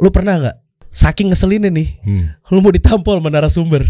[0.00, 0.56] lu pernah nggak
[0.88, 2.24] saking ngeselinnya nih, Hmm.
[2.48, 3.84] lu mau ditampol sama narasumber,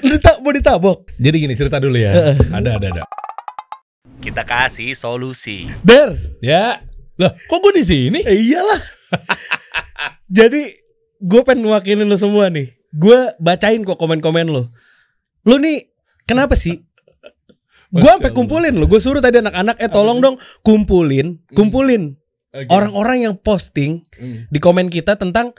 [0.00, 2.36] lu dita- mau ditabok, Jadi gini cerita dulu ya.
[2.48, 3.02] ada ada ada.
[4.16, 5.66] Kita kasih solusi.
[5.80, 6.78] der, Ya.
[7.16, 8.20] Lah, kok gue di sini?
[8.20, 8.80] eh, iyalah.
[10.28, 10.62] Jadi
[11.18, 14.68] gue pengen wakilin lu semua nih, gue bacain kok komen-komen lu.
[15.42, 15.88] Lu nih
[16.22, 16.76] kenapa sih?
[17.88, 22.18] Gue sampai kumpulin lu, gue suruh tadi anak-anak, eh tolong dong kumpulin, kumpulin
[22.56, 22.68] Oke.
[22.72, 24.48] orang-orang yang posting Hmm.
[24.48, 25.52] di komen kita tentang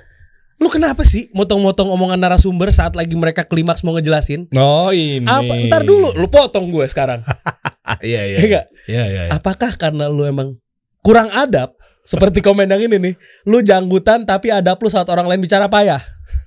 [0.57, 4.49] lu kenapa sih motong-motong omongan narasumber saat lagi mereka klimaks mau ngejelasin?
[4.57, 5.21] Oh ini.
[5.21, 5.53] Apa?
[5.69, 7.21] Ntar dulu, lu potong gue sekarang.
[8.03, 8.37] Iya iya.
[8.37, 8.61] Iya?
[8.83, 9.21] Iya iya.
[9.25, 9.31] iya.
[9.31, 10.59] Apakah karena lu emang
[10.99, 11.71] kurang adab?
[12.03, 15.99] Seperti komen yang ini nih, lu janggutan tapi adab lu saat orang lain bicara payah.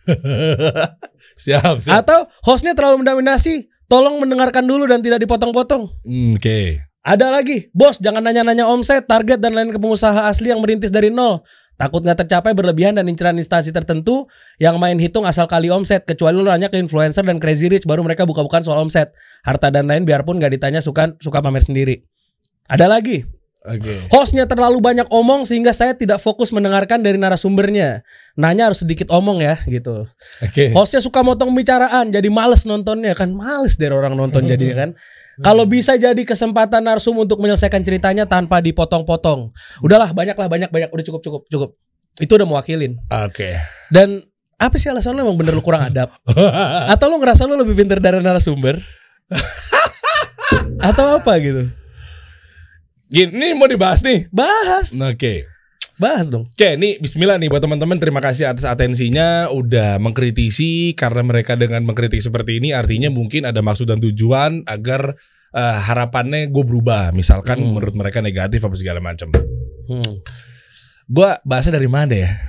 [1.40, 2.04] siap siap.
[2.04, 5.88] Atau hostnya terlalu mendominasi, tolong mendengarkan dulu dan tidak dipotong-potong.
[6.04, 6.80] Hmm, Oke.
[7.10, 11.10] Ada lagi, bos jangan nanya-nanya omset, target dan lain ke pengusaha asli yang merintis dari
[11.10, 11.42] nol.
[11.74, 14.30] Takut nggak tercapai berlebihan dan inceran instansi tertentu
[14.62, 16.06] yang main hitung asal kali omset.
[16.06, 19.10] Kecuali lu nanya ke influencer dan crazy rich baru mereka buka-bukaan soal omset.
[19.42, 22.06] Harta dan lain biarpun nggak ditanya suka suka pamer sendiri.
[22.70, 23.26] Ada lagi,
[23.66, 24.06] Oke.
[24.14, 28.06] hostnya terlalu banyak omong sehingga saya tidak fokus mendengarkan dari narasumbernya.
[28.38, 30.06] Nanya harus sedikit omong ya gitu.
[30.46, 30.70] Oke.
[30.70, 34.90] Hostnya suka motong pembicaraan, jadi males nontonnya kan males dari orang nonton jadinya kan.
[35.40, 39.52] Kalau bisa jadi kesempatan narsum untuk menyelesaikan ceritanya tanpa dipotong-potong.
[39.80, 41.70] Udahlah banyak lah banyak banyak udah cukup cukup cukup.
[42.20, 43.00] Itu udah mewakilin.
[43.08, 43.56] Oke.
[43.88, 44.20] Dan
[44.60, 46.12] apa sih alasan lu emang bener lu kurang adab?
[46.92, 48.76] Atau lu ngerasa lu lebih pintar dari narasumber?
[50.88, 51.72] Atau apa gitu?
[53.10, 54.28] Gini mau dibahas nih.
[54.30, 55.48] Bahas, Oke.
[56.00, 56.48] Bahas dong.
[56.48, 61.84] Oke, nih Bismillah nih buat teman-teman terima kasih atas atensinya udah mengkritisi karena mereka dengan
[61.84, 65.14] mengkritik seperti ini artinya mungkin ada maksud dan tujuan agar
[65.50, 67.76] eh, harapannya gue berubah misalkan Hmm.
[67.76, 69.28] menurut mereka negatif apa segala macam.
[69.86, 70.24] Hmm.
[71.04, 72.30] Gua bahasnya dari mana ya?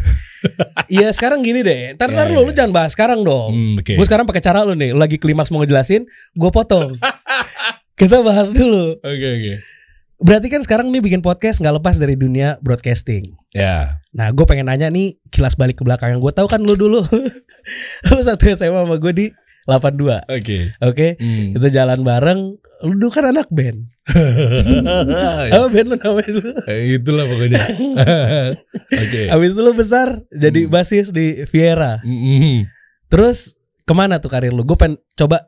[0.89, 1.93] Iya sekarang gini deh.
[1.93, 2.45] Ntar, ntar Ya, lu, ya.
[2.45, 3.53] lu jangan bahas sekarang dong.
[3.53, 3.93] Hmm, Oke.
[3.93, 6.97] Gue sekarang pakai cara lu nih, lagi klimaks mau ngejelasin, gue potong.
[7.99, 8.97] Kita bahas dulu.
[8.97, 9.53] Oke oke.
[10.21, 13.33] Berarti kan sekarang nih bikin podcast nggak lepas dari dunia broadcasting.
[13.52, 13.98] Ya.
[14.11, 16.14] Nah, gue pengen nanya nih kilas balik ke belakang.
[16.15, 17.02] Gue tahu kan lu dulu,
[18.08, 19.26] lu satu SMA sama gue di
[19.64, 20.26] 82.
[20.27, 20.59] Oke.
[20.80, 21.54] Oke, Hmm.
[21.54, 22.39] kita jalan bareng.
[22.82, 23.89] Lu dulu kan anak band.
[25.54, 26.52] Apa band lu namanya dulu?
[26.65, 27.61] eh, itulah pokoknya.
[29.03, 29.21] Oke.
[29.27, 30.71] Abis itu lu besar jadi Hmm.
[30.71, 32.02] basis di Viera.
[32.02, 32.65] Mm-mm.
[33.08, 34.64] Terus ke mana tuh karir lu?
[34.64, 35.45] Gue pengen coba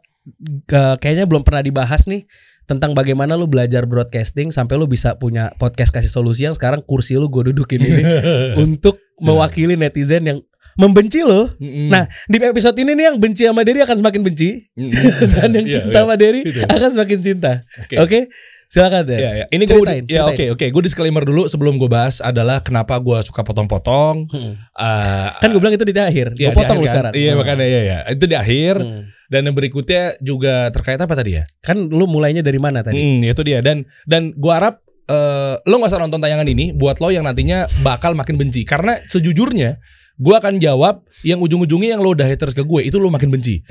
[0.64, 2.24] ke- kayaknya belum pernah dibahas nih
[2.64, 7.14] tentang bagaimana lu belajar broadcasting sampai lu bisa punya podcast kasih solusi yang sekarang kursi
[7.14, 8.04] lu gue dudukin ini
[8.64, 10.40] untuk mewakili netizen yang
[10.74, 11.54] membenci lo.
[11.56, 11.86] Mm-mm.
[11.88, 14.90] Nah, di episode ini nih yang benci sama Derry akan semakin benci Mm-mm.
[15.36, 16.02] dan yang Iya, cinta iya.
[16.02, 16.60] sama Derry Itu.
[16.66, 17.52] akan semakin cinta.
[17.78, 17.96] Oke.
[18.00, 18.20] Oke?
[18.66, 19.20] Silakan deh.
[19.22, 19.46] Ya, ya.
[19.48, 19.78] Ini gue
[20.10, 20.66] ya oke oke.
[20.66, 24.26] Gue disclaimer dulu sebelum gue bahas adalah kenapa gue suka potong-potong.
[24.26, 24.58] Hmm.
[24.58, 26.34] Eh, Kan gue bilang itu di akhir.
[26.34, 26.90] ya, gue potong lu akhir kan.
[26.90, 27.14] sekarang.
[27.14, 27.38] Iya Hmm.
[27.38, 27.98] makanya ya ya.
[28.10, 29.02] Itu di akhir Hmm.
[29.34, 31.44] Dan yang berikutnya juga terkait apa tadi ya?
[31.66, 33.02] Kan lu mulainya dari mana tadi?
[33.02, 37.02] Hmm, itu dia dan dan gue harap eh, lo gak usah nonton tayangan ini buat
[37.02, 39.82] lo yang nantinya bakal makin benci karena sejujurnya
[40.14, 43.66] gue akan jawab yang ujung-ujungnya yang lo udah haters ke gue itu lo makin benci.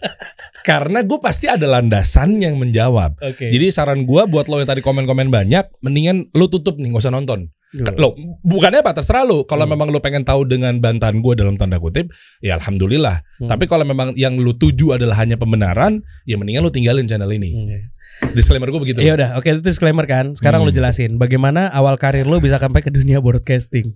[0.68, 3.18] karena gue pasti ada landasan yang menjawab.
[3.18, 3.50] Oke.
[3.50, 7.14] Jadi saran gue buat lo yang tadi komen-komen banyak, mendingan lo tutup nih, gak usah
[7.14, 7.50] nonton.
[7.70, 7.94] Dulu.
[7.96, 8.08] Lo
[8.42, 9.46] bukannya apa terserah lo.
[9.46, 9.78] Kalau Hmm.
[9.78, 12.10] memang lo pengen tahu dengan bantahan gue dalam tanda kutip,
[12.42, 13.22] ya alhamdulillah.
[13.38, 13.46] Hmm.
[13.46, 17.50] Tapi kalau memang yang lo tuju adalah hanya pembenaran, ya mendingan lo tinggalin channel ini.
[17.54, 18.34] Hmm.
[18.34, 18.98] Disclaimer gue begitu.
[19.00, 20.34] Ya udah, oke itu disclaimer kan.
[20.34, 20.68] Sekarang Hmm.
[20.68, 23.94] lu jelasin bagaimana awal karir lu bisa sampai ke dunia broadcasting.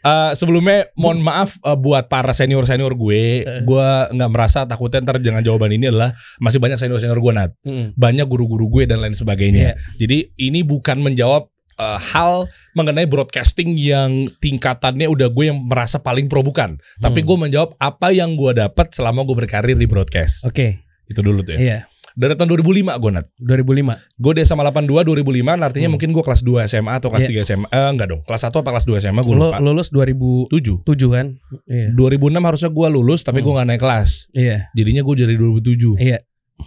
[0.00, 3.62] Eh, sebelumnya mohon maaf eh, buat para senior senior gue, Eh.
[3.62, 7.50] gue nggak merasa takutnya ntar jangan jawaban ini adalah masih banyak senior senior gue nat,
[7.94, 9.74] banyak guru-guru gue dan lain sebagainya.
[9.74, 9.74] Iya.
[9.98, 11.50] Jadi ini bukan menjawab
[11.82, 17.26] eh, hal mengenai broadcasting yang tingkatannya udah gue yang merasa paling pro bukan, tapi Hmm.
[17.26, 20.44] gue menjawab apa yang gue dapat selama gue berkarir di broadcast.
[20.44, 21.60] Oke, Itu dulu tuh ya.
[21.60, 21.78] iya.
[22.12, 23.96] Dari tahun 2005 gue nat, 2005.
[24.14, 25.24] gue di SMA 82 2005
[25.58, 25.96] artinya Hmm.
[25.96, 27.40] mungkin gue kelas 2 SMA atau kelas Iya.
[27.40, 29.56] 3 SMA, eh, enggak dong, kelas 1 apa kelas 2 SMA gue Lu lupa.
[29.58, 31.26] lulus 2007 7 kan?
[31.64, 31.88] Iya.
[31.90, 33.46] 2006 harusnya gue lulus tapi Hmm.
[33.46, 34.10] gue gak naik kelas.
[34.32, 34.68] Iya.
[34.72, 35.96] Jadinya gue jadi 2007.
[35.96, 36.18] Iya.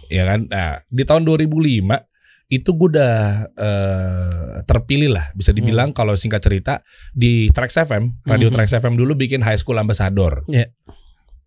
[0.08, 0.40] Ya kan?
[0.46, 2.02] Nah, di tahun 2005
[2.46, 3.16] itu gue udah
[3.52, 6.78] eh, terpilih lah bisa dibilang kalau singkat cerita
[7.10, 8.54] di Trax FM, Radio Hmm.
[8.54, 10.46] Trax FM dulu bikin High School Ambassador.
[10.46, 10.70] Iya.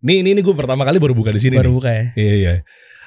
[0.00, 1.56] Nih ini, ini gue pertama kali baru buka di sini.
[1.56, 1.76] Baru nih.
[1.80, 2.04] buka ya.
[2.16, 2.52] Iya iya.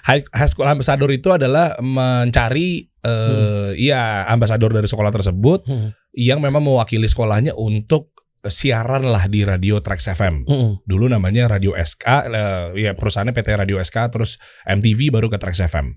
[0.04, 5.92] High, High School Ambassador itu adalah mencari eh ya ambasador dari sekolah tersebut Hmm.
[6.16, 8.10] yang memang mewakili sekolahnya untuk
[8.44, 10.72] siaran lah di radio Trax FM Mm-mm.
[10.84, 14.36] dulu namanya Radio SK eh, ya perusahaannya PT Radio SK terus
[14.68, 15.96] MTV baru ke Trax FM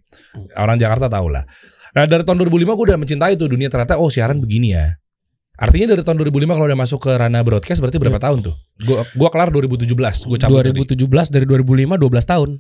[0.55, 1.43] orang Jakarta tahu lah
[1.97, 5.01] nah dari tahun 2005 gue udah mencintai tuh dunia ternyata oh siaran begini ya
[5.57, 8.55] Artinya dari tahun 2005 kalau udah masuk ke ranah broadcast berarti berapa tahun tuh?
[8.85, 9.89] Gua gua kelar 2017,
[10.29, 10.77] gua cabut tadi.
[11.01, 12.51] 2017 dari 2005 12 tahun.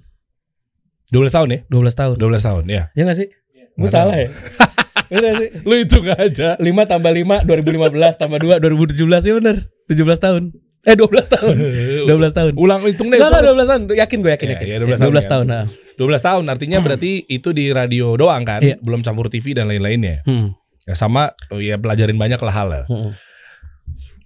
[1.12, 1.60] 12 tahun ya?
[1.68, 2.16] 12 tahun.
[2.16, 2.82] 12 tahun ya.
[2.96, 3.28] Ya gak sih?
[3.76, 4.28] Gue Nggak salah ya?
[5.12, 5.50] Bener sih?
[5.62, 6.48] Lu itu nggak aja.
[6.56, 9.56] 5 tambah 5 2015 tambah 2 2017 ya bener
[9.86, 10.42] 17 tahun
[10.86, 11.54] Eh 12 tahun
[12.14, 13.18] 12 tahun Ulang hitung deh.
[13.18, 14.66] Enggak enggak 12 tahun Yakin gue yakin, Ya, yakin.
[14.66, 15.26] ya, 12 12, tahun, ya.
[15.26, 15.64] tahun nah.
[15.98, 18.78] 12 tahun artinya berarti itu di radio doang kan, Iya.
[18.78, 20.22] belum campur TV dan lain-lainnya.
[20.22, 20.54] hmm.
[20.86, 22.68] Ya sama oh ya pelajarin banyak lah hal.
[22.68, 22.84] lah.
[22.86, 23.10] Hmm.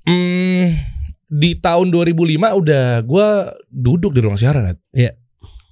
[0.02, 0.76] Hmm,
[1.26, 2.20] di tahun 2005
[2.54, 3.26] udah gua
[3.66, 4.76] duduk di ruang siaran.
[4.90, 5.16] Iya.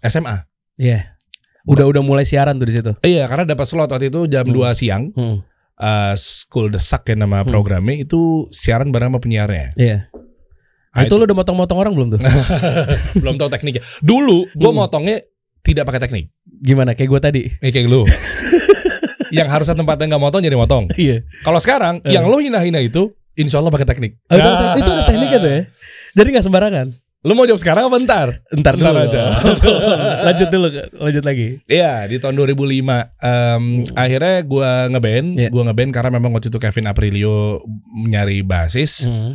[0.01, 0.47] SMA.
[0.75, 1.19] Iya
[1.65, 4.55] Udah udah mulai siaran tuh di situ Iya, karena dapat slot waktu itu jam Hmm.
[4.55, 5.11] 2 siang.
[5.11, 5.37] hmm.
[5.77, 7.51] eh, School Desak ya nama Hmm.
[7.51, 9.75] programnya itu siaran bareng sama penyiarnya.
[9.75, 10.09] Iya
[10.99, 12.21] Ah, itu, lu udah motong-motong orang belum tuh?
[13.23, 13.83] belum tahu tekniknya.
[14.01, 14.79] Dulu gua Hmm.
[14.83, 15.23] motongnya
[15.61, 16.25] tidak pakai teknik.
[16.45, 17.43] Gimana kayak gue tadi?
[17.61, 18.03] Eh, kayak lu.
[19.31, 20.89] yang harusnya tempatnya nggak motong jadi motong.
[20.95, 21.23] Iya.
[21.41, 22.13] Kalau sekarang Eh.
[22.13, 24.17] yang lu hina-hina itu insya Allah pakai teknik.
[24.27, 25.61] Oh, itu, itu ada tekniknya tuh ya.
[26.15, 26.89] Jadi nggak sembarangan.
[27.21, 28.29] Lu mau jawab sekarang apa ntar?
[28.49, 28.87] Entar dulu.
[28.87, 29.23] Ntar aja.
[30.27, 30.67] lanjut dulu,
[30.97, 31.59] lanjut lagi.
[31.67, 32.55] Iya di tahun 2005
[33.19, 33.63] em,
[33.93, 35.49] akhirnya gua ngeband, Iya.
[35.51, 37.59] gua ngeband karena memang waktu itu Kevin Aprilio
[38.01, 39.35] nyari basis Hmm.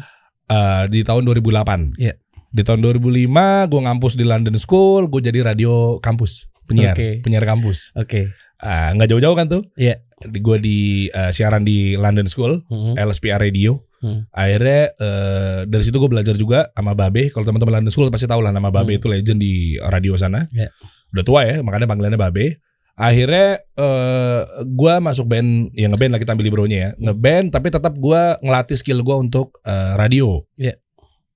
[0.54, 1.98] Eh, di tahun 2008.
[1.98, 2.14] Iya.
[2.54, 7.26] Di tahun 2005 gua ngampus di London School, gue jadi radio kampus penyiar, Oke.
[7.26, 7.90] penyiar kampus.
[7.98, 8.30] Oke.
[8.62, 9.66] Ah, nggak jauh-jauh kan tuh?
[9.74, 10.00] Iya.
[10.24, 12.94] Di gua di eh, siaran di London School, Hmm.
[12.96, 13.82] LSPR Radio.
[14.00, 14.28] Hmm.
[14.30, 17.32] Akhirnya eh, dari situ gue belajar juga sama Babe.
[17.32, 19.00] Kalau teman-teman London School pasti tahu lah nama Babe Hmm.
[19.02, 20.46] itu legend di radio sana.
[20.54, 20.70] Iya.
[21.10, 22.62] Udah tua ya, makanya panggilannya Babe.
[22.94, 27.98] Akhirnya eh gue masuk band, ya ngeband lah kita ambil libronya ya, ngeband tapi tetap
[27.98, 30.46] gue ngelatih skill gue untuk eh, radio.
[30.58, 30.78] Iya.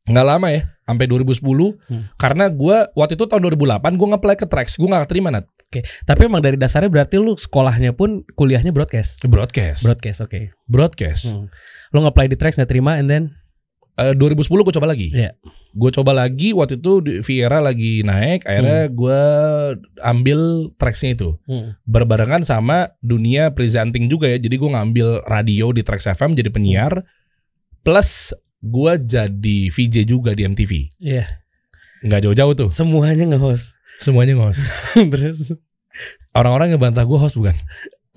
[0.07, 1.44] Nggak lama ya, sampai 2010.
[1.44, 2.04] Hmm.
[2.15, 5.45] Karena gue waktu itu tahun 2008 gue nge-play ke Trax, gue nggak terima nat.
[6.07, 9.19] Tapi emang dari dasarnya berarti lu sekolahnya pun kuliahnya broadcast.
[9.27, 10.56] Broadcast, Broadcast, oke.
[10.63, 11.36] broadcast.
[11.36, 11.51] Hmm.
[11.92, 13.36] Lu nge-play di tracks nggak terima and then
[13.97, 15.09] Eh, 2010 gue coba lagi.
[15.09, 15.33] Iya.
[15.73, 19.21] Gue coba lagi waktu itu di Viera lagi naik, akhirnya gue
[20.01, 21.81] ambil tracksnya itu hmm.
[21.85, 24.38] berbarengan sama dunia presenting juga ya.
[24.38, 27.01] Jadi gue ngambil radio di Trax FM jadi penyiar,
[27.81, 30.71] plus gue jadi VJ juga di MTV.
[31.01, 31.25] Iya.
[32.05, 33.73] Nggak jauh-jauh tuh, Semuanya nge-host.
[33.97, 34.61] semuanya ngos.
[35.13, 35.57] Terus
[36.38, 37.57] Orang-orang yang bantah gue host bukan?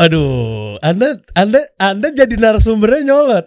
[0.01, 3.45] Aduh, Anda Anda Anda jadi narasumbernya nyolot.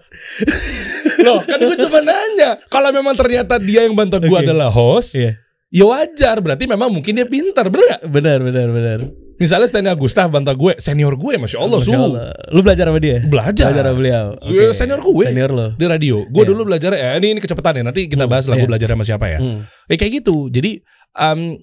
[1.25, 2.61] Loh, kan gue cuma nanya.
[2.67, 4.43] Kalau memang ternyata dia yang bantah gue Oke.
[4.43, 5.39] adalah host, Iya.
[5.69, 6.37] ya wajar.
[6.39, 8.01] Berarti memang mungkin dia pintar, bener gak?
[8.05, 8.99] Benar, benar, benar.
[9.33, 11.99] Misalnya Stanley Agustaf bantah gue, senior gue, masya Allah, Masya su.
[11.99, 12.31] Allah.
[12.49, 13.17] Lu belajar sama dia?
[13.25, 13.65] Belajar.
[13.73, 14.25] Belajar sama beliau.
[14.39, 15.25] Gue senior gue.
[15.25, 15.67] Senior lo.
[15.73, 16.15] di radio.
[16.29, 16.49] Gue Iya.
[16.53, 17.83] dulu belajar ya ini ini kecepatan ya.
[17.83, 18.71] Nanti kita Hmm, bahas lah gue iya.
[18.71, 19.39] belajar sama siapa ya.
[19.41, 19.65] Hmm.
[19.89, 20.47] Eh kayak gitu.
[20.47, 20.79] Jadi
[21.17, 21.57] um,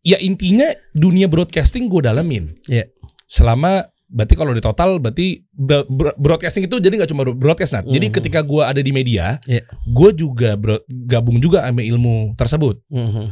[0.00, 2.56] ya intinya dunia broadcasting gue dalamin.
[2.66, 2.88] Iya.
[3.28, 7.84] Selama berarti kalau di total berarti bro- bro- broadcasting itu jadi nggak cuma broadcast Nat.
[7.86, 8.14] Jadi Mhm.
[8.14, 9.62] ketika gue ada di media, Iya.
[9.86, 12.82] gue juga bro- gabung juga sama ilmu tersebut.
[12.86, 13.24] Mhm.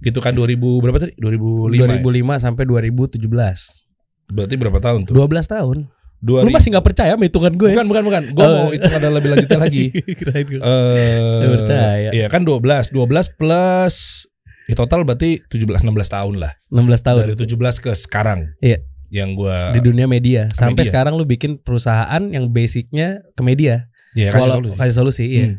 [0.00, 1.12] Gitu kan 2000 berapa tadi?
[1.14, 1.76] 2005.
[1.76, 2.40] 2005 ya?
[2.40, 3.84] sampai 2017.
[4.26, 5.12] Berarti berapa tahun tuh?
[5.12, 5.90] 12 tahun.
[6.20, 6.46] 2000.
[6.46, 7.70] Lu masih nggak percaya sama hitungan gue?
[7.72, 8.22] Bukan bukan bukan.
[8.30, 8.54] Gue Oh.
[8.54, 9.84] mau itu ada lebih lanjutnya lagi.
[9.90, 10.60] Kirain gue.
[10.60, 12.08] Eh, Nggak percaya.
[12.12, 13.96] Iya kan 12, 12 plus
[14.64, 16.52] ya total berarti 17 16 tahun lah.
[16.70, 18.54] 16 tahun Dari 17 ke sekarang.
[18.60, 18.84] Iya.
[19.10, 20.46] Yang gua di dunia media.
[20.50, 20.88] Sampai media.
[20.88, 23.90] sekarang lu bikin perusahaan yang basicnya ke media.
[24.10, 24.74] ya kasih solusi.
[24.74, 25.46] kasih solusi, iya.
[25.46, 25.56] Hmm.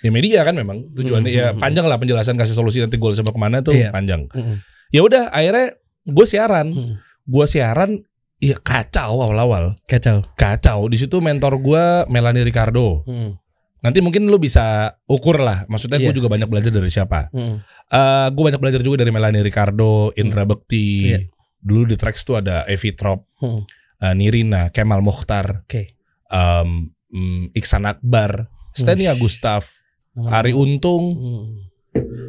[0.00, 3.10] Ya media kan memang tujuannya Hmm, ya hmm, panjang lah penjelasan kasih solusi nanti gue
[3.12, 3.90] sama ke mana tuh Iya.
[3.90, 4.26] panjang.
[4.28, 4.54] Mhm.
[4.90, 6.94] Ya udah akhirnya gue siaran, Hmm.
[7.22, 8.02] gue siaran
[8.38, 10.26] ya kacau awal-awal Kacau.
[10.32, 13.38] kacau di situ mentor gue Melanie Ricardo Hmm.
[13.78, 16.18] nanti mungkin lu bisa ukur lah maksudnya gue Iya.
[16.18, 17.62] juga banyak belajar dari siapa Hmm.
[17.86, 20.90] Eh gue banyak belajar juga dari Melanie Ricardo, Indra Bekti.
[21.08, 21.18] Iya.
[21.62, 23.62] Dulu di Trax tuh ada Evi Trop, Hmm.
[23.98, 25.94] eh, Nirina, Kemal Mukhtar, Oke.
[26.26, 29.70] em, mm, Iksan Akbar, Steny Agustaf,
[30.12, 31.04] Ari Untung.
[31.14, 31.46] Hmm.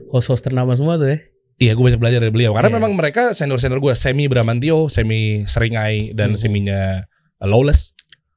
[0.10, 1.18] Host-host ternama semua tuh ya.
[1.56, 2.52] Iya, gue banyak belajar dari beliau.
[2.54, 2.78] Karena Iya.
[2.78, 6.40] memang mereka senior-senior gue, Semi Bramantio, Semi Seringai, dan Hmm.
[6.40, 7.02] Seminya
[7.40, 7.94] Lawless.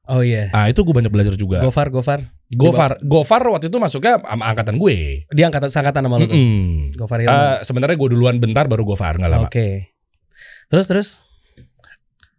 [0.07, 0.47] Oh iya.
[0.51, 1.59] Ah itu gue banyak belajar juga.
[1.59, 2.31] Gofar, Gofar.
[2.47, 5.27] Gofar, Gofar waktu itu masuknya sama angkatan gue.
[5.27, 6.31] Dia angkatan sangkatan sama lu tuh.
[6.31, 6.95] Mm-mm.
[6.95, 7.35] Gofar Hilman.
[7.35, 9.51] Eh, sebenarnya gue duluan bentar baru Gofar nggak lama.
[9.51, 9.96] Oke.
[10.67, 11.09] Terus terus.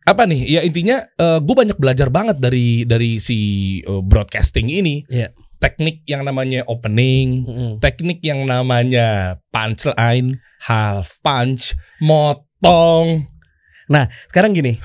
[0.05, 1.05] apa nih ya intinya
[1.37, 3.37] gue banyak belajar banget dari dari si
[3.79, 5.37] eh, broadcasting ini Iya.
[5.59, 7.73] teknik yang namanya opening Mm-mm.
[7.77, 13.29] teknik yang namanya punchline half punch motong
[14.29, 14.77] Sekarang gini,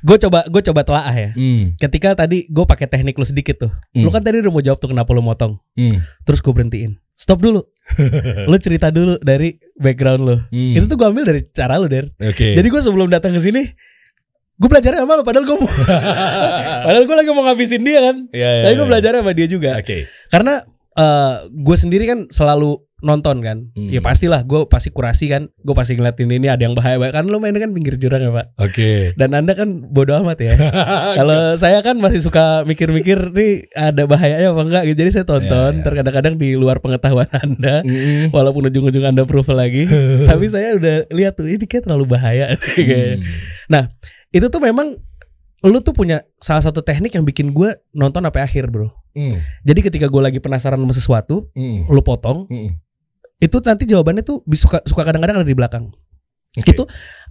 [0.00, 1.30] gue coba gue coba telaah ya.
[1.32, 4.04] hmm, Ketika tadi gue pakai teknik lu sedikit tuh, Hmm.
[4.04, 7.00] lu kan tadi udah mau jawab tuh kenapa lu motong, hmm, terus gue berhentiin.
[7.20, 7.60] Stop dulu.
[8.50, 10.36] lu cerita dulu dari background lu.
[10.48, 10.78] hmm.
[10.80, 12.08] Itu tuh gue ambil dari cara lu der.
[12.16, 13.66] oke Jadi gue sebelum datang ke sini,
[14.60, 15.68] gue belajarnya sama lo padahal gue mau
[16.86, 18.90] padahal gue lagi mau ngabisin dia kan Iya, iya, tapi gue iya.
[18.92, 20.04] belajarnya sama dia juga Oke.
[20.28, 20.54] karena
[21.00, 23.88] eh gue sendiri kan selalu nonton kan Hmm.
[23.88, 27.36] ya pastilah gue pasti kurasi kan gue pasti ngeliatin ini ada yang bahaya kan lo
[27.36, 29.12] mainnya kan pinggir jurang ya pak Oke.
[29.14, 30.54] dan anda kan bodoh amat ya
[31.18, 35.48] kalau saya kan masih suka mikir-mikir nih ada bahayanya apa enggak gitu jadi saya tonton
[35.70, 35.84] Iya, iya.
[35.84, 38.30] terkadang-kadang di luar pengetahuan anda Mm-mm.
[38.30, 39.88] walaupun ujung-ujung anda approval lagi
[40.30, 43.86] tapi saya udah lihat tuh ini kayak terlalu bahaya Hmm.
[44.30, 44.94] itu tuh memang
[45.60, 49.42] lu tuh punya salah satu teknik yang bikin gue nonton sampai akhir bro Mm.
[49.66, 51.90] jadi ketika gue lagi penasaran sama sesuatu Mm.
[51.90, 52.78] lu potong Mm.
[53.40, 55.90] Itu nanti jawabannya tuh suka suka kadang-kadang ada di belakang
[56.52, 56.70] Oke.
[56.70, 56.82] itu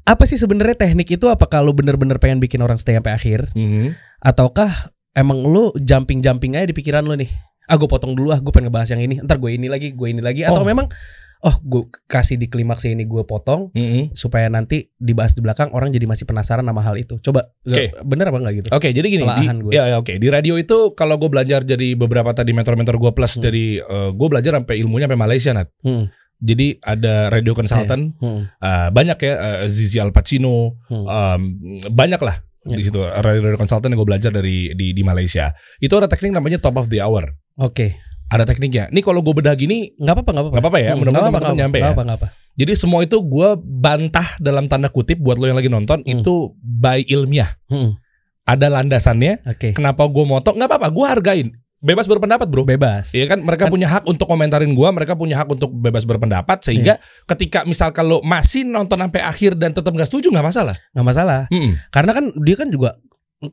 [0.04, 3.94] apa sih sebenarnya teknik itu apa kalau bener-bener pengen bikin orang stay sampai akhir Mm.
[4.20, 4.72] ataukah
[5.14, 7.30] emang lu jumping jumping aja di pikiran lu nih
[7.66, 10.08] ah gue potong dulu ah gue pengen ngebahas yang ini ntar gue ini lagi gue
[10.08, 10.68] ini lagi atau Oh.
[10.68, 10.90] memang
[11.40, 14.12] oh gue kasih di klimaks ini gue potong Mm-mm.
[14.12, 17.96] supaya nanti dibahas di belakang orang jadi masih penasaran sama hal itu coba Oke.
[18.04, 19.72] bener apa enggak gitu Oke, jadi gini, di, gue.
[19.72, 23.32] ya, ya, oke di radio itu kalau gue belajar jadi beberapa tadi mentor-mentor gue plus
[23.32, 23.44] Hmm.
[23.46, 23.80] dari
[24.12, 25.70] gue belajar sampai ilmunya sampai Malaysia nat.
[25.80, 26.12] Hmm.
[26.40, 28.48] Jadi ada radio consultant, Hmm.
[28.50, 31.06] eh, banyak ya eh, Zizi Al Pacino, Hmm.
[31.06, 31.42] em,
[31.88, 32.76] banyak lah Ya.
[32.76, 35.56] di situ radio, radio consultant yang gue belajar dari di, di Malaysia.
[35.80, 37.32] Itu ada teknik namanya top of the hour.
[37.56, 37.96] Oke,
[38.30, 38.88] Ada tekniknya.
[38.90, 40.54] Nih kalau gue bedah gini, nggak apa-apa, nggak apa-apa.
[40.54, 42.06] Nggak apa-apa ya, Hmm, mudah-mudahan apa-apa, teman-teman nyampe apa-apa, ya.
[42.06, 42.28] nggak apa-apa.
[42.56, 46.12] jadi semua itu gue bantah dalam tanda kutip buat lo yang lagi nonton Hmm.
[46.14, 47.50] itu by ilmiah.
[47.66, 47.98] Hmm,
[48.44, 49.46] Ada landasannya.
[49.46, 50.54] Oke, Kenapa gue motong?
[50.54, 51.48] Nggak apa-apa, gue hargain.
[51.80, 52.68] Bebas berpendapat bro.
[52.68, 53.14] bebas.
[53.14, 56.60] Iya kan mereka Kan- punya hak untuk komentarin gua, mereka punya hak untuk bebas berpendapat
[56.60, 60.76] sehingga ketika misal kalau masih nonton sampai akhir dan tetap nggak setuju nggak masalah.
[60.92, 61.42] Nggak masalah.
[61.48, 61.80] Mm-mm.
[61.88, 63.00] Karena kan dia kan juga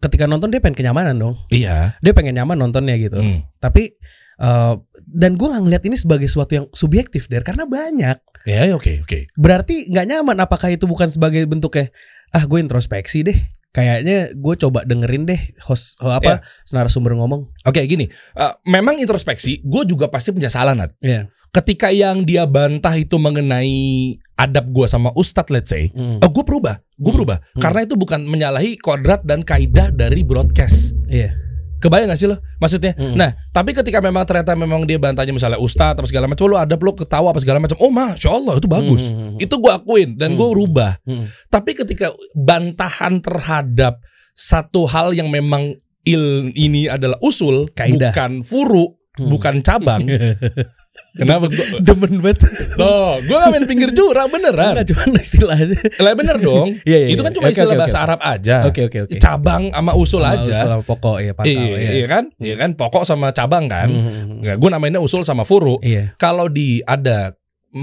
[0.03, 1.39] ketika nonton dia pengen kenyamanan dong.
[1.49, 1.95] Iya.
[2.01, 3.15] Dia pengen nyaman nontonnya gitu.
[3.17, 3.47] Mm.
[3.57, 3.95] Tapi
[4.41, 4.75] eh,
[5.07, 8.19] dan gue nggak ngeliat ini sebagai sesuatu yang subjektif der karena banyak.
[8.47, 9.27] Ya ya, oke oke.
[9.35, 10.39] Berarti nggak nyaman.
[10.39, 11.91] Apakah itu bukan sebagai bentuk kayak
[12.31, 13.39] ah gue introspeksi deh.
[13.77, 15.37] Kayaknya gue coba dengerin deh
[15.69, 16.41] host oh, apa
[16.73, 17.45] narasumber ngomong.
[17.69, 20.97] Oke gini, eh, memang introspeksi, gue juga pasti punya salah nat.
[21.05, 21.29] Iya.
[21.53, 26.25] Ketika yang dia bantah itu mengenai adab gua sama ustadz, let's say, Hmm.
[26.25, 27.17] gue berubah, gue Hmm.
[27.21, 27.61] berubah, Hmm.
[27.61, 30.97] karena itu bukan menyalahi kodrat dan kaidah dari broadcast.
[31.13, 31.37] Iya.
[31.77, 32.97] Kebayang gak sih lo maksudnya?
[32.97, 33.15] Mm.
[33.15, 36.73] Nah, tapi ketika memang ternyata memang dia bantahnya misalnya ustadz atau segala macam, lo ada
[36.73, 39.13] lo ketawa apa segala macam, oh masya Allah itu bagus.
[39.13, 39.37] Hmm.
[39.37, 40.57] Itu gue akuin dan gue Mm.
[40.57, 40.93] rubah.
[41.05, 41.29] Hmm.
[41.49, 44.01] Tapi ketika bantahan terhadap
[44.33, 48.13] satu hal yang memang il ini adalah usul, Kaidah.
[48.13, 49.33] bukan furu, Hmm.
[49.33, 50.05] bukan cabang.
[51.17, 52.45] Kenapa gua Demen banget.
[52.77, 54.77] Loh, gue gak main pinggir jurang beneran.
[54.77, 55.81] Enggak cuma istilahnya.
[55.97, 56.69] Lah bener dong.
[56.85, 57.37] Iya, iya, Itu kan iya.
[57.41, 58.05] cuma Oke, istilah oke, bahasa oke.
[58.05, 58.57] Arab aja.
[58.69, 59.17] Oke oke oke.
[59.17, 60.53] Cabang sama usul Sama aja.
[60.53, 61.91] usul sama pokok ya pangkal Iya, ya.
[61.91, 62.25] iya kan?
[62.37, 62.71] Iya kan?
[62.77, 63.89] Pokok sama cabang kan.
[63.89, 64.45] Hmm.
[64.45, 65.81] Nggak, gue namainnya usul sama furu.
[65.81, 66.13] Iya.
[66.17, 67.33] Kalau di ada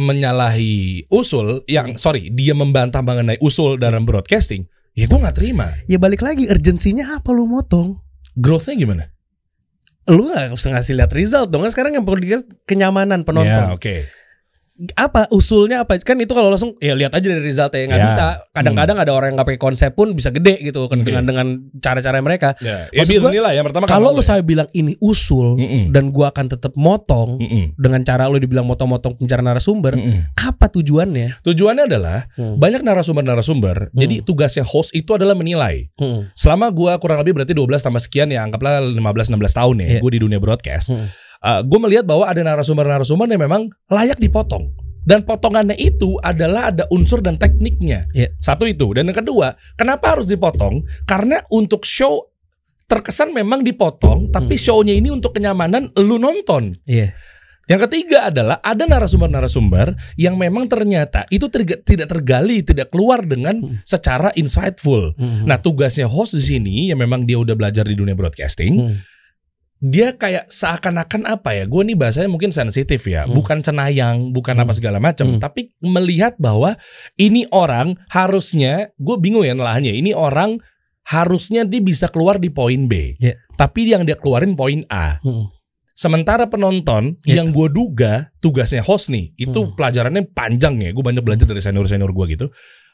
[0.07, 5.73] menyalahi usul yang sorry dia membantah mengenai usul dalam broadcasting, ya gue nggak terima.
[5.85, 7.97] Ya balik lagi urgensinya apa lu motong?
[8.33, 9.03] Growthnya gimana?
[10.05, 13.65] Lu gak usah ngasih lihat result dong kan sekarang yang perlu dikasih kenyamanan Ya, penonton.
[13.71, 13.95] oke.
[14.93, 15.95] Apa usulnya apa?
[15.99, 18.07] Kan itu kalau langsung ya lihat aja dari resultnya nggak Ya.
[18.07, 18.25] bisa.
[18.51, 21.07] Kadang-kadang ada orang yang nggak pakai konsep pun bisa gede gitu kan Oke.
[21.07, 21.47] dengan dengan
[21.77, 22.57] cara-cara mereka.
[22.59, 24.27] Ya, ya Maksud gua, yang pertama Kalau lu ya.
[24.29, 25.83] saya bilang ini usul Mm-mm.
[25.89, 27.75] dan gua akan tetap motong Mm-mm.
[27.75, 30.35] dengan cara lu dibilang motong-motong pencarian narasumber, Mm-mm.
[30.35, 31.39] apa tujuannya?
[31.41, 32.57] Tujuannya adalah Hmm.
[32.57, 33.93] banyak narasumber-narasumber.
[33.93, 35.87] Jadi tugasnya host itu adalah menilai.
[35.95, 36.27] Hmm.
[36.33, 40.11] Selama gua kurang lebih berarti 12 tambah sekian ya anggaplah 15 16 tahun ya gue
[40.11, 40.91] di dunia broadcast.
[41.43, 41.67] Hmm.
[41.67, 44.71] gue melihat bahwa ada narasumber-narasumber yang memang layak dipotong.
[45.03, 48.07] Dan potongannya itu adalah ada unsur dan tekniknya.
[48.15, 48.31] Iya.
[48.39, 48.87] Satu itu.
[48.95, 50.87] Dan yang kedua, kenapa harus dipotong?
[51.03, 52.31] Karena untuk show
[52.87, 54.63] terkesan memang dipotong, tapi Hmm.
[54.63, 56.79] show-nya ini untuk kenyamanan lu nonton.
[56.87, 57.11] Iya.
[57.63, 63.55] Yang ketiga adalah ada narasumber-narasumber yang memang ternyata itu terga- tidak tergali, tidak keluar dengan
[63.59, 63.79] Hmm.
[63.87, 65.15] secara insightful.
[65.15, 65.47] Hmm.
[65.47, 68.95] Nah, tugasnya host di sini yang memang dia udah belajar di dunia broadcasting, Hmm.
[69.83, 71.67] Dia kayak seakan-akan apa ya?
[71.67, 73.35] Gue nih bahasanya mungkin sensitif ya, Hmm.
[73.35, 74.63] bukan cenayang, bukan Hmm.
[74.63, 75.39] apa segala macam, Hmm.
[75.43, 76.79] tapi melihat bahwa
[77.19, 79.91] ini orang harusnya, gue bingung ya nelahannya.
[79.91, 80.63] Ini orang
[81.03, 83.35] harusnya dia bisa keluar di poin B, Ya.
[83.59, 85.19] tapi yang dia keluarin poin A.
[85.19, 85.51] Hmm.
[85.93, 87.43] Sementara penonton Ya.
[87.43, 89.75] yang gue duga tugasnya host nih, itu Hmm.
[89.75, 90.95] pelajarannya panjang ya.
[90.95, 92.45] Gue banyak belajar dari senior-senior gue gitu.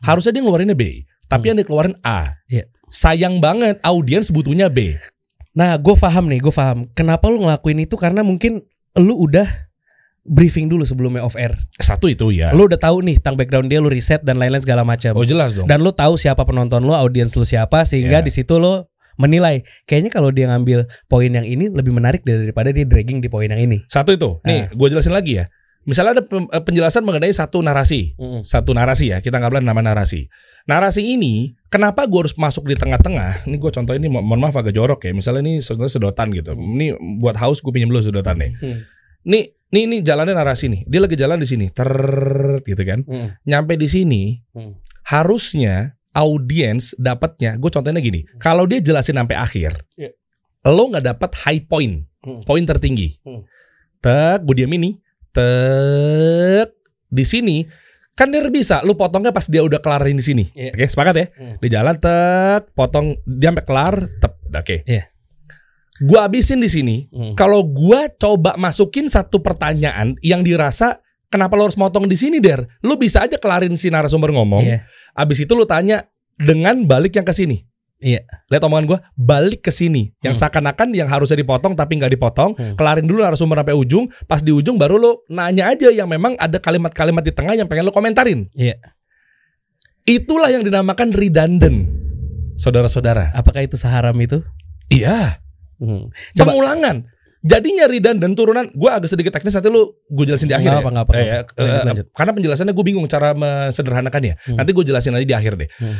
[0.02, 1.50] Harusnya dia ngeluarinnya B, tapi Hmm.
[1.54, 2.34] yang dikeluarin A.
[2.50, 2.66] Ya.
[2.90, 4.98] Sayang banget audiens butuhnya B.
[5.60, 6.88] Nah, gue paham nih, gue paham.
[6.96, 8.00] Kenapa lu ngelakuin itu?
[8.00, 8.64] Karena mungkin
[8.96, 9.44] lu udah
[10.24, 11.60] briefing dulu sebelumnya off air.
[11.76, 12.56] Satu itu ya.
[12.56, 15.12] Lu udah tahu nih tentang background dia, lu riset dan lain-lain segala macam.
[15.20, 15.68] Oh jelas dong.
[15.68, 18.26] Dan lu tahu siapa penonton lu, audiens lu siapa, sehingga Ya.
[18.26, 18.88] di situ lu
[19.20, 19.68] menilai.
[19.84, 23.60] Kayaknya kalau dia ngambil poin yang ini lebih menarik daripada dia dragging di poin yang
[23.60, 23.84] ini.
[23.92, 24.40] Satu itu.
[24.48, 25.52] Nih, gue jelasin lagi ya.
[25.84, 28.14] Misalnya ada eh, penjelasan mengenai satu narasi.
[28.46, 30.30] Satu narasi ya, kita nggak bilang nama narasi.
[30.70, 33.50] Narasi ini kenapa gue harus masuk di tengah-tengah?
[33.50, 35.12] Ini gue contoh ini mo- mohon maaf agak jorok ya.
[35.12, 36.54] Misalnya ini sebenarnya sedotan gitu.
[36.54, 38.54] Ini buat haus gue pinjam dulu sedotan nih.
[38.62, 38.80] Hmm.
[39.26, 40.82] Nih, nih, nih jalannya narasi nih.
[40.86, 41.90] Dia lagi jalan di sini, ter
[42.62, 43.02] gitu kan.
[43.04, 43.34] Hmm.
[43.44, 44.78] Nyampe di sini, Hmm.
[45.10, 47.58] harusnya audiens dapatnya.
[47.58, 48.24] Gue contohnya gini.
[48.38, 50.14] Kalau dia jelasin sampai akhir, Iya.
[50.70, 52.46] lo nggak dapat high point, Hmm.
[52.46, 53.18] poin tertinggi.
[53.26, 53.42] Hmm.
[54.00, 54.96] Tek, gue diam ini.
[55.34, 56.70] Tek,
[57.10, 57.58] di sini
[58.20, 60.46] kan dia bisa lu potongnya pas dia udah kelarin di sini.
[60.52, 60.76] Iya.
[60.76, 61.26] Oke, sepakat ya?
[61.40, 61.56] Hmm.
[61.64, 64.76] Di jalan tek, potong dia sampai kelar, tep, oke.
[64.84, 65.08] Iya.
[66.04, 67.08] Gua abisin di sini.
[67.16, 67.40] Hmm.
[67.40, 71.00] Kalau gua coba masukin satu pertanyaan yang dirasa
[71.32, 72.68] kenapa lo harus motong di sini, Der?
[72.84, 74.68] Lu bisa aja kelarin si narasumber ngomong.
[74.68, 74.84] Iya.
[75.16, 76.04] Abis itu lu tanya
[76.36, 77.69] dengan balik yang ke sini.
[78.00, 78.24] Iya.
[78.48, 80.16] Lihat omongan gua, balik ke sini.
[80.24, 80.42] Yang Hmm.
[80.48, 82.56] seakan-akan yang harusnya dipotong tapi nggak dipotong.
[82.56, 82.76] Hmm.
[82.80, 84.08] Kelarin dulu narasumber sampai ujung.
[84.24, 87.84] Pas di ujung baru lu nanya aja yang memang ada kalimat-kalimat di tengah yang pengen
[87.84, 88.48] lu komentarin.
[88.56, 88.80] Iya.
[90.08, 91.86] Itulah yang dinamakan redundant.
[92.56, 93.32] Saudara-saudara.
[93.32, 94.42] Apakah itu seharam itu?
[94.88, 95.44] Iya.
[95.78, 96.12] Hmm.
[96.34, 97.08] Coba Pengulangan.
[97.40, 100.84] Jadinya redundant turunan, gue agak sedikit teknis nanti lu gue jelasin di akhir ya.
[100.84, 101.52] apa, nggak apa, Eh, ya, apa.
[101.56, 102.06] Lanjut, lanjut.
[102.12, 104.34] Karena penjelasannya gue bingung cara mesederhanakannya.
[104.44, 104.58] Hmm.
[104.60, 105.70] Nanti gue jelasin aja di akhir deh.
[105.80, 105.96] Hmm.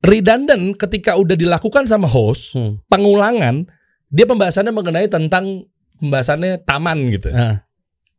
[0.00, 2.80] Redundant ketika udah dilakukan sama host, Hmm.
[2.88, 3.68] pengulangan,
[4.08, 5.68] dia pembahasannya mengenai tentang
[6.00, 7.28] pembahasannya taman gitu.
[7.30, 7.68] Ah.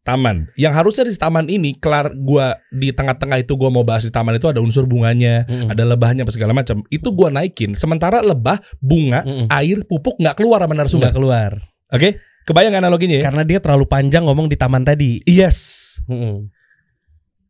[0.02, 0.50] Taman.
[0.58, 4.34] Yang harusnya di taman ini kelar gua di tengah-tengah itu gua mau bahas di taman
[4.34, 5.70] itu ada unsur bunganya, Hmm.
[5.70, 6.82] ada lebahnya apa segala macam.
[6.90, 7.78] Itu gua naikin.
[7.78, 9.46] Sementara lebah, bunga, Hmm.
[9.50, 11.10] air, pupuk nggak keluar sama narasumber.
[11.10, 11.52] Nggak keluar.
[11.94, 12.18] Oke?
[12.42, 13.30] Kebayang analoginya ya?
[13.30, 15.22] Karena dia terlalu panjang ngomong di taman tadi.
[15.30, 16.02] Yes.
[16.10, 16.50] Hmm.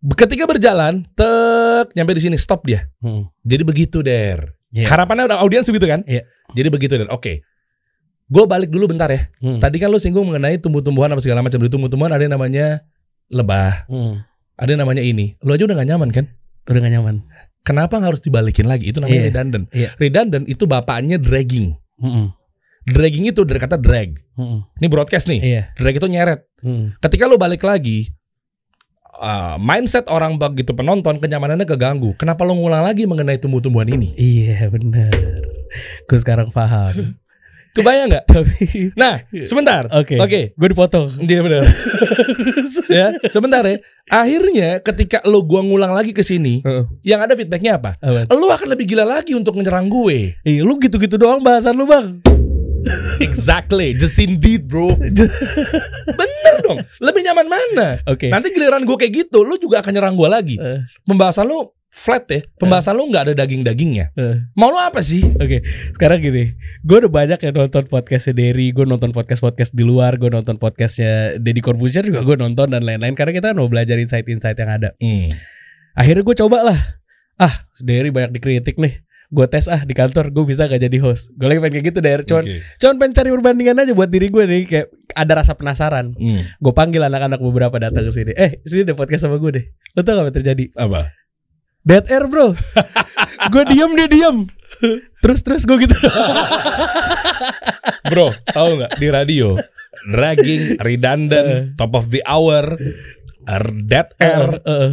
[0.02, 2.90] Ketika berjalan, tek nyampe di sini stop dia.
[3.06, 3.30] Hmm.
[3.46, 4.58] Jadi begitu, Der.
[4.74, 4.90] Iya.
[4.90, 6.02] Harapannya udah audiens begitu kan?
[6.10, 6.26] Iya.
[6.58, 7.06] Jadi begitu, Der.
[7.14, 7.46] Oke.
[8.26, 9.30] Gue balik dulu bentar ya.
[9.44, 9.62] Hmm.
[9.62, 11.62] Tadi kan lu singgung mengenai tumbuh-tumbuhan apa segala macam.
[11.62, 12.82] Di tumbuh-tumbuhan ada yang namanya
[13.30, 14.26] lebah, Hmm.
[14.58, 15.38] ada yang namanya ini.
[15.46, 16.26] Lu aja udah gak nyaman kan?
[16.66, 17.16] Udah gak nyaman.
[17.62, 18.90] Kenapa harus dibalikin lagi?
[18.90, 19.28] Itu namanya Iya.
[19.30, 19.66] redundant.
[19.70, 19.90] Iya.
[20.02, 21.78] Redundant itu bapaknya dragging.
[22.02, 22.34] Hmm.
[22.90, 24.18] Dragging itu dari kata drag.
[24.34, 24.66] Hmm.
[24.82, 25.40] Ini broadcast nih.
[25.46, 25.64] Iya.
[25.78, 26.42] Drag itu nyeret.
[26.66, 26.98] Hmm.
[26.98, 28.10] Ketika lu balik lagi,
[29.22, 32.18] uh, mindset orang begitu penonton kenyamanannya keganggu.
[32.18, 34.10] Kenapa lo ngulang lagi mengenai tumbuh-tumbuhan ini?
[34.32, 35.14] Iya benar.
[36.10, 37.16] Gue sekarang paham.
[37.72, 38.26] Kebayang nggak?
[38.28, 39.88] Tapi Nah, sebentar.
[39.88, 40.20] oke.
[40.20, 40.52] Oke.
[40.60, 41.08] Gue dipotong.
[41.24, 41.64] Dia benar.
[42.92, 43.80] ya, sebentar ya.
[44.12, 46.84] Akhirnya ketika lo gua ngulang lagi ke sini, Heeh.
[47.08, 47.96] yang ada feedbacknya apa?
[48.28, 50.36] Lo akan lebih gila lagi untuk menyerang gue.
[50.44, 52.20] Iya, lu gitu-gitu doang bahasan lu, Bang.
[53.26, 54.94] Exactly, just indeed, bro.
[56.20, 56.80] Bener dong.
[57.00, 57.88] Lebih nyaman mana?
[58.06, 58.28] Oke.
[58.28, 60.56] Nanti giliran gue kayak gitu, lo juga akan nyerang gue lagi.
[60.58, 62.40] Eh, Pembahasan lo flat ya.
[62.56, 64.16] Pembahasan lo nggak ada daging-dagingnya.
[64.16, 64.48] eh.
[64.56, 65.22] Mau lo apa sih?
[65.36, 65.60] Oke,
[65.92, 70.32] sekarang gini, gue udah banyak yang nonton podcastnya Derry, gue nonton podcast-podcast di luar, gue
[70.32, 74.72] nonton podcastnya Deddy Corbuzier juga gue nonton dan lain-lain karena kita mau belajar insight-insight yang
[74.72, 74.96] ada.
[74.98, 75.28] Hmm.
[75.92, 76.80] Akhirnya gue coba lah,
[77.36, 81.32] ah Derry banyak dikritik nih, gue tes ah di kantor gue bisa gak jadi host.
[81.40, 82.60] Gue lagi pengen kayak gitu Der, cuman Oke.
[82.78, 86.12] cuman pengen cari perbandingan aja buat diri gue nih kayak ada rasa penasaran.
[86.20, 86.44] Hmm.
[86.60, 88.32] Gue panggil anak-anak beberapa datang ke sini.
[88.36, 89.66] Eh, sini deh podcast sama gue deh.
[89.96, 90.68] Lo tau gak terjadi?
[90.76, 91.16] Apa?
[91.82, 92.54] Dead air bro
[93.54, 94.46] Gue diem dia diem
[95.18, 95.98] Terus terus gue gitu
[98.06, 99.58] Bro, tahu nggak di radio
[100.06, 102.74] dragging, redundant, top of the hour,
[103.46, 104.92] er, dead air, Eh, eh.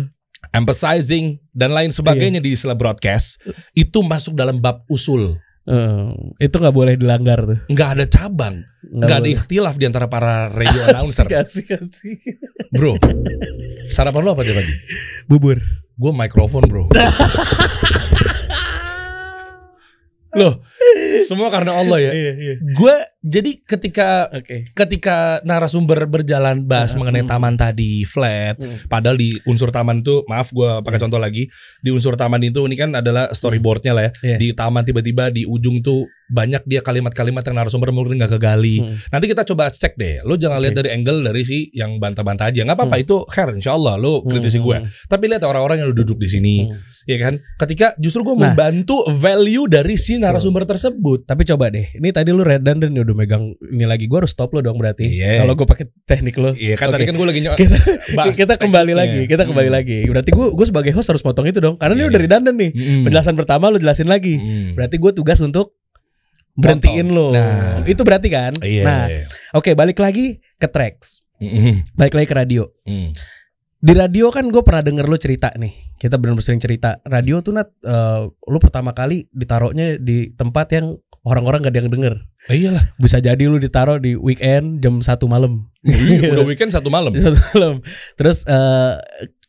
[0.50, 5.36] Emphasizing dan lain sebagainya di istilah broadcast itu masuk dalam bab usul.
[5.68, 10.48] Eh, Itu gak boleh dilanggar tuh Nggak ada cabang, nggak ada ikhtilaf di antara para
[10.48, 11.28] radio announcer.
[11.28, 12.16] Kasih kasih
[12.72, 12.96] Bro,
[13.84, 14.74] sarapan lo apa tadi pagi?
[15.28, 15.60] Bubur
[15.92, 16.88] Gue mikrofon bro.
[20.36, 20.60] Loh,
[21.24, 22.12] semua karena Allah ya.
[22.12, 27.02] Iya iya Gue jadi ketika Oke ketika narasumber berjalan bahas Hmm.
[27.02, 28.86] mengenai taman tadi flat, Hmm.
[28.86, 32.74] padahal di unsur taman itu maaf gue pakai contoh lagi di unsur taman itu ini
[32.74, 34.36] kan adalah storyboardnya lah ya Iya.
[34.38, 38.84] di taman tiba-tiba di ujung tuh banyak dia kalimat-kalimat yang narasumber mungkin nggak kegali.
[38.84, 39.00] Hmm.
[39.08, 40.20] Nanti kita coba cek deh.
[40.22, 42.60] Lo jangan lihat dari angle dari si yang bantah-bantah aja.
[42.62, 43.04] nggak apa-apa Hmm.
[43.08, 44.76] itu hair insya Allah lo kritisi gue.
[45.08, 46.76] Tapi lihat orang-orang yang udah duduk di sini, Hmm.
[47.02, 47.34] ya kan?
[47.56, 48.52] Ketika justru gue Nah.
[48.52, 51.24] membantu value dari si narasumber tersebut.
[51.24, 54.60] Tapi coba deh Ini tadi lu redundant udah megang Ini lagi gue harus stop lo
[54.60, 55.40] dong berarti Iya.
[55.40, 56.94] Kalau gue pakai teknik lo Iya kan Oke.
[56.94, 57.76] tadi kan gue lagi kita
[58.44, 59.76] kita kembali lagi kita kembali Hmm.
[59.76, 62.10] lagi berarti gue gue sebagai host harus potong itu dong karena ini Iya.
[62.10, 63.02] udah redundant nih Mm.
[63.02, 64.74] penjelasan pertama lu jelasin lagi Mm.
[64.74, 65.72] berarti gue tugas untuk
[66.54, 67.80] berhentiin lo Nah.
[67.84, 68.82] itu berarti kan Iya.
[68.82, 69.04] nah
[69.52, 71.86] oke balik lagi ke tracks Mm.
[71.94, 73.14] balik lagi ke radio Mm.
[73.78, 77.54] di radio kan gue pernah denger lu cerita nih kita benar-benar sering cerita radio tuh
[77.54, 82.14] nat eh, lu pertama kali ditaruhnya di tempat yang orang-orang gak ada yang denger
[82.48, 82.96] Eh, iyalah.
[82.96, 87.12] bisa jadi lu ditaruh di weekend jam satu malam Iya, udah weekend satu malam.
[87.14, 87.84] Satu malam.
[88.16, 88.96] Terus eh,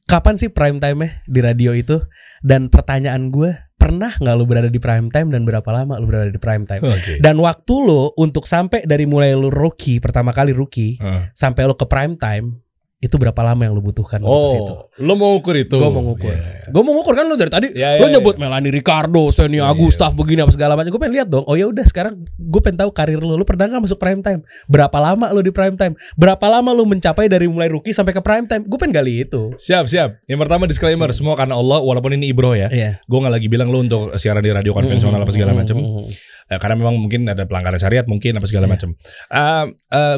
[0.06, 2.04] kapan sih prime time-nya di radio itu?
[2.39, 6.28] Dan pertanyaan gue, pernah nggak lu berada di prime time dan berapa lama lu berada
[6.28, 6.84] di prime time.
[6.84, 7.20] Oke.
[7.20, 11.32] Dan waktu lo untuk sampai dari mulai lu rookie pertama kali rookie Heeh.
[11.32, 12.60] sampai lu ke prime time
[13.00, 14.74] itu berapa lama yang lu butuhkan untuk ke situ?
[14.76, 15.80] Oh, lo mau ukur itu?
[15.80, 16.36] Gue mau ngukur.
[16.36, 16.68] Iya.
[16.68, 17.68] Gue mau ngukur kan lu dari tadi.
[17.72, 18.44] Ya, lu ya, nyebut ya.
[18.44, 20.92] Melanie Ricardo, Steny Iya, Gustaf begini apa segala macam.
[20.92, 21.48] Gue pengen lihat dong.
[21.48, 23.40] Oh ya udah sekarang gue pengen tahu karir lu.
[23.40, 24.44] Lu pernah nggak masuk prime time?
[24.68, 25.96] Berapa lama lu di prime time?
[26.20, 28.68] Berapa lama lu mencapai dari mulai rookie sampai ke prime time?
[28.68, 29.56] Gue pengen gali itu.
[29.56, 30.20] Siap, siap.
[30.28, 32.68] Yang pertama disclaimer, semua karena Allah walaupun ini Ibro ya.
[32.68, 33.00] Iya.
[33.08, 36.04] Gue nggak lagi bilang lo untuk siaran di radio konvensional apa segala macam.
[36.50, 38.74] Eh, karena memang mungkin ada pelanggaran syariat mungkin apa segala Iya.
[38.76, 38.90] macam.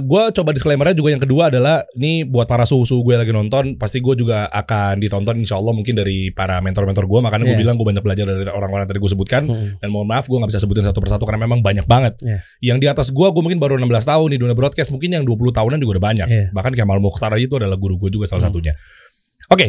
[0.02, 3.99] gue coba disclaimernya juga yang kedua adalah ini buat para suhu-suhu gue lagi nonton, pasti
[3.99, 7.19] gue juga akan ditonton insya Allah mungkin dari para mentor-mentor gue.
[7.19, 7.62] Makanya gue Iya.
[7.62, 9.43] bilang gue banyak belajar dari orang-orang tadi gue sebutkan.
[9.77, 12.15] Dan mohon maaf gue nggak bisa sebutin satu persatu karena memang banyak banget.
[12.23, 12.39] Iya.
[12.63, 14.89] Yang di atas gue, gue mungkin baru 16 tahun di dunia broadcast.
[14.89, 16.27] Mungkin yang 20 tahunan juga udah banyak.
[16.31, 16.45] Iya.
[16.55, 18.55] Bahkan Kemal Mukhtar aja itu adalah guru gue juga salah Hmm.
[18.55, 18.73] satunya.
[19.51, 19.67] Oke.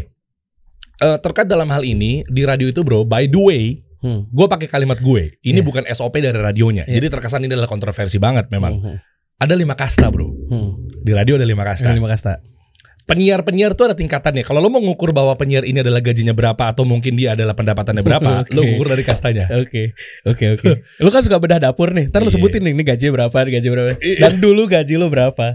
[1.03, 3.65] Eh, terkait dalam hal ini di radio itu bro, by the way,
[3.99, 4.27] Hmm.
[4.29, 5.35] gue pakai kalimat gue.
[5.41, 5.67] Ini Iya.
[5.67, 6.87] bukan SOP dari radionya.
[6.87, 7.03] Iya.
[7.03, 8.75] Jadi terkesan ini adalah kontroversi banget memang.
[8.79, 8.99] Hmm.
[9.39, 10.31] Ada lima kasta bro.
[10.47, 10.87] Hmm.
[10.87, 11.91] Di radio ada lima kasta.
[11.91, 12.62] Terima kasih.
[13.03, 14.47] Penyiar-penyiar tuh ada tingkatannya.
[14.47, 18.01] Kalau lo mau ngukur bahwa penyiar ini adalah gajinya berapa atau mungkin dia adalah pendapatannya
[18.01, 18.55] berapa, Oke.
[18.55, 19.51] lo ukur dari kastanya.
[19.51, 20.71] Oke, oke, oke.
[21.03, 22.09] Lu kan suka bedah dapur nih.
[22.15, 22.39] Ntar lu Iya.
[22.39, 23.91] sebutin nih, ini gaji berapa, ini gaji berapa.
[23.99, 24.19] Iya.
[24.23, 25.47] Dan dulu gaji lu berapa?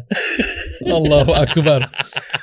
[0.97, 1.87] Allahu akbar.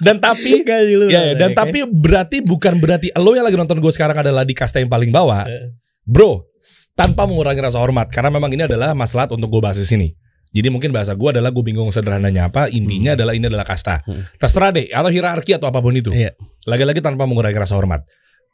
[0.01, 1.69] Dan tapi gaji lu ya, ya, dan ya kan?
[1.69, 5.13] tapi berarti bukan berarti lo yang lagi nonton gue sekarang adalah di kasta yang paling
[5.13, 5.45] bawah.
[5.47, 5.71] Eh.
[6.03, 6.49] Bro,
[6.93, 10.09] tanpa mengurangi rasa hormat karena memang ini adalah masalah untuk gue bahas di sini.
[10.55, 14.07] Jadi mungkin bahasa gue adalah gue bingung sederhananya apa, intinya adalah ini adalah kasta.
[14.07, 14.23] Hmm.
[14.39, 16.15] Terserah deh atau hierarki atau apa pun itu.
[16.15, 16.31] Iya.
[16.71, 18.07] Lagi-lagi tanpa mengurangi rasa hormat.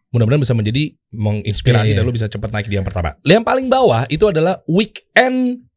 [0.08, 1.98] Mudah-mudahan bisa menjadi menginspirasi Iya, iya.
[2.00, 3.20] dan lo bisa cepat naik di yang pertama.
[3.22, 5.68] Yang paling bawah itu adalah weekend.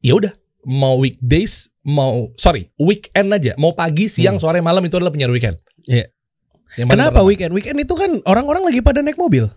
[0.00, 0.32] Ya udah,
[0.64, 5.58] mau weekdays, mau sorry, weekend aja, mau pagi, siang, sore, malam itu adalah penyiar weekend.
[5.82, 5.98] Hmm.
[5.98, 6.06] Iya.
[6.72, 7.28] Kenapa pertama.
[7.28, 7.52] weekend?
[7.52, 9.50] Weekend itu kan orang-orang lagi pada naik mobil.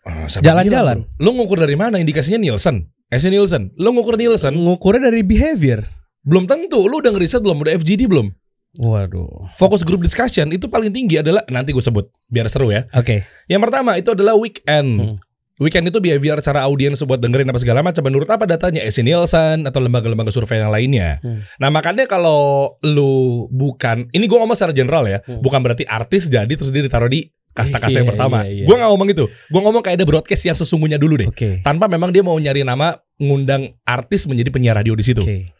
[0.00, 1.04] Oh, siapa Jalan-jalan.
[1.04, 1.20] bro?
[1.20, 2.00] Lo ngukur dari mana?
[2.00, 2.88] Indikasinya Nielsen.
[3.10, 3.74] S Nielsen.
[3.76, 4.56] Lo ngukur Nielsen?
[4.56, 5.84] Ngukurnya dari behavior.
[6.24, 6.88] Belum tentu.
[6.88, 7.60] Lo udah ngeriset belum?
[7.60, 8.32] Udah FGD belum?
[8.78, 9.50] Waduh.
[9.58, 12.86] Focus group discussion itu paling tinggi adalah nanti gue sebut biar seru ya.
[12.94, 13.26] Oke.
[13.50, 14.90] Yang pertama itu adalah weekend.
[14.96, 15.16] Hmm.
[15.60, 18.00] Weekend itu behavior cara audiens buat dengerin apa segala macam.
[18.00, 18.80] Menurut apa datanya?
[18.80, 21.18] S Nielsen atau lembaga-lembaga survei yang lainnya.
[21.20, 21.44] Hmm.
[21.58, 25.42] Nah makanya kalau lu bukan, ini gue ngomong secara general ya, Hmm.
[25.44, 27.26] bukan berarti artis jadi terus dia ditaruh di
[27.60, 28.38] kasta-kasta yang Iya, pertama.
[28.48, 28.64] iya, iya.
[28.64, 29.24] Gue nggak ngomong itu.
[29.28, 31.28] Gue ngomong kayak ada broadcast yang sesungguhnya dulu deh.
[31.28, 31.60] Oke.
[31.60, 35.20] Tanpa memang dia mau nyari nama ngundang artis menjadi penyiar radio di situ.
[35.20, 35.52] Oke.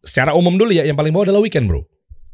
[0.00, 1.84] Secara umum dulu ya, yang paling bawah adalah weekend bro.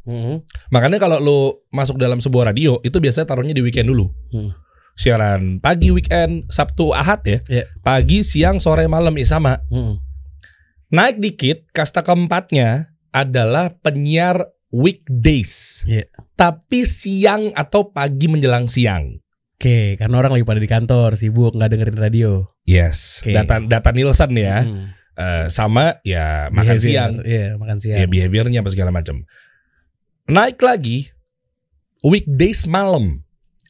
[0.07, 0.39] Hmm.
[0.71, 4.07] Makanya kalau lu masuk dalam sebuah radio itu biasanya taruhnya di weekend dulu.
[4.31, 4.55] Hmm.
[4.97, 7.39] Siaran pagi weekend, Sabtu, Ahad ya.
[7.45, 7.63] Iya.
[7.83, 9.59] Pagi, siang, sore, malam ya sama.
[9.67, 9.99] Hmm.
[10.89, 15.83] Naik dikit, kasta keempatnya adalah penyiar weekdays.
[15.83, 16.05] Iya.
[16.33, 19.17] Tapi siang atau pagi menjelang siang.
[19.57, 22.45] Oke, karena orang lagi pada di kantor, sibuk nggak dengerin radio.
[22.61, 23.33] Yes, Oke.
[23.33, 24.61] data data Nielsen ya.
[24.61, 24.93] Hmm.
[25.17, 26.85] Eh, sama ya makan Behavior.
[26.93, 27.97] siang, Iya, makan siang.
[27.97, 29.25] ya behaviornya apa segala macam.
[30.29, 31.09] Naik lagi
[32.05, 33.25] weekdays malam.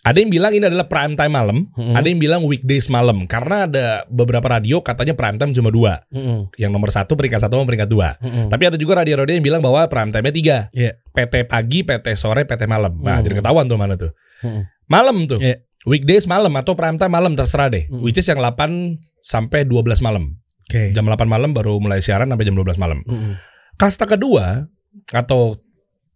[0.05, 1.95] Ada yang bilang ini adalah prime time malam, Hmm.
[1.97, 6.05] ada yang bilang weekdays malam karena ada beberapa radio katanya prime time cuma dua.
[6.09, 6.47] Hmm.
[6.55, 8.15] Yang nomor satu peringkat satu sama peringkat dua.
[8.21, 8.47] Hmm.
[8.47, 10.57] Tapi ada juga radio-radio yang bilang bahwa prime time-nya tiga.
[10.71, 10.95] Iya.
[11.11, 12.93] PT pagi, PT sore, PT malam.
[13.01, 13.25] Nah, Hmm.
[13.25, 14.11] jadi ketahuan tuh mana tuh.
[14.45, 14.69] Hmm.
[14.87, 15.41] Malam tuh.
[15.41, 15.59] Iya.
[15.87, 17.87] Weekdays malam atau prime time malam terserah deh.
[17.87, 18.03] Hmm.
[18.03, 20.35] Which is yang 8 sampai 12 malam.
[20.67, 20.91] Oke.
[20.91, 22.99] Jam 8 malam baru mulai siaran sampai jam 12 malam.
[23.07, 23.39] Hmm.
[23.75, 24.67] Kasta kedua
[25.11, 25.55] atau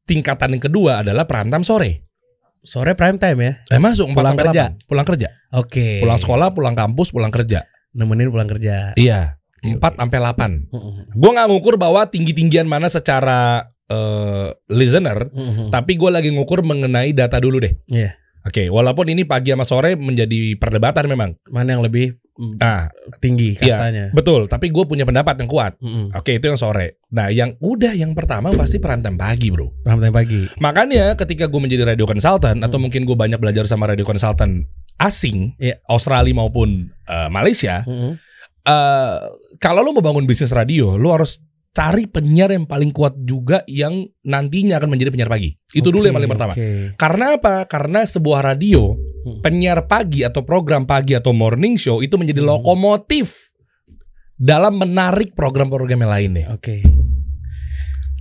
[0.04, 1.91] tingkatan yang kedua adalah prime time sore.
[2.62, 3.54] Sore prime time ya.
[3.74, 4.63] Eh masuk 4 Pulang sampai kerja.
[4.78, 4.89] 8.
[4.89, 5.28] Pulang kerja.
[5.58, 5.88] Oke.
[5.97, 7.65] Pulang sekolah, pulang kampus, pulang kerja.
[7.97, 8.93] Nemenin pulang kerja.
[8.93, 9.41] Iya.
[9.65, 10.69] 4 sampai 8.
[10.69, 11.10] Hmm.
[11.13, 15.67] Gue nggak ngukur bahwa tinggi-tinggian mana secara eh, listener, Hmm.
[15.67, 17.76] tapi gue lagi ngukur mengenai data dulu deh.
[17.91, 18.15] Iya.
[18.41, 21.36] Oke, walaupun ini pagi sama sore menjadi perdebatan memang.
[21.52, 22.15] Mana yang lebih
[22.58, 23.77] Nah, tinggi Iya.
[23.77, 24.06] kastanya?
[24.12, 24.49] betul.
[24.49, 25.77] Tapi gue punya pendapat yang kuat.
[25.77, 26.10] Hmm.
[26.12, 26.97] Oke, itu yang sore.
[27.10, 29.69] Nah, yang udah yang pertama pasti perantem pagi, bro.
[29.86, 30.49] Time pagi.
[30.58, 32.89] Makanya ketika gue menjadi radio consultant atau Hmm.
[32.89, 34.65] mungkin gue banyak belajar sama radio consultant
[34.97, 35.77] asing, Iya.
[35.86, 38.17] Australia maupun eh, Malaysia, Hmm.
[38.62, 39.17] eh
[39.58, 41.38] kalau lo mau bangun bisnis radio, lo harus
[41.71, 45.56] cari penyiar yang paling kuat juga yang nantinya akan menjadi penyiar pagi.
[45.71, 46.51] Itu dulu yang paling pertama.
[46.51, 46.99] oke.
[46.99, 47.63] Karena apa?
[47.63, 49.39] Karena sebuah radio, Hmm.
[49.45, 52.57] penyiar pagi atau program pagi atau morning show itu menjadi Hmm.
[52.57, 53.53] lokomotif
[54.34, 56.45] dalam menarik program-program yang lainnya.
[56.57, 56.81] Oke.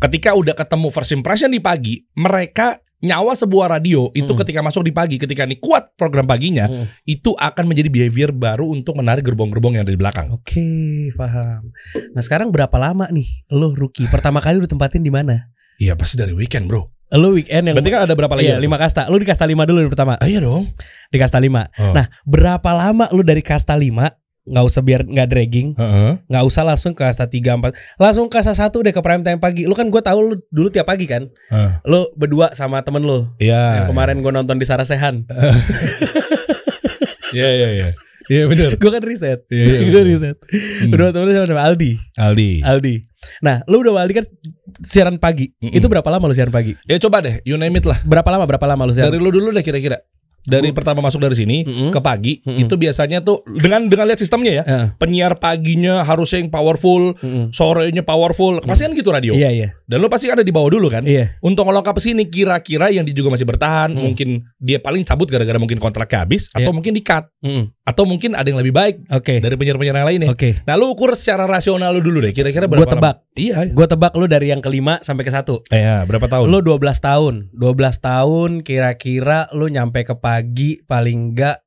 [0.00, 4.40] Ketika udah ketemu first impression di pagi, mereka nyawa sebuah radio itu Hmm.
[4.44, 6.84] ketika masuk di pagi, ketika nih kuat program paginya, Hmm.
[7.04, 10.28] itu akan menjadi behavior baru untuk menarik gerbong-gerbong yang ada di belakang.
[10.32, 11.72] Oke, paham.
[12.12, 14.08] Nah sekarang berapa lama nih lo rookie?
[14.08, 15.48] Pertama kali lu tempatin di mana?
[15.80, 16.92] Iya pasti dari weekend bro.
[17.18, 18.46] Lu weekend yang Berarti kan ada berapa lagi?
[18.54, 19.10] Iya, lima kasta.
[19.10, 20.14] Lu di kasta lima dulu yang pertama.
[20.22, 20.70] Ah, iya dong.
[21.10, 21.66] Di kasta lima.
[21.74, 21.90] Oh.
[21.90, 24.14] Nah, berapa lama lu dari kasta lima?
[24.40, 25.68] Nggak usah biar nggak dragging,
[26.26, 29.36] nggak usah langsung ke kasta tiga empat, langsung ke kasta satu deh ke prime time
[29.36, 29.68] pagi.
[29.68, 31.70] Lu kan gue tahu lu dulu tiap pagi kan, Heeh.
[31.84, 33.28] lu berdua sama temen lu.
[33.36, 33.84] Iya.
[33.84, 35.28] Yang kemarin gue nonton di Sarasehan,
[37.36, 37.88] Iya iya iya.
[38.30, 38.70] Iya benar.
[38.78, 39.78] gue kan riset, Iya iya.
[39.94, 40.38] gue riset.
[40.38, 40.90] Hmm.
[40.94, 42.50] Berdua temen sama, sama Aldi, Aldi.
[42.62, 42.94] Aldi.
[43.42, 44.26] Nah, lu udah Aldi kan
[44.86, 45.50] siaran pagi.
[45.58, 45.74] Mm-mm.
[45.74, 46.78] Itu berapa lama lu siaran pagi?
[46.86, 47.98] Ya coba deh, you name it lah.
[48.06, 48.46] Berapa lama?
[48.46, 49.10] Berapa lama lu siaran?
[49.10, 49.98] Dari lu dulu deh kira-kira.
[50.42, 51.90] Dari pertama masuk dari sini Mm-mm.
[51.90, 52.62] ke pagi Mm-mm.
[52.62, 54.64] itu biasanya tuh dengan dengan lihat sistemnya ya.
[54.64, 54.86] Heeh.
[54.96, 57.50] Penyiar paginya harusnya yang powerful, Mm-mm.
[57.50, 58.60] sorenya powerful.
[58.60, 59.32] Pasti kan gitu radio.
[59.32, 61.04] Iya iya Dan lu pasti ada di bawah dulu kan.
[61.04, 61.36] iya.
[61.40, 64.00] Untuk ngelengkap sini kira-kira yang dia juga masih bertahan, Hmm.
[64.06, 66.72] mungkin dia paling cabut gara-gara mungkin kontraknya habis atau Iya.
[66.72, 67.64] mungkin di cut Mm-mm.
[67.82, 70.28] atau mungkin ada yang lebih baik Oke dari penyiar-penyiar yang lain ya.
[70.30, 70.50] oke.
[70.62, 72.30] Nah, lu ukur secara rasional lu dulu deh.
[72.30, 73.16] Kira-kira berapa tebak.
[73.18, 73.34] lama?
[73.34, 73.66] Iya.
[73.68, 75.60] Gue tebak lu dari yang kelima sampai ke satu.
[75.68, 76.46] Iya, berapa tahun?
[76.46, 80.29] Lu 12 tahun 12 tahun kira-kira lu nyampe ke pagi
[80.86, 81.58] paling enggak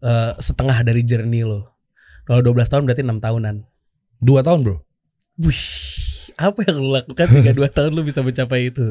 [0.00, 1.60] eh, setengah dari journey lu
[2.24, 3.56] Kalau 12 tahun berarti 6 tahunan
[4.20, 4.76] Dua tahun, Bro.
[5.40, 5.64] Wih
[6.40, 8.84] apa yang lu lakukan hingga 2 tahun lu bisa mencapai itu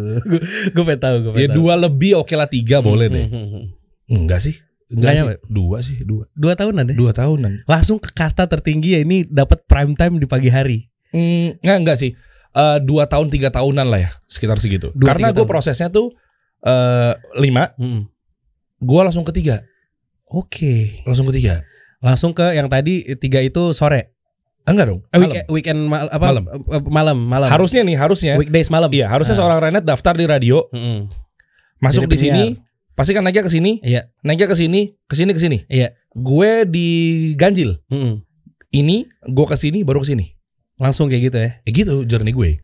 [0.74, 1.58] Gue pengen tahu gue Ya pengen tahu.
[1.58, 3.26] dua lebih oke lah tiga boleh deh.
[3.26, 3.66] Hmm, hmm, hmm.
[4.10, 4.56] Enggak sih.
[4.90, 5.28] Enggak sih.
[5.46, 6.26] Dua sih, dua.
[6.34, 7.66] Dua tahunan deh Dua tahunan.
[7.66, 11.98] Langsung ke kasta tertinggi ya ini dapat prime time di pagi hari Hmm, enggak, enggak
[11.98, 12.12] sih.
[12.50, 14.94] Eh, dua tahun tiga tahunan lah ya, sekitar segitu.
[14.94, 16.14] Dua, Karena tiga gue prosesnya tuh
[16.62, 18.06] eh lima, Hmm.
[18.80, 19.64] Gue langsung ketiga,
[20.26, 21.64] Oke langsung ketiga.
[22.00, 24.16] Langsung ke yang tadi tiga itu sore
[24.64, 25.02] Enggak dong.
[25.04, 25.22] Eh, malam.
[25.26, 26.26] weekend, weekend mal- apa?
[26.30, 26.46] Malam.
[26.46, 27.48] Eh, malam, malam.
[27.50, 28.38] Harusnya nih, harusnya.
[28.38, 28.86] weekdays malam.
[28.88, 29.40] Iya, harusnya Ah.
[29.42, 31.10] seorang Renet daftar di radio, Mm-mm.
[31.80, 32.94] masuk Jadi di sini, penyiar.
[32.94, 34.14] pasti kan naiknya ke sini, Iya.
[34.22, 35.58] naiknya ke sini, ke sini ke sini.
[35.66, 35.98] Iya.
[36.14, 36.88] Gue di
[37.34, 37.82] ganjil.
[37.90, 38.22] Mm-mm.
[38.70, 40.38] Ini gue ke sini baru ke sini.
[40.78, 41.50] Langsung kayak gitu ya.
[41.60, 42.62] Ya gitu journey gue.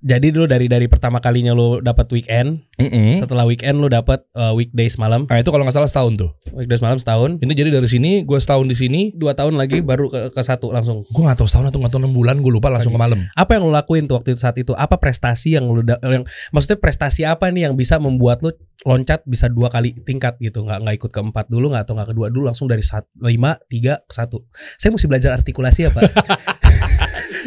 [0.00, 3.20] Jadi dulu dari dari pertama kalinya lu dapat weekend, Mm-mm.
[3.20, 5.28] setelah weekend lu dapat uh, weekdays malam.
[5.28, 6.30] Nah itu kalau nggak salah setahun tuh.
[6.56, 7.36] Weekdays malam setahun.
[7.44, 9.00] Ini jadi dari sini gue setahun di sini.
[9.12, 11.04] Dua tahun lagi baru ke, ke satu langsung.
[11.12, 12.36] Gue nggak tahu setahun atau nggak tahu enam bulan.
[12.40, 13.20] Gue lupa langsung ke malam.
[13.36, 14.72] Apa yang lu lakuin tuh waktu itu saat itu?
[14.72, 16.24] Apa prestasi yang lu yang
[16.54, 20.64] maksudnya prestasi apa nih yang bisa membuat lu loncat bisa dua kali tingkat gitu?
[20.64, 23.58] Nggak nggak ikut ke empat dulu nggak atau nggak kedua dulu langsung dari sat, lima
[23.68, 24.46] tiga ke satu.
[24.80, 26.00] Saya mesti belajar artikulasi apa?
[26.06, 26.10] ya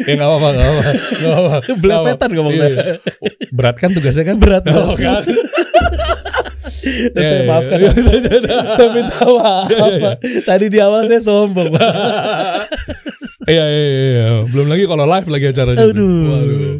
[0.04, 0.90] apa-apa, nggak apa-apa.
[0.92, 1.58] Nggak apa-apa.
[1.82, 2.76] Belepetan ngomong Iya, saya.
[3.52, 4.36] Berat kan tugasnya kan?
[4.36, 5.24] Berat Oh, kan?
[6.86, 7.90] Dan Iya, saya iya, maafkan iya.
[8.78, 9.66] saya minta maaf
[10.46, 11.74] tadi di awal saya sombong
[13.46, 14.26] Iya, iya, iya, iya.
[14.50, 15.86] Belum lagi kalau live lagi acara juga.
[15.94, 16.22] Aduh.
[16.26, 16.76] Waduh.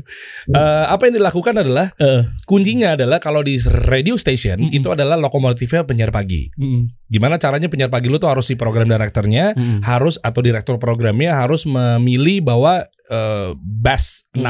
[0.46, 3.55] Eh, apa yang dilakukan adalah Eh, kuncinya adalah kalau di
[3.87, 4.74] radio station Mm-mm.
[4.74, 6.50] itu adalah lokomotifnya penyiar pagi.
[6.55, 9.87] mm, Gimana caranya penyiar pagi lu tuh harus si program direkturnya mm.
[9.87, 14.42] harus atau direktur programnya harus memilih bahwa eh, best Hmm.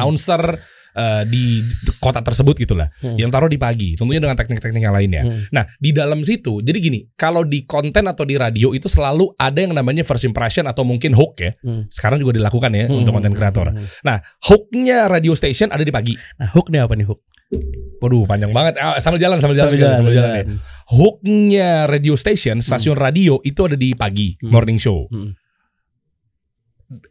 [0.97, 1.61] Eh, di
[1.99, 3.15] kota tersebut gitulah Hmm.
[3.15, 5.23] yang taruh di pagi tentunya dengan teknik-teknik yang lainnya.
[5.23, 5.45] Hmm.
[5.53, 9.61] Nah di dalam situ jadi gini kalau di konten atau di radio itu selalu ada
[9.61, 11.53] yang namanya first impression atau mungkin hook ya.
[11.61, 11.85] Hmm.
[11.87, 13.05] Sekarang juga dilakukan ya Hmm.
[13.05, 13.71] untuk konten kreator.
[13.71, 13.85] Hmm.
[14.01, 16.17] Nah hooknya radio station ada di pagi.
[16.37, 17.21] Nah, hook nih apa nih hook?
[18.01, 18.75] Waduh panjang banget.
[18.77, 20.47] Ah, sambil jalan sambil jalan Sambil jalan, sambil jalan, jalan.
[20.51, 20.57] ya.
[20.89, 24.51] Hooknya radio station stasiun radio itu ada di pagi Hmm.
[24.51, 25.07] morning show.
[25.07, 25.37] Hmm.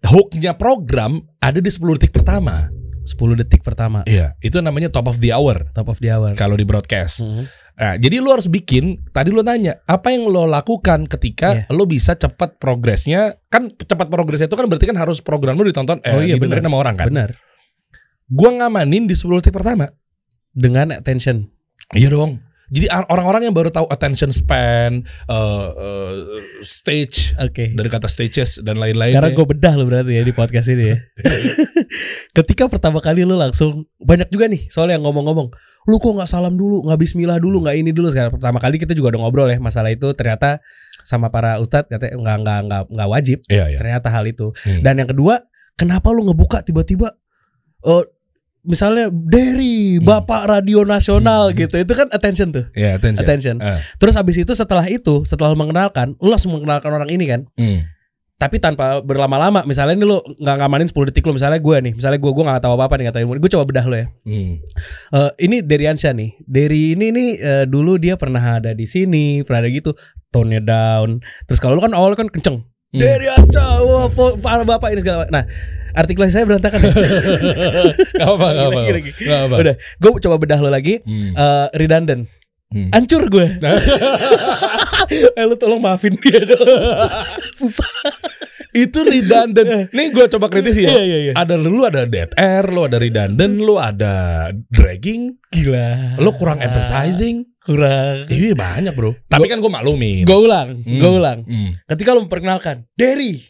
[0.05, 2.71] Hooknya program ada di 10 detik pertama.
[3.05, 6.33] 10 detik pertama Iya, itu namanya top of the hour top of the hour.
[6.33, 7.21] kalau di broadcast.
[7.21, 7.45] Hmm.
[7.75, 9.03] Nah, jadi lu harus bikin.
[9.11, 11.75] Tadi lu nanya apa yang lo lakukan ketika Iya.
[11.75, 13.35] lo bisa cepat progresnya.
[13.45, 15.99] Kan cepat progresnya itu kan berarti kan harus program lu ditonton.
[15.99, 16.71] Eh, Oh iya, didengerin benar.
[16.71, 17.07] sama orang kan.
[17.11, 17.29] Benar.
[18.25, 19.91] Gua ngamanin di 10 detik pertama.
[20.49, 21.51] Dengan attention.
[21.91, 22.39] Iya dong.
[22.73, 26.13] Jadi orang-orang yang baru tahu attention span, eh, eh,
[26.65, 27.69] stage Oke.
[27.77, 29.13] dari kata stages dan lain-lain.
[29.13, 30.97] Sekarang gue bedah lo berarti ya di podcast ini ya.
[32.41, 35.53] Ketika pertama kali lu langsung banyak juga nih soalnya yang ngomong-ngomong,
[35.85, 38.09] lu kok nggak salam dulu, nggak Bismillah dulu, nggak ini dulu.
[38.09, 40.57] Sekarang pertama kali kita juga udah ngobrol ya masalah itu ternyata
[41.05, 43.77] sama para ustadz katanya nggak nggak nggak nggak wajib Iya, iya.
[43.77, 44.49] ternyata hal itu.
[44.65, 44.81] Hmm.
[44.81, 45.45] Dan yang kedua,
[45.77, 47.13] kenapa lu ngebuka tiba-tiba
[47.85, 48.03] eh
[48.65, 50.05] misalnya Derry, Hmm.
[50.05, 51.77] Bapak Radio Nasional gitu.
[51.77, 52.65] Itu kan attention tuh.
[52.73, 53.23] Iya, attention.
[53.23, 53.55] Attention.
[53.61, 57.41] Eh, Terus habis itu setelah itu, setelah lu mengenalkan, lu langsung mengenalkan orang ini kan.
[57.55, 57.93] hmm.
[58.35, 62.19] Tapi tanpa berlama-lama, misalnya ini lu nggak ngamanin 10 detik lu, misalnya gue nih, misalnya
[62.19, 63.39] gue gue nggak tahu apa-apa nih ilmu.
[63.39, 64.07] Gue coba bedah lo ya.
[64.27, 64.59] Hmm.
[65.15, 66.35] Eh, ini dari Ansyah nih.
[66.43, 69.95] Dari ini nih eh, dulu dia pernah ada di sini, pernah ada gitu,
[70.35, 71.23] tone-nya down.
[71.47, 72.67] Terus kalau lu kan awal kan kenceng.
[72.91, 72.99] Hmm.
[72.99, 74.11] Dari Ansyah, wah
[74.67, 75.31] bapak ini segala.
[75.31, 75.47] Nah,
[75.95, 76.79] artikulasi saya berantakan.
[76.85, 76.93] Gak
[78.21, 78.79] apa-apa, gak apa-apa.
[78.81, 79.11] Lagi, lagi.
[79.15, 79.55] Gak apa.
[79.57, 80.99] Udah, gue coba bedah lo lagi.
[81.01, 81.31] Hmm.
[81.31, 82.23] Eh, redundant.
[82.67, 82.89] Hmm.
[82.91, 83.47] Hancur gue.
[85.37, 86.65] eh lu tolong maafin dia dong.
[87.59, 87.87] Susah.
[88.75, 89.87] itu redundant.
[89.89, 90.91] Nih gue coba kritis ya.
[90.91, 91.33] Iya, iya, iya.
[91.33, 94.13] Ada lu ada dead air, lu ada redundant, lu ada
[94.67, 96.19] dragging, Gila.
[96.19, 97.47] lu kurang emphasizing.
[97.63, 98.29] kurang.
[98.29, 99.17] Iya banyak bro.
[99.25, 100.21] Tapi kan gue maklumin.
[100.21, 100.99] Gue ulang, Hmm.
[100.99, 101.39] gue ulang.
[101.47, 101.73] Hmm.
[101.87, 103.41] Ketika lu memperkenalkan Derry,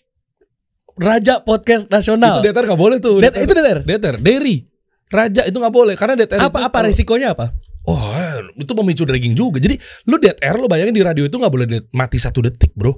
[0.96, 2.40] Raja Podcast Nasional.
[2.40, 3.20] Itu deter nggak boleh tuh.
[3.20, 3.84] Det- itu deter.
[3.84, 4.64] Deter, Derry.
[5.12, 7.54] Raja itu nggak boleh karena air Apa itu apa kalau- resikonya apa?
[7.86, 8.10] Oh,
[8.58, 9.62] itu memicu dragging juga.
[9.62, 9.78] Jadi
[10.10, 12.98] lu air lu bayangin di radio itu nggak boleh mati satu detik, bro.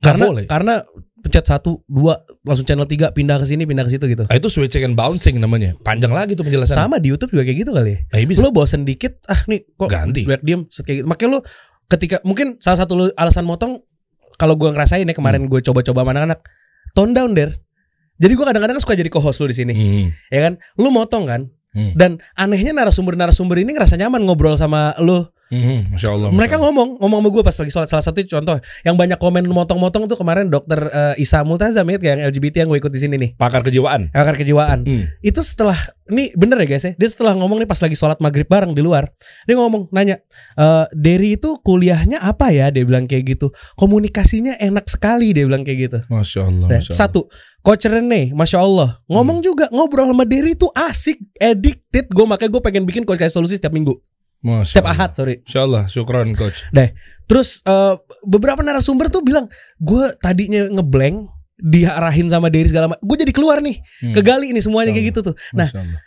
[0.00, 0.44] Karena boleh.
[0.48, 0.74] karena
[1.20, 4.24] pencet satu dua langsung channel 3 pindah ke sini pindah ke situ gitu.
[4.28, 5.72] Nah, itu switching and bouncing namanya.
[5.80, 6.76] Panjang lagi tuh penjelasan.
[6.76, 7.98] Sama di YouTube juga kayak gitu kali ya.
[8.12, 8.40] Nah, iya bisa.
[8.44, 10.22] Lu bosen dikit, ah nih kok Ganti.
[10.28, 11.08] Biar diem set kayak gitu.
[11.08, 11.40] Makanya lu
[11.88, 13.80] ketika mungkin salah satu lu alasan motong
[14.36, 16.40] kalau gua ngerasain ya kemarin gue coba-coba sama anak-anak
[16.94, 17.58] tone down der.
[18.16, 19.72] Jadi gua kadang-kadang suka jadi co-host lu di sini.
[19.74, 20.06] Hmm.
[20.30, 20.62] Ya kan?
[20.78, 21.50] Lu motong kan?
[21.74, 21.92] Hmm.
[21.98, 25.26] Dan anehnya narasumber-narasumber ini ngerasa nyaman ngobrol sama lu.
[25.54, 26.28] Hmm, Masya Allah.
[26.34, 26.64] Mereka Allah.
[26.66, 27.88] ngomong, ngomong sama gue pas lagi sholat.
[27.88, 32.26] Salah satu contoh yang banyak komen motong-motong tuh kemarin dokter eh, Isa Multazam ya, yang
[32.34, 33.30] LGBT yang gue ikut di sini nih.
[33.38, 34.10] pakar kejiwaan.
[34.10, 34.82] Pakar kejiwaan.
[34.82, 35.04] Hmm.
[35.22, 35.78] Itu setelah
[36.10, 36.92] ini bener ya guys ya.
[36.98, 39.08] Dia setelah ngomong nih pas lagi sholat maghrib bareng di luar.
[39.48, 40.20] Dia ngomong nanya,
[40.58, 42.68] e, Derry itu kuliahnya apa ya?
[42.68, 43.48] Dia bilang kayak gitu.
[43.78, 45.98] Komunikasinya enak sekali dia bilang kayak gitu.
[46.12, 46.66] Masya Allah.
[46.68, 47.00] Nah, Masya Allah.
[47.00, 47.20] satu,
[47.64, 52.12] Coach Rene, masya Allah, ngomong juga ngobrol sama Derry itu asik, addicted.
[52.12, 53.96] Gue makanya gue pengen bikin coach solusi setiap minggu,
[54.44, 54.96] Masya setiap Allah.
[55.00, 55.36] ahad sorry.
[55.40, 55.82] Masya Allah.
[55.88, 56.68] Syukron coach.
[57.24, 59.48] Terus eh, beberapa narasumber tuh bilang,
[59.80, 63.00] gue tadinya ngeblank, diarahin sama Derry segala macam.
[63.00, 64.12] Gue jadi keluar nih, Hmm.
[64.12, 65.34] kegali nih semuanya kayak gitu tuh.
[65.50, 66.00] Nah, Masya Allah.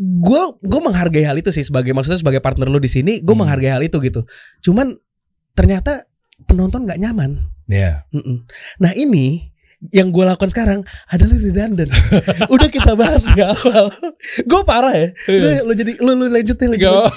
[0.00, 3.44] gue gue menghargai hal itu sih sebagai maksudnya sebagai partner lu di sini, gue Hmm.
[3.44, 4.24] menghargai hal itu gitu.
[4.64, 4.96] Cuman
[5.52, 6.08] ternyata
[6.48, 7.52] penonton nggak nyaman.
[7.68, 8.08] Ya.
[8.10, 8.48] Mm-mm.
[8.80, 9.51] Nah ini
[9.90, 11.90] yang gue lakukan sekarang adalah redundant.
[12.54, 13.90] Udah kita bahas di awal.
[14.38, 15.08] gue parah ya.
[15.26, 16.84] Udah, lu jadi lu lu lanjutin lagi.
[16.84, 17.10] Gak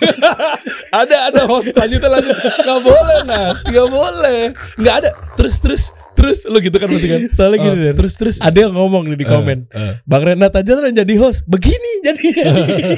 [1.06, 4.42] ada ada host lanjutin lanjut nggak boleh nah nggak boleh
[4.80, 5.84] nggak ada terus terus
[6.16, 7.94] terus lu gitu kan masih kan Soalnya gini deh.
[7.94, 9.68] terus terus Ada yang ngomong nih di komen.
[9.68, 9.94] Eh, eh.
[10.02, 11.44] Bang Renat aja lah yang jadi host.
[11.46, 12.28] Begini jadi.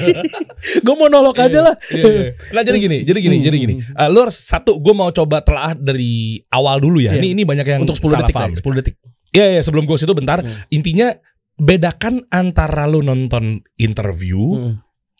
[0.86, 1.74] gue mau nolok aja lah.
[1.88, 2.24] Iya, iya.
[2.52, 3.44] Nah jadi gini, jadi gini, Hmm.
[3.44, 3.74] jadi gini.
[3.90, 7.10] Uh, lu harus satu, gue mau coba telah dari awal dulu ya.
[7.10, 7.18] Iya.
[7.18, 8.50] Ini ini banyak yang Untuk 10 salah detik paham.
[8.50, 8.94] lah, 10 detik.
[9.38, 9.62] Iya, iya.
[9.62, 10.42] Sebelum gue situ bentar.
[10.42, 10.50] Hmm.
[10.68, 11.14] Intinya
[11.54, 14.74] bedakan antara lu nonton interview, Mm.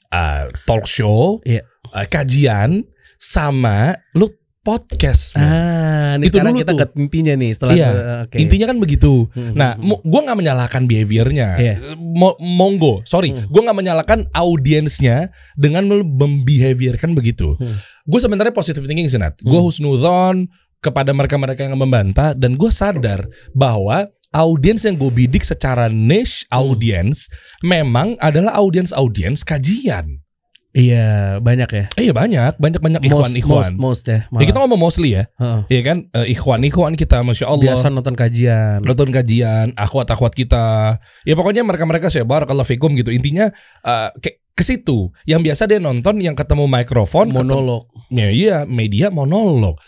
[0.09, 1.63] uh, talk show, Iya.
[1.89, 2.83] uh, kajian,
[3.17, 4.27] sama lu
[4.61, 5.33] podcast.
[5.33, 5.49] man.
[5.49, 6.81] Ah, Itu sekarang dulu kita tuh.
[6.85, 7.89] ke intinya nih setelah Iya.
[7.89, 8.37] ke- oke.
[8.37, 9.13] Intinya kan begitu.
[9.33, 11.49] Hmm, Nah, hmm, mo- gue nggak menyalahkan behaviornya.
[11.57, 11.75] Iya.
[11.97, 13.49] Mo- monggo, sorry, Hmm.
[13.49, 17.57] gue nggak menyalahkan audiensnya dengan mem- membehaviorkan begitu.
[17.57, 17.81] Hmm.
[18.05, 19.41] Gue sebenarnya positive thinking sih, Nat.
[19.41, 20.45] Gue Hmm.
[20.79, 26.61] Kepada mereka-mereka yang membantah dan gue sadar bahwa audiens yang gue bidik secara niche Hmm.
[26.65, 27.27] audiens
[27.61, 30.21] memang adalah audiens-audiens kajian.
[30.69, 31.85] Iya, banyak ya.
[31.97, 33.73] Eh, iya banyak, banyak banyak Most, ikhwan-ikhwan.
[33.75, 34.29] most, most ya.
[34.31, 35.61] Ya, kita ngomong mostly ya, Heeh.
[35.67, 37.73] Iya kan, Eh, ikhwan-ikhwan kita, masya Allah.
[37.73, 38.85] Biasa nonton kajian.
[38.85, 41.01] nonton kajian, akhwat-akhwat kita.
[41.25, 43.11] Ya pokoknya mereka-mereka saya barakallahu fikum gitu.
[43.11, 43.49] Intinya
[43.83, 45.09] eh, ke ke situ.
[45.25, 47.89] Yang biasa dia nonton yang ketemu mikrofon, Monolog.
[47.89, 49.81] ketemu, ya, iya, media monolog.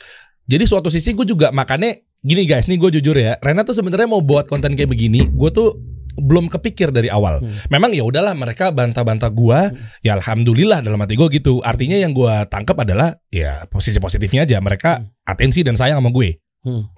[0.50, 1.94] Jadi suatu sisi gue juga makanya
[2.26, 3.38] gini guys, nih gue jujur ya.
[3.38, 5.78] Rena tuh sebenarnya mau buat konten kayak begini, gue tuh
[6.18, 7.40] belum kepikir dari awal.
[7.40, 7.54] Hmm.
[7.70, 9.70] Memang ya udahlah mereka bantah-bantah gua,
[10.04, 11.62] ya alhamdulillah dalam hati gue gitu.
[11.62, 16.36] Artinya yang gua tangkap adalah ya posisi positifnya aja mereka atensi dan sayang sama gue.
[16.66, 16.90] Hmm.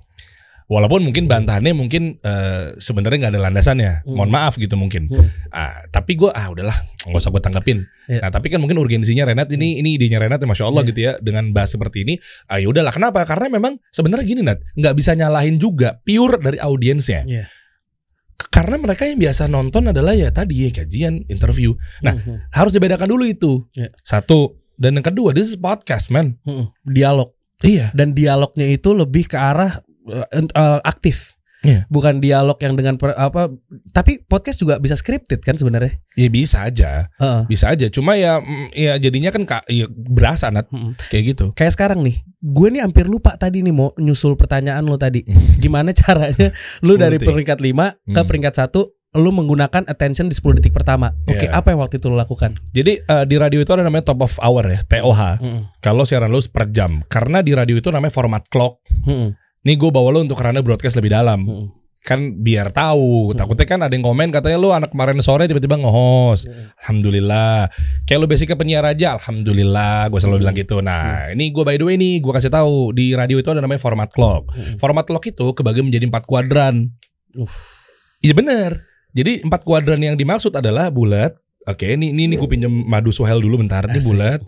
[0.73, 3.93] Walaupun mungkin bantahannya mungkin eh, sebenarnya nggak ada landasannya.
[4.09, 4.17] Hmm.
[4.17, 5.13] Mohon maaf gitu mungkin.
[5.13, 5.29] Hmm.
[5.53, 6.73] Ah, tapi gue ah udahlah
[7.05, 7.79] nggak usah gue tanggapin.
[8.09, 8.25] Iya.
[8.25, 10.89] Nah tapi kan mungkin urgensinya Renat ini ini idenya Renat ya masya Allah Iya.
[10.89, 12.15] gitu ya dengan bahas seperti ini.
[12.49, 13.21] Ah ya udahlah kenapa?
[13.29, 17.29] Karena memang sebenarnya gini Nat nggak bisa nyalahin juga pure dari audiensnya.
[18.33, 21.77] K- Karena mereka yang biasa nonton adalah ya tadi ya kajian, interview.
[22.01, 22.49] Nah Mhm.
[22.49, 23.61] harus dibedakan dulu itu.
[23.77, 23.93] Iya.
[24.01, 26.41] Satu dan yang kedua this is podcast man.
[26.49, 26.73] Mhm.
[26.87, 27.29] Dialog.
[27.61, 27.93] Iya.
[27.93, 31.37] Dan dialognya itu lebih ke arah eh, eh, aktif.
[31.62, 31.87] Iya.
[31.87, 33.47] Bukan dialog yang dengan per- apa
[33.95, 35.95] tapi podcast juga bisa scripted kan sebenarnya.
[36.19, 37.47] Ya bisa aja, Heeh.
[37.47, 37.87] bisa aja.
[37.87, 40.99] Cuma ya mm, ya jadinya kan ka, ya, berasa Nat Mhm.
[41.07, 41.45] kayak gitu.
[41.55, 45.23] Kayak sekarang nih, gue nih hampir lupa tadi nih mau nyusul pertanyaan lo tadi.
[45.62, 46.51] Gimana caranya
[46.87, 48.27] lu 10 dari peringkat 5 ke Hmm.
[48.27, 51.15] peringkat 1 lu menggunakan attention di 10 detik pertama.
[51.29, 51.55] Oke, Iya.
[51.55, 52.59] apa yang waktu itu lo lakukan?
[52.75, 55.38] Jadi eh, di radio itu ada namanya top of hour ya, TOH.
[55.38, 55.62] Heeh.
[55.79, 57.07] Kalau siaran lu per jam.
[57.07, 58.83] Karena di radio itu namanya format clock.
[59.07, 59.38] Heeh.
[59.62, 61.46] Nih gue bawa lu untuk karena broadcast lebih dalam.
[61.46, 61.68] Heeh.
[62.03, 63.31] Kan biar tahu.
[63.38, 66.51] Takutnya kan ada yang komen katanya lu anak kemarin sore tiba-tiba nge-host.
[66.82, 67.70] Alhamdulillah.
[68.03, 70.11] Kayak lu basic ke penyiar aja, alhamdulillah.
[70.11, 70.82] Gue selalu bilang gitu.
[70.82, 73.78] Nah, ini gue by the way nih, gue kasih tahu di radio itu ada namanya
[73.78, 74.51] format clock.
[74.82, 76.91] Format clock itu kebagi menjadi empat kuadran.
[78.18, 78.82] Iya bener.
[79.14, 81.39] Jadi empat kuadran yang dimaksud adalah bulat.
[81.70, 83.87] Oke, ini ini, ini gue pinjam madu suhel dulu bentar.
[83.87, 84.43] Ini bulat.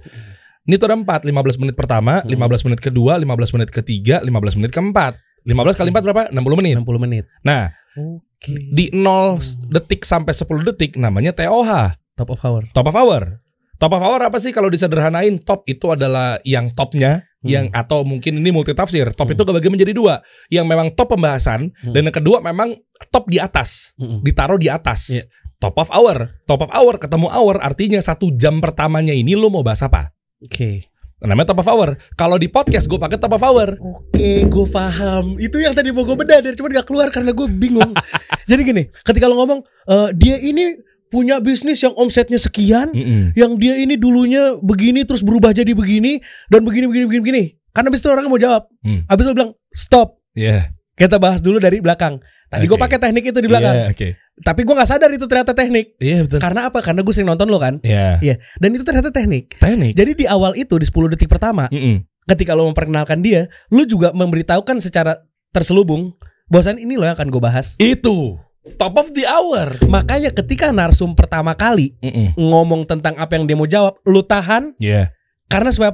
[0.65, 2.29] Ini tuh ada empat, 15 menit pertama, Hmm.
[2.33, 5.13] 15 menit kedua, 15 menit ketiga, 15 menit keempat.
[5.45, 6.23] 15 kali 4 berapa?
[6.33, 6.75] 60 menit.
[6.81, 7.25] 60 menit.
[7.45, 8.57] Nah, Oke.
[8.73, 9.37] di 0
[9.69, 12.65] detik sampai 10 detik namanya TOH, top of hour.
[12.73, 13.45] top of hour.
[13.77, 15.37] Top of hour apa sih kalau disederhanain?
[15.37, 17.51] Top itu adalah yang topnya, Hmm.
[17.51, 19.13] yang atau mungkin ini multi tafsir.
[19.13, 19.37] Top Hmm.
[19.37, 21.93] itu kebagi menjadi dua, yang memang top pembahasan Hmm.
[21.93, 22.73] dan yang kedua memang
[23.13, 24.25] top di atas, Mm-mm.
[24.25, 25.13] ditaruh di atas.
[25.13, 25.29] Iya.
[25.59, 29.61] Top of hour, top of hour ketemu hour artinya satu jam pertamanya ini lo mau
[29.61, 30.14] bahas apa?
[30.45, 30.93] Oke.
[31.25, 31.97] Namanya top of hour.
[32.21, 33.81] Kalau di podcast gue pakai top of hour.
[33.81, 35.41] Oke, gue paham.
[35.41, 37.97] Itu yang tadi mau gue bedah, cuma gak keluar karena gue bingung.
[38.51, 40.77] Jadi gini, ketika lo ngomong eh, dia ini
[41.09, 43.33] punya bisnis yang omsetnya sekian, Mm-mm.
[43.39, 46.19] yang dia ini dulunya begini terus berubah jadi begini
[46.51, 47.45] dan begini begini begini begini.
[47.71, 48.67] Karena abis itu orang mau jawab.
[48.83, 49.07] Hmm.
[49.07, 50.19] Abis itu bilang stop.
[50.35, 50.74] Iya.
[50.95, 52.23] Kita bahas dulu dari belakang.
[52.47, 52.85] Tadi gue Oke.
[52.87, 53.75] pakai teknik itu di belakang.
[53.75, 54.09] Iya, Oke.
[54.47, 55.99] Tapi gue nggak sadar itu ternyata teknik.
[55.99, 56.39] Iya betul.
[56.39, 56.79] Karena apa?
[56.79, 57.83] Karena gue sering nonton lo kan.
[57.83, 58.23] Iya.
[58.23, 58.35] Iya.
[58.63, 59.59] Dan itu ternyata teknik.
[59.59, 59.99] Teknik.
[59.99, 62.07] Jadi di awal itu di 10 detik pertama, Mm-mm.
[62.31, 65.19] ketika lo memperkenalkan dia, lo juga memberitahukan secara
[65.51, 66.15] terselubung
[66.47, 67.75] bahwasan ini lo yang akan gue bahas.
[67.83, 68.39] Itu
[68.79, 69.75] top of the hour.
[69.87, 72.39] Makanya ketika narsum pertama kali Mm-mm.
[72.39, 75.11] ngomong tentang apa yang dia mau jawab, lo tahan Iya.
[75.51, 75.91] karena supaya?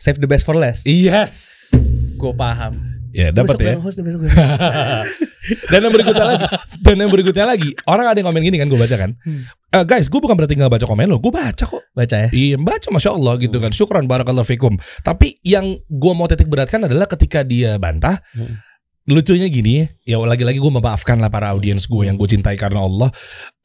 [0.00, 0.88] Save the best for last.
[0.88, 1.68] Yes.
[2.16, 2.99] Gue paham.
[3.10, 3.74] Ya dapat ya.
[3.78, 4.30] host besok gue.
[5.72, 6.46] Dan yang berikutnya lagi,
[6.78, 9.10] dan yang berikutnya lagi, orang ada yang komen gini kan gue baca kan.
[9.24, 9.42] Hmm.
[9.72, 11.82] Eh, guys, gue bukan berarti nggak baca komen lo, gue baca kok.
[11.96, 12.28] Baca ya.
[12.30, 13.72] Iya, baca masya Allah gitu kan.
[13.74, 14.76] Syukran barakallahu fikum.
[15.02, 18.20] Tapi yang gue mau titik beratkan adalah ketika dia bantah.
[18.36, 18.62] Hmm.
[19.10, 23.08] Lucunya gini, ya lagi-lagi gue memaafkan lah para audiens gue yang gue cintai karena Allah.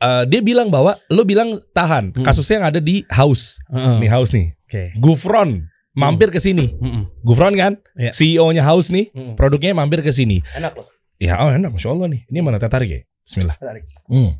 [0.01, 2.15] Eh, dia bilang bahwa lo bilang tahan.
[2.15, 2.25] Hmm.
[2.25, 3.99] Kasusnya yang ada di house, Heeh.
[4.01, 4.57] nih house nih.
[4.65, 4.83] Oke.
[4.97, 6.75] Gufron mampir ke sini.
[6.75, 7.23] Mm-mm.
[7.23, 8.11] Gufron kan, Iya.
[8.11, 9.33] CEO-nya house nih, Mm-mm.
[9.39, 10.43] produknya mampir ke sini.
[10.53, 10.87] Enak loh.
[11.15, 12.21] Ya, oh enak, masya Allah nih.
[12.27, 13.01] Ini mana teh tarik ya?
[13.23, 13.55] Bismillah.
[13.57, 13.87] Tarik.
[14.11, 14.35] Hmm.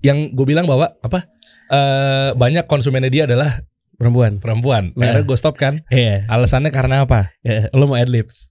[0.00, 1.28] Yang gue bilang bahwa apa?
[1.70, 3.62] eh banyak konsumennya dia adalah
[3.94, 4.40] Perempuan.
[4.40, 4.96] perempuan.
[4.96, 5.12] Nah.
[5.12, 5.84] Akhirnya gue stop kan.
[5.92, 6.24] Iya.
[6.26, 7.36] Alasannya karena apa?
[7.44, 8.48] Ya, lo mau adlibs.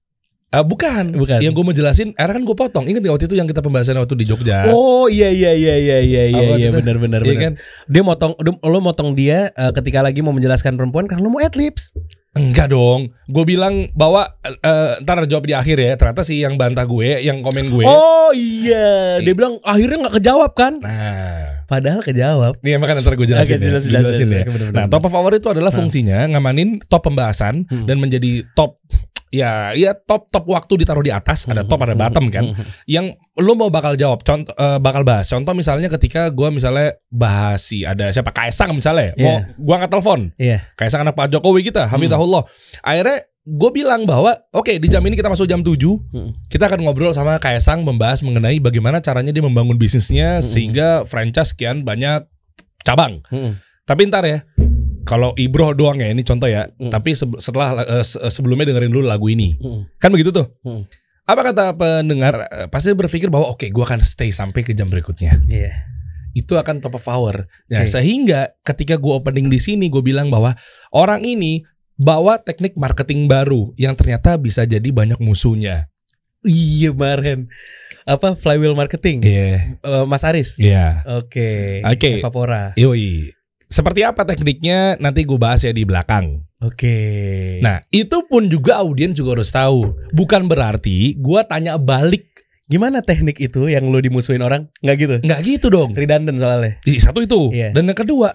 [0.49, 1.13] Eh, bukan.
[1.13, 1.39] Bukan.
[1.39, 2.85] Yang gue mau jelasin, akhirnya kan gue potong.
[2.85, 4.65] Ingat nggak waktu itu yang kita pembahasan waktu di Jogja?
[4.67, 7.43] Oh iya iya iya iya iya iya iya benar benar Iya benar.
[7.45, 7.53] kan?
[7.85, 11.93] Dia motong lo motong dia eh, ketika lagi mau menjelaskan perempuan karena lo mau adlibs.
[12.29, 13.13] Enggak dong.
[13.25, 15.93] Gue bilang bahwa eh, ntar jawab di akhir ya.
[15.93, 17.85] Ternyata sih yang bantah gue, yang komen gue.
[17.85, 20.81] Oh iya, dia bilang akhirnya nggak kejawab kan?
[20.81, 22.57] Nah, Padahal kejawab.
[22.61, 23.69] Nih makanya ntar gue jelasin, Oke, ya.
[23.69, 24.41] jelasin, Gue jelasin jelasin, ya.
[24.41, 24.73] oke, bener-bener.
[24.73, 27.85] Nah top of hour itu adalah fungsinya ngamanin top pembahasan Hmm.
[27.85, 28.81] dan menjadi top
[29.29, 32.53] ya ya top top waktu ditaruh di atas ada top ada bottom kan.
[32.85, 35.25] Yang lo mau bakal jawab contoh eh, bakal bahas.
[35.25, 38.29] Contoh misalnya ketika gua misalnya bahas si ada siapa?
[38.29, 39.53] Kaisang misalnya mau Iya.
[39.55, 40.57] gua angkat telepon Iya.
[40.73, 42.43] Kaisang anak Pak Jokowi kita Hafizahullah
[42.81, 45.73] akhirnya gue bilang bahwa oke di jam ini kita masuk jam 7
[46.13, 46.37] Hmm.
[46.47, 51.81] kita akan ngobrol sama Kaisang membahas mengenai bagaimana caranya dia membangun bisnisnya sehingga franchise sekian
[51.81, 52.29] banyak
[52.79, 53.25] cabang.
[53.27, 53.57] Mm-mm.
[53.83, 54.45] tapi ntar ya,
[55.09, 56.69] kalau Ibro doang ya ini contoh ya.
[56.69, 56.93] Hmm.
[56.93, 59.97] Tapi se- setelah eh, se- sebelumnya dengerin dulu lagu ini, Mm-mm.
[59.97, 60.45] kan begitu tuh.
[60.61, 60.85] Hmm.
[61.25, 62.45] Apa kata pendengar?
[62.45, 65.41] Eh, Pasti berpikir bahwa oke, gua akan stay sampai ke jam berikutnya.
[65.43, 65.73] Iya.
[66.31, 67.49] Itu akan top of hour.
[67.67, 67.89] Nah, Oke.
[67.89, 70.53] sehingga ketika gua opening di sini, gue bilang bahwa
[70.89, 75.89] orang ini bawa teknik marketing baru yang ternyata bisa jadi banyak musuhnya.
[76.39, 77.51] Iya kemarin
[78.07, 80.55] apa flywheel marketing Iya, Eh, Mas Aris.
[80.57, 81.03] iya.
[81.19, 81.83] Oke.
[81.83, 82.23] Oke.
[82.23, 82.71] Evapora.
[82.73, 83.35] Yoi.
[83.69, 86.41] Seperti apa tekniknya nanti gue bahas ya di belakang.
[86.59, 86.97] Oke.
[87.63, 89.95] Nah, itu pun juga audiens juga harus tahu.
[90.11, 92.27] Bukan berarti gua tanya balik.
[92.69, 94.69] gimana teknik itu yang lo dimusuhin orang?
[94.85, 95.15] Nggak gitu.
[95.25, 95.89] Nggak gitu dong.
[95.97, 96.77] Redundant soalnya.
[97.01, 97.49] Satu itu.
[97.49, 97.73] Iya.
[97.73, 98.29] Dan yang kedua,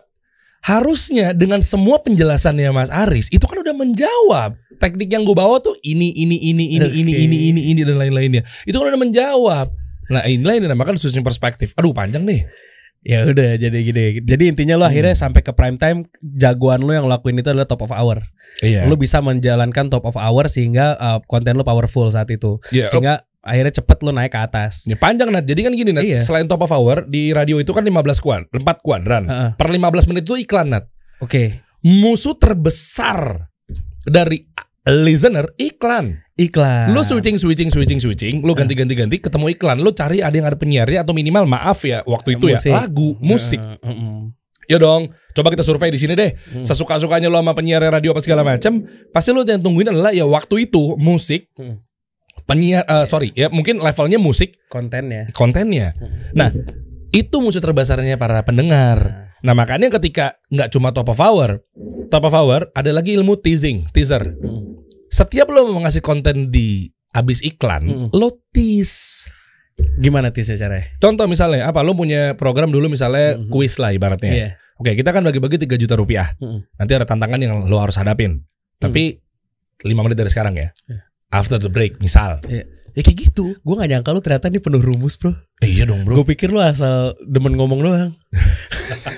[0.66, 4.59] harusnya dengan semua penjelasannya Mas Aris, itu kan udah menjawab.
[4.82, 7.22] Teknik yang gue bawa tuh ini, ini, ini, ini, ini, Oke.
[7.22, 8.43] ini, ini, ini, dan lain-lainnya.
[8.66, 9.70] Itu kan udah menjawab.
[10.11, 11.70] Nah inilah yang dinamakan switching perspektif.
[11.78, 12.43] Aduh panjang nih.
[13.05, 14.25] Ya udah jadi gini.
[14.25, 17.85] Jadi intinya lo akhirnya sampai ke prime time jagoan lo yang lakuin itu adalah top
[17.85, 18.25] of hour.
[18.65, 18.89] Iya.
[18.89, 22.57] Lo bisa menjalankan top of hour sehingga uh, konten lo powerful saat itu.
[22.73, 22.89] Iya.
[22.89, 24.89] Sehingga akhirnya cepet lo naik ke atas.
[24.89, 25.45] Ya, panjang Nat.
[25.45, 26.25] Jadi kan gini Nat, Iya.
[26.25, 29.29] selain top of hour di radio itu kan 15 kuan, 4 kuadran.
[29.29, 29.51] Heeh.
[29.61, 30.89] Per 15 menit itu iklan Nat.
[31.21, 31.61] Oke.
[31.85, 33.53] Musuh terbesar
[34.09, 34.49] dari
[34.85, 36.20] listener iklan.
[36.37, 36.93] Iklan.
[36.93, 40.51] Lu switching switching switching switching, lu ganti ganti ganti ketemu iklan, lu cari ada yang
[40.51, 42.68] ada penyiarnya atau minimal maaf ya waktu itu Musik.
[42.68, 43.61] ya lagu musik.
[43.62, 44.20] Heeh, heeh.
[44.64, 46.35] Ya dong, coba kita survei di sini deh.
[46.35, 46.64] Hmm.
[46.64, 48.82] Sesuka sukanya lu sama penyiar radio apa segala macam,
[49.12, 51.49] pasti lu yang tungguin adalah ya waktu itu musik.
[51.55, 51.80] Hmm.
[52.45, 55.30] Penyiar eh, sorry ya mungkin levelnya musik kontennya.
[55.32, 55.95] kontennya.
[55.97, 56.35] Hmm.
[56.35, 56.51] Nah
[57.14, 59.24] itu musuh terbesarnya para pendengar.
[59.45, 61.61] Nah makanya ketika nggak cuma top of hour,
[62.09, 64.34] top of hour ada lagi ilmu teasing, teaser.
[64.40, 64.80] Hmm.
[65.12, 68.09] Setiap lo mau ngasih konten di abis iklan, Mm.
[68.11, 69.30] lo tease.
[70.01, 70.90] Gimana tisnya caranya?
[70.99, 71.84] Contoh misalnya apa?
[71.86, 73.51] Lo punya program dulu misalnya Mhm.
[73.51, 74.32] kuis lah ibaratnya.
[74.32, 74.49] Iya.
[74.74, 76.34] Oke, kita kan bagi-bagi 3 juta rupiah.
[76.42, 76.59] Mm.
[76.66, 78.42] Nanti ada tantangan yang lo harus hadapin.
[78.80, 79.18] Tapi
[79.82, 80.70] 5 menit dari sekarang ya.
[80.88, 81.03] Iya.
[81.34, 82.38] after the break misal.
[82.47, 82.62] Iya.
[82.95, 83.59] Ya kayak gitu.
[83.59, 85.34] Gue gak nyangka lu ternyata ini penuh rumus bro.
[85.59, 86.14] Eh, iya dong bro.
[86.22, 88.11] Gue pikir lu asal demen ngomong doang.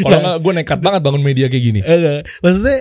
[0.00, 1.80] Kalau nggak gue nekat banget bangun media kayak gini.
[2.40, 2.78] Maksudnya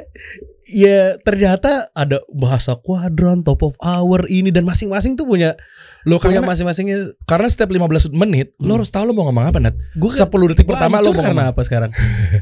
[0.65, 5.57] ya ternyata ada bahasa kuadran, top of hour ini dan masing-masing tuh punya
[6.01, 7.11] Lo punya karena, masing-masingnya.
[7.25, 8.75] karena setiap 15 menit lo Hmm.
[8.79, 9.75] harus tahu lo mau ngomong apa Nat.
[9.93, 11.51] Gue 10 detik pertama lo mau ngomong.
[11.51, 11.91] apa sekarang?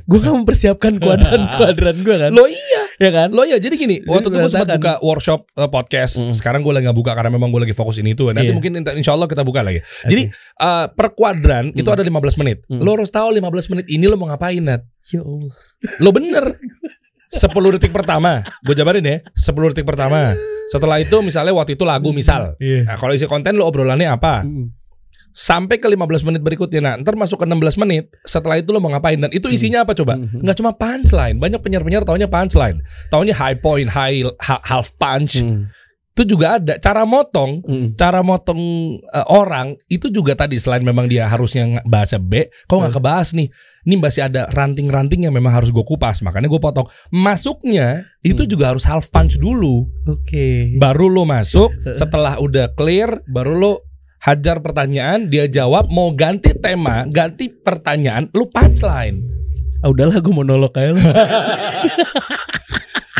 [0.04, 2.32] gue kan mempersiapkan kuadran-kuadran gue kan.
[2.32, 2.84] Lo iya.
[2.98, 3.28] Ya kan?
[3.30, 6.18] Lo ya jadi gini, waktu itu gue sempat buka workshop eh, podcast.
[6.18, 6.34] Mm.
[6.34, 8.30] Sekarang gue lagi gak buka karena memang gue lagi fokus ini itu.
[8.30, 8.56] Nanti Iya.
[8.56, 9.80] mungkin insya Allah kita buka lagi.
[10.04, 11.96] Jadi eh, per kuadran itu Mm.
[11.96, 12.58] ada 15 menit.
[12.68, 12.82] Mm.
[12.82, 14.82] Lo harus tahu 15 menit ini lo mau ngapain Nat.
[15.08, 15.54] ya Allah.
[16.00, 16.60] Lo bener
[17.28, 20.32] 10 detik pertama Gue jabarin ya 10 detik pertama
[20.68, 22.88] Setelah itu misalnya waktu itu lagu misal Iya.
[22.88, 24.87] Nah kalau isi konten lo obrolannya apa Mm.
[25.38, 26.82] Sampai ke 15 menit berikutnya.
[26.82, 29.22] Nah ntar masuk ke 16 menit Setelah itu lo mau ngapain?
[29.22, 30.18] Dan itu isinya apa coba?
[30.18, 30.42] Mhm.
[30.42, 32.82] Nggak cuma punchline Banyak penyiar-penyiar taunya punchline.
[33.08, 35.46] Taunya high point High ha- half punch.
[35.46, 35.70] Mm.
[36.18, 36.82] Itu juga ada.
[36.82, 37.94] Cara motong Mm.
[37.94, 38.58] Cara motong
[38.98, 43.54] eh, orang Itu juga tadi Selain memang dia harusnya bahasa B Kok nggak kebahas nih?
[43.88, 46.90] Ini masih ada ranting-ranting yang memang harus gue kupas Makanya gue potong.
[47.14, 48.50] Masuknya Itu Hmm.
[48.50, 49.86] juga harus half punch dulu.
[50.10, 50.74] Oke.
[50.76, 53.86] Baru lo masuk Setelah udah clear Baru lo
[54.28, 59.24] hajar pertanyaan Dia jawab Mau ganti tema Ganti pertanyaan Lo punchline
[59.78, 61.02] Ah, udahlah gue monolog kayak lu.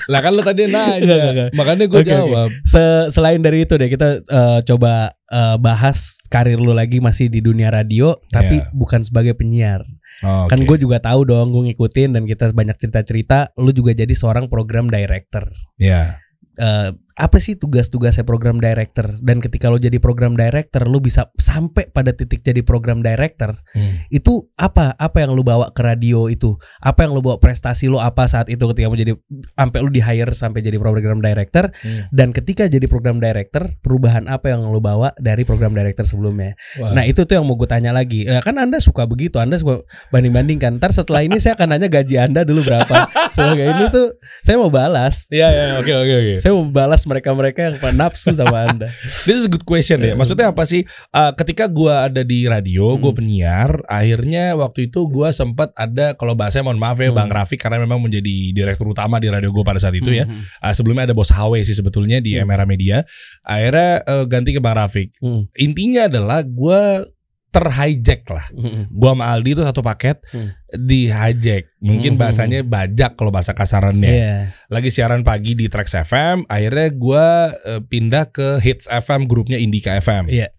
[0.08, 1.52] Lah kan lo tadi nanya.
[1.52, 2.08] Makanya gue oke.
[2.08, 7.28] jawab Se- selain dari itu deh kita eh, coba eh, bahas karir lu lagi masih
[7.28, 8.72] di dunia radio tapi Iya.
[8.72, 9.84] bukan sebagai penyiar.
[10.24, 10.48] Oke.
[10.50, 14.48] Kan gue juga tahu dong gue ngikutin dan kita banyak cerita-cerita lu juga jadi seorang
[14.48, 15.52] program director.
[15.76, 16.24] Ya
[16.56, 19.18] Eh, apa sih tugas-tugasnya program director?
[19.20, 24.06] Dan ketika lo jadi program director lu bisa sampai pada titik jadi program director Hmm.
[24.14, 24.94] itu apa?
[24.96, 26.56] Apa yang lu bawa ke radio itu?
[26.78, 29.18] Apa yang lu bawa prestasi lu apa saat itu ketika menjadi
[29.58, 31.70] sampai lu di hire sampai jadi program director?
[31.82, 32.06] Hmm.
[32.14, 36.54] dan ketika jadi program director perubahan apa yang lu bawa dari program director sebelumnya?
[36.78, 36.94] Wah.
[36.94, 38.30] nah itu tuh yang mau gue tanya lagi.
[38.30, 39.82] Ya, kan anda suka begitu anda suka
[40.14, 42.94] banding bandingkan ntar setelah ini saya akan nanya gaji anda dulu berapa.
[43.36, 44.08] Sebagai ini tuh
[44.46, 45.26] saya mau balas.
[45.34, 45.50] Ya
[45.82, 46.34] oke oke oke.
[46.38, 48.92] saya mau balas mereka-mereka yang nafsu sama anda
[49.26, 50.14] This is a good question ya.
[50.14, 50.84] Maksudnya apa sih?
[51.10, 53.18] Uh, ketika gua ada di radio, gue Hmm.
[53.18, 53.72] penyiar.
[53.88, 57.18] Akhirnya waktu itu gua sempat ada kalau bahasanya mohon maaf ya Hmm.
[57.18, 60.28] Bang Rafiq karena memang menjadi direktur utama di radio gue pada saat itu ya.
[60.28, 60.60] Mhm.
[60.60, 62.46] Uh, sebelumnya ada Bos HW sih sebetulnya di Hmm.
[62.46, 63.02] MRA Media.
[63.42, 65.16] Akhirnya uh, ganti ke Bang Rafiq.
[65.24, 65.42] Mhm.
[65.58, 67.08] Intinya adalah gua
[67.48, 68.46] terhijack lah.
[68.52, 68.92] Mhm.
[68.92, 70.52] Gua sama Aldi itu satu paket Hmm.
[70.76, 71.72] di hijack.
[71.80, 72.22] Mungkin Hmm.
[72.22, 74.36] bahasanya bajak kalau bahasa kasarannya Iya.
[74.68, 77.26] lagi siaran pagi di Trax FM, akhirnya gua
[77.58, 80.28] eh, pindah ke Hits FM grupnya Indika FM.
[80.28, 80.52] Iya.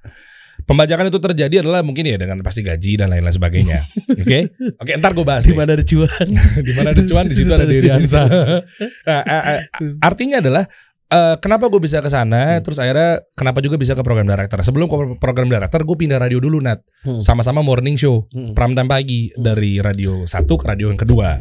[0.58, 3.88] Pembajakan itu terjadi adalah mungkin ya dengan pasti gaji dan lain-lain sebagainya.
[4.20, 6.28] Oke, oke, ntar gue bahas di mana ada cuan
[6.66, 8.26] di mana ada cuan di situ ada Diri Hansa.
[9.08, 9.60] Nah, eh, eh,
[10.02, 10.68] artinya adalah
[11.08, 14.60] eh, kenapa gue bisa ke sana, terus akhirnya kenapa juga bisa ke program director.
[14.60, 17.20] Sebelum ke program director, gue pindah radio dulu nat, Hmm.
[17.20, 18.52] sama-sama morning show, Mhm.
[18.52, 19.40] prime time pagi Hmm.
[19.42, 21.40] dari radio satu ke radio yang kedua.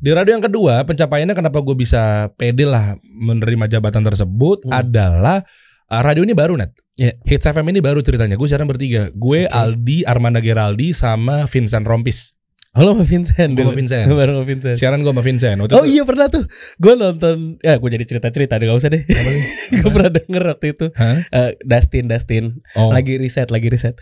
[0.00, 4.72] Di radio yang kedua, pencapaiannya kenapa gue bisa pede lah menerima jabatan tersebut Hmm.
[4.84, 5.44] adalah
[5.88, 6.72] uh, radio ini baru net.
[6.94, 7.12] Iya.
[7.26, 8.38] Hits FM ini baru ceritanya.
[8.38, 9.10] Gue siaran bertiga.
[9.12, 9.52] Gue Oke.
[9.52, 12.32] Aldi, Armanda Geraldi sama Vincent Rompis.
[12.74, 13.54] Halo sama Vincent.
[13.54, 14.02] Gue sama Vincent.
[14.10, 14.74] Sama Vincent?
[14.74, 15.54] Siaran gue sama Vincent.
[15.56, 16.42] Waktu Oh itu- iya pernah tuh.
[16.74, 19.06] Gue nonton Ya gue jadi cerita-cerita Gak usah deh.
[19.78, 20.86] Gue pernah denger waktu itu.
[20.90, 21.22] Hah?
[21.24, 22.58] Eh, Dustin Dustin.
[22.74, 23.94] Oh, Lagi riset Lagi riset.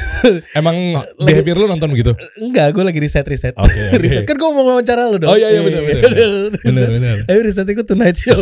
[0.58, 2.16] Emang Lagi- behavior lu nonton begitu?
[2.40, 3.52] Enggak gue lagi riset riset.
[3.52, 4.00] Oke, oke.
[4.02, 4.24] Riset.
[4.24, 5.28] Kan gue mau wawancara lu dong.
[5.28, 6.64] Oh, iya, iya, bener, bener, Riset.
[6.64, 7.16] Bener, bener.
[7.28, 8.32] Ayo riset ikut Tonight Show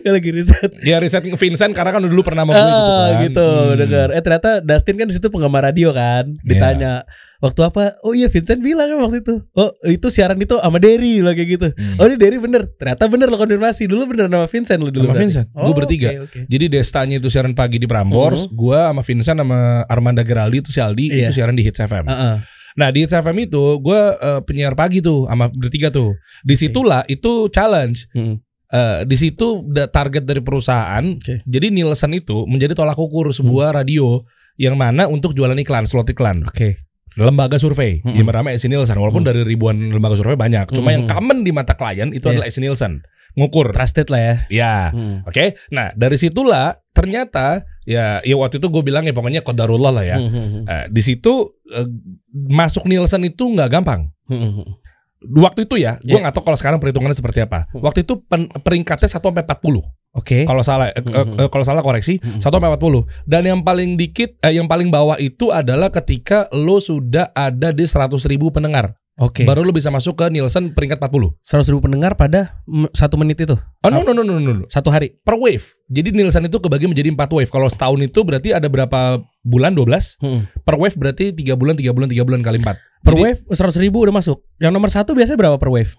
[0.00, 0.72] Gue lagi riset.
[0.80, 2.80] Ya riset Vincent karena kan dulu pernah sama gue gitu Ah
[3.12, 3.20] kan.
[3.28, 3.76] gitu Hmm.
[3.76, 6.32] denger Eh ternyata Dustin kan di situ penggemar radio kan.
[6.40, 7.04] Ditanya
[7.40, 11.18] Waktu apa Oh iya Vincent bilang kan waktu itu Oh itu siaran itu sama Derry
[11.18, 11.96] loh kayak gitu Hmm.
[11.96, 15.12] Oh ini Derry bener Ternyata bener lo konfirmasi Dulu bener nama Vincent lo dulu Sama
[15.12, 15.24] berarti.
[15.24, 15.46] Vincent.
[15.50, 16.08] Oh, Gue bertiga.
[16.10, 16.38] oke, oke.
[16.46, 18.52] Jadi Destanya itu siaran pagi di Prambors, Mhm.
[18.52, 21.16] gua sama Vincent sama Armanda Geraldi itu si Aldi Iya.
[21.24, 22.04] itu siaran di Hits FM.
[22.06, 22.36] Heeh.
[22.70, 24.00] Nah di Hits FM itu gue
[24.42, 26.12] penyiar pagi tuh sama bertiga tuh.
[26.40, 28.04] Di situlah itu challenge.
[28.12, 28.36] Hmm.
[28.68, 31.02] Eh, di situ target dari perusahaan.
[31.02, 31.42] Oke.
[31.42, 34.22] Jadi Nielsen itu menjadi tolak ukur sebuah radio
[34.54, 36.46] yang mana untuk jualan iklan, slot iklan.
[36.46, 36.78] Oke.
[37.20, 38.16] Lembaga survei, Mm-mm.
[38.16, 38.96] yang bernama SI Nielsen.
[38.96, 39.28] Walaupun Mm.
[39.28, 41.12] dari ribuan lembaga survei banyak, cuma yang Mm-mm.
[41.12, 42.32] common di mata klien itu Iya.
[42.34, 43.04] adalah SI Nielsen.
[43.30, 43.70] Ngukur.
[43.70, 44.34] Trusted lah ya.
[44.50, 45.22] Ya, Hmm.
[45.22, 50.02] Oke, nah dari situlah ternyata ya, ya waktu itu gue bilang ya pokoknya kodarullah lah
[50.02, 50.18] ya.
[50.18, 50.64] Hmm, hmm, hmm.
[50.66, 51.86] Eh, di situ eh,
[52.32, 54.10] masuk Nielsen itu nggak gampang.
[54.26, 54.66] Hmm, hmm, hmm.
[55.36, 56.24] Waktu itu ya, gue Ya.
[56.24, 57.68] nggak tahu kalau sekarang perhitungannya seperti apa.
[57.68, 57.84] Hmm.
[57.84, 59.84] Waktu itu pen- peringkatnya 1 sampai 40.
[60.10, 60.42] Oke.
[60.42, 61.38] Kalau salah, eh, eh, Hmm.
[61.38, 62.42] eh, kalau salah koreksi Hmm.
[62.42, 63.06] 1 sampai 40.
[63.22, 67.86] Dan yang paling dikit, eh, yang paling bawah itu adalah ketika lo sudah ada di
[67.86, 68.98] 100 ribu pendengar.
[69.20, 69.44] Oke.
[69.44, 71.36] baru lu bisa masuk ke Nielsen peringkat 40.
[71.44, 72.56] 100 ribu pendengar pada
[72.96, 73.52] satu menit itu.
[73.84, 74.52] Oh no no no no no.
[74.56, 74.64] no.
[74.64, 75.12] Satu hari.
[75.20, 75.76] Per wave.
[75.92, 77.52] Jadi Nielsen itu kebagi menjadi 4 wave.
[77.52, 79.76] Kalau setahun itu berarti ada berapa bulan?
[79.76, 80.16] 12.
[80.24, 80.48] Hmm.
[80.64, 82.80] Per wave berarti 3 bulan, 3 bulan, 3 bulan kali 4.
[83.04, 84.40] Per wave 100 ribu udah masuk.
[84.56, 85.92] Yang nomor satu biasanya berapa per wave?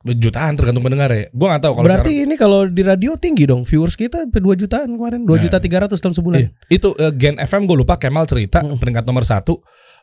[0.00, 1.26] Jutaan tergantung pendengar ya.
[1.30, 3.66] Gua nggak tahu kalau Berarti ini kalau di radio tinggi dong.
[3.66, 5.22] Viewers kita sampai 2 jutaan kemarin.
[5.22, 5.42] 2 Nah.
[5.42, 6.38] juta 300 dalam sebulan.
[6.38, 6.48] Iya.
[6.68, 8.78] Itu eh, Gen FM gue lupa Kemal cerita Hmm.
[8.78, 9.58] peringkat nomor satu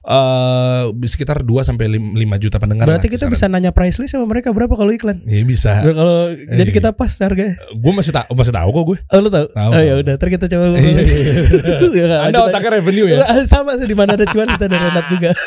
[0.06, 2.86] eh sekitar 2 sampai 5 juta pendengar.
[2.86, 5.24] Berarti lah, kita bisa nanya price list sama mereka berapa kalau iklan?
[5.24, 5.82] Iya bisa.
[5.82, 6.76] Biar kalau jadi Iya.
[6.76, 7.56] kita pas harganya.
[7.74, 8.98] Gue masih tahu masih tahu kok gue.
[9.10, 9.48] Oh lu tahu?
[9.50, 11.34] Tahu, oh ya udah, ntar kita coba Iya, iya,
[12.06, 13.18] Ya, Anda otaknya revenue ya.
[13.50, 15.32] Sama sih di mana ada cuan kita ada renat juga.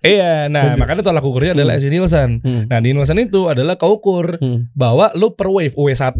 [0.00, 2.40] Iya, nah makanya tolak ukurnya adalah SI Nielsen.
[2.40, 2.64] Hmm.
[2.66, 4.72] Nah di Nielsen itu adalah kau ukur Hmm.
[4.72, 6.16] bahwa lu per wave W1,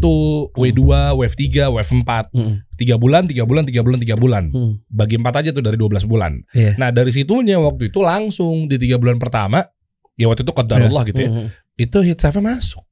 [0.53, 2.61] W2, W3, W4 Hmm.
[2.75, 4.43] 3 bulan, 3 bulan, 3 bulan, 3 bulan.
[4.47, 4.73] Hmm.
[4.85, 6.45] Bagi 4 aja tuh dari 12 bulan.
[6.53, 6.77] Iya.
[6.77, 9.65] Nah dari situnya waktu itu langsung di 3 bulan pertama
[10.13, 11.29] ya waktu itu qadarullah gitu ya.
[11.31, 11.47] Hmm.
[11.73, 12.85] Itu hits FM masuk.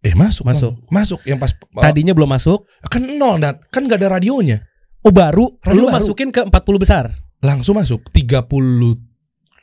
[0.00, 0.72] Eh masuk Masuk.
[0.80, 0.90] Bang.
[0.90, 2.66] Masuk yang pas Tadinya belum masuk.
[2.82, 3.62] kan nol Nat.
[3.68, 4.64] kan gak ada radionya
[5.00, 5.96] Oh baru, Radio lu baru.
[5.96, 7.04] masukin ke 40 besar
[7.38, 8.02] langsung masuk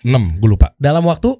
[0.04, 0.74] 36 gue lupa.
[0.78, 1.34] Dalam waktu?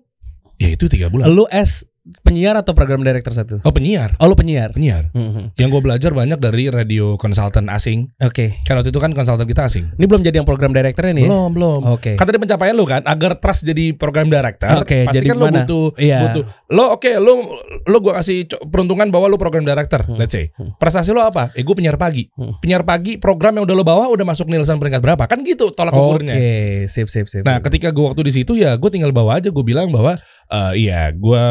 [0.58, 1.30] Ya itu 3 bulan.
[1.30, 1.86] Lu S
[2.20, 3.56] penyiar atau program director satu?
[3.60, 4.72] oh penyiar Oh lu penyiar.
[4.72, 5.52] penyiar Hmm.
[5.54, 8.60] yang gue belajar banyak dari radio konsultan asing Oke.
[8.62, 11.24] kan waktu itu kan konsultan kita asing Ini belum jadi yang program directornya nih.
[11.24, 11.30] ya?
[11.30, 12.12] belum belum Oke.
[12.14, 15.44] kan tadi pencapaian lu kan agar trust jadi program director Oke, pasti jadi kan lu
[15.44, 15.58] gimana?
[15.62, 16.20] butuh Iya.
[16.24, 17.32] butuh lo oke lo
[17.84, 20.16] lo gue kasih peruntungan bahwa lo program director Hmm.
[20.16, 22.56] let's say prestasi lo apa eh gue penyiar pagi Hmm.
[22.58, 25.92] penyiar pagi program yang udah lo bawa udah masuk Nielsen peringkat berapa kan gitu tolak
[25.92, 26.36] Oke, ukurnya
[26.86, 27.42] sip sip sip.
[27.42, 27.68] Nah, sip.
[27.68, 30.16] ketika gue waktu di situ ya gue tinggal bawa aja gue bilang bahwa
[30.48, 31.42] eh, iya gue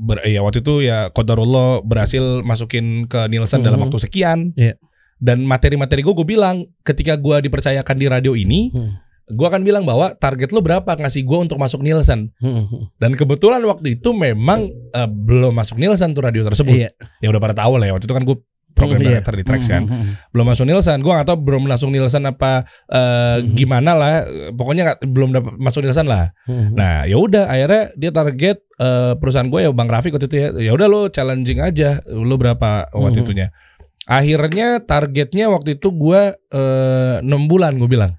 [0.00, 3.84] ber, ya waktu itu ya Qadarullah berhasil masukin ke Nielsen dalam Mhm.
[3.86, 4.56] waktu sekian.
[4.56, 4.80] Iya.
[5.20, 8.96] Dan materi-materi gue gue bilang ketika gue dipercayakan di radio ini, Hmm.
[9.28, 12.32] gue akan bilang bahwa target lo berapa ngasih gue untuk masuk Nielsen.
[12.40, 12.96] Hmm, hmm.
[12.96, 16.72] Dan kebetulan waktu itu memang eh, belum masuk Nielsen tuh radio tersebut.
[16.72, 16.90] Iya.
[17.20, 18.36] Ya udah pada tahu lah ya waktu itu kan gue
[18.80, 19.10] program Hmm, iya.
[19.14, 20.14] director di Trax kan Hmm, hmm, hmm.
[20.30, 20.98] belum masuk Nielsen.
[20.98, 22.52] Gue gak tahu belum masuk Nielsen apa
[22.86, 23.52] eh, Mhm.
[23.52, 24.12] gimana lah.
[24.50, 26.32] Pokoknya nggak- belum dapat masuk Nielsen lah.
[26.44, 26.74] Hmm, hmm.
[26.74, 30.48] Nah ya udah akhirnya dia target eh, perusahaan gue ya Bang Rafiq waktu itu ya.
[30.58, 32.00] Ya udah lo challenging aja.
[32.06, 33.24] Lo berapa waktu Mhm.
[33.24, 33.46] itunya?
[34.04, 36.20] Akhirnya targetnya waktu itu gue
[36.50, 38.16] eh, 6 bulan gue bilang.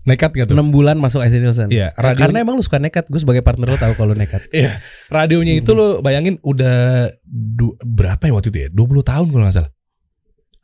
[0.00, 0.56] Nekat gak tuh?
[0.56, 1.68] 6 bulan masuk IC Nielsen.
[1.68, 3.04] Iya, Ya, radio- karena emang lu suka nekat.
[3.06, 4.40] Gue sebagai partner lu tahu kalau nekat.
[5.12, 8.68] Radionya itu lo bayangin udah du- berapa ya waktu itu ya?
[8.70, 9.70] 20 tahun kalau nggak salah.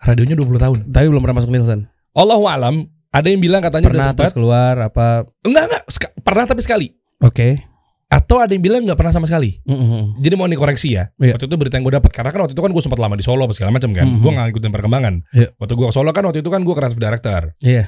[0.02, 0.78] Radionya 20 tahun.
[0.92, 1.88] Tapi belum pernah masuk Nielsen.
[2.12, 2.88] Allah alam.
[3.12, 4.24] Ada yang bilang katanya udah Pernah sempat.
[4.28, 5.24] terus keluar apa?
[5.40, 5.82] Enggak enggak.
[6.20, 6.86] Pernah tapi sekali.
[7.24, 7.64] Oke.
[8.06, 9.58] Atau ada yang bilang nggak pernah sama sekali.
[9.66, 10.04] Hmm, hmm, hmm.
[10.22, 11.10] Jadi mau dikoreksi ya.
[11.18, 11.34] Iya.
[11.34, 13.24] Waktu itu berita yang gue dapat karena kan waktu itu kan gue sempat lama di
[13.24, 14.06] Solo apa segala macam kan.
[14.06, 14.20] Mhm.
[14.22, 15.14] Gue nggak ngikutin perkembangan.
[15.32, 15.48] Iya.
[15.58, 17.42] Waktu gue ke Solo kan waktu itu kan gue kreatif director.
[17.58, 17.84] Iya.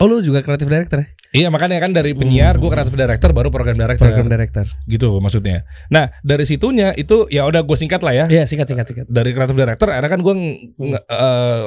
[0.00, 1.06] Oh lu juga kreatif director ya?
[1.32, 4.08] Iya makanya kan dari penyiar gue kreatif director baru program director.
[4.08, 4.64] Program director.
[4.88, 5.64] gitu maksudnya.
[5.88, 8.24] Nah dari situnya itu ya udah gue singkat lah ya.
[8.28, 9.06] Iya singkat singkat singkat.
[9.08, 10.34] Dari kreatif director akhirnya kan gue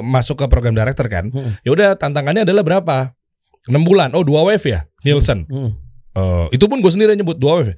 [0.06, 1.34] masuk ke program director kan.
[1.34, 1.58] Hmm.
[1.66, 2.98] Ya udah tantangannya adalah berapa?
[3.66, 4.14] 6 bulan.
[4.14, 5.50] Oh dua wave ya Nielsen.
[5.50, 5.74] Hmm.
[6.16, 7.76] Eh, itu pun gue sendiri nyebut dua wave.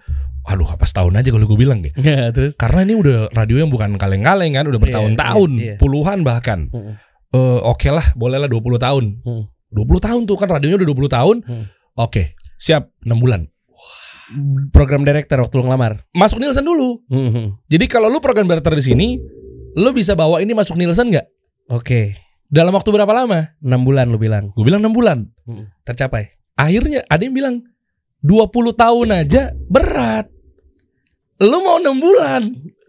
[0.48, 1.92] Aduh apa setahun aja kalau gue bilang deh.
[2.00, 2.56] Ya, terus.
[2.56, 5.76] Karena ini udah radio yang bukan kaleng-kaleng kan, udah bertahun-tahun, iya, iya.
[5.76, 6.72] puluhan bahkan.
[6.72, 6.96] Hmm.
[7.36, 9.06] Eh, Oke lah, bolehlah 20 tahun.
[9.28, 9.44] Hmm.
[9.72, 11.36] 20 tahun tuh kan radionya udah 20 tahun.
[11.44, 11.66] Hmm.
[11.98, 13.48] Oke, siap 6 bulan.
[14.76, 16.04] Program director waktu lu ngelamar.
[16.12, 17.00] Masuk Nielsen dulu.
[17.08, 17.48] Hmm, hmm.
[17.72, 19.08] Jadi kalau lu program director di sini,
[19.76, 21.28] lu bisa bawa ini masuk Nielsen nggak?
[21.72, 22.16] Oke.
[22.48, 23.56] Dalam waktu berapa lama?
[23.60, 24.52] 6 bulan lu bilang.
[24.56, 25.28] Gue bilang 6 bulan.
[25.48, 25.68] Hmm.
[25.84, 26.32] Tercapai.
[26.56, 27.56] Akhirnya ada yang bilang
[28.24, 30.28] 20 tahun aja berat.
[31.44, 32.42] Lu mau 6 bulan.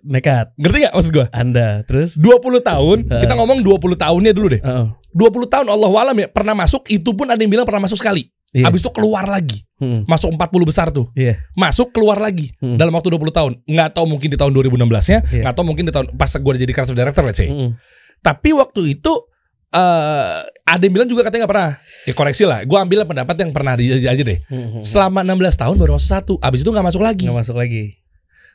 [0.09, 0.57] Nekat.
[0.57, 1.27] Ngerti gak maksud gue?
[1.37, 3.21] Anda terus 20 tahun, Heeh.
[3.21, 4.63] kita ngomong 20 tahunnya dulu deh.
[4.65, 4.87] Heeh.
[5.13, 8.29] 20 tahun Allah walam ya pernah masuk itu pun ada yang bilang pernah masuk sekali.
[8.49, 8.65] Iya.
[8.67, 9.61] Habis itu keluar lagi.
[9.77, 10.03] Hmm.
[10.05, 11.13] Masuk 40 besar tuh.
[11.13, 11.37] Iya.
[11.53, 12.77] Masuk keluar lagi Hmm.
[12.77, 13.53] dalam waktu 20 tahun.
[13.63, 15.43] Nggak tahu mungkin di tahun 2016-nya, Iya.
[15.45, 17.49] nggak tahu mungkin di tahun pas gue udah jadi creative director let's say.
[17.49, 17.77] Hmm.
[18.19, 19.13] Tapi waktu itu
[19.69, 21.71] eh ada yang bilang juga katanya nggak pernah.
[22.09, 22.65] Ya koreksi lah.
[22.65, 24.41] Gue ambil pendapat yang pernah di- aja deh.
[24.47, 24.81] Hmm.
[24.81, 26.35] Selama 16 tahun baru masuk satu.
[26.41, 27.29] Abis itu nggak masuk lagi.
[27.29, 28.01] Nggak masuk lagi.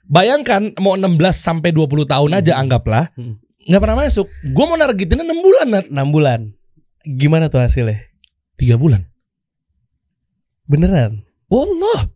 [0.03, 3.39] Bayangkan mau 16 sampai 20 tahun aja anggaplah Hmm.
[3.67, 4.27] Nggak pernah masuk.
[4.43, 5.85] Gue mau nargetinnya 6 bulan Nat.
[5.89, 6.39] 6 bulan.
[7.03, 7.99] Gimana tuh hasilnya?
[8.59, 9.07] 3 bulan.
[10.67, 11.23] Beneran?
[11.51, 12.09] Wallah.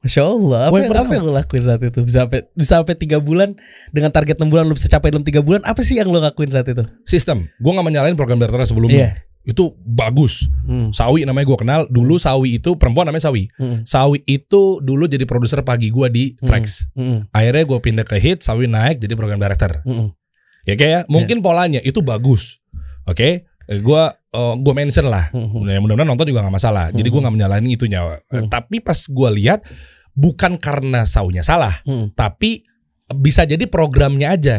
[0.00, 0.60] Masya Allah.
[0.72, 2.00] Apa, yang, apa yang lo lakuin saat itu?
[2.00, 3.52] Bisa sampai bisa sampai tiga bulan
[3.92, 5.60] dengan target 6 bulan lo bisa capai dalam tiga bulan.
[5.68, 6.80] Apa sih yang lo lakuin saat itu?
[7.04, 7.52] Sistem.
[7.60, 8.96] Gue nggak menyalahin program director sebelumnya.
[8.96, 9.10] Iya.
[9.44, 10.48] Itu bagus.
[10.64, 10.88] Hmm.
[10.92, 11.80] Sawi namanya gue kenal.
[11.92, 13.52] Dulu Sawi itu perempuan namanya Sawi.
[13.60, 13.84] Hmm.
[13.84, 16.88] Sawi itu dulu jadi produser pagi gue di Trax.
[16.96, 17.28] Hmm.
[17.28, 18.40] Akhirnya gue pindah ke Hit.
[18.40, 19.84] Sawi naik jadi program director.
[19.84, 20.16] Hmm.
[20.64, 22.60] Ya kayak mungkin polanya itu bagus.
[23.06, 23.48] Oke.
[23.70, 24.02] Gue
[24.34, 25.30] gue mention lah.
[25.30, 25.62] Hmm.
[25.64, 26.84] Ya, mudah-mudahan nonton juga nggak masalah.
[26.90, 28.00] Jadi gue nggak menyalahin itunya.
[28.28, 28.48] Eh, Hmm.
[28.50, 29.62] Tapi pas gue lihat
[30.10, 32.66] bukan karena saunya salah, Mm, tapi
[33.14, 34.56] bisa jadi programnya aja.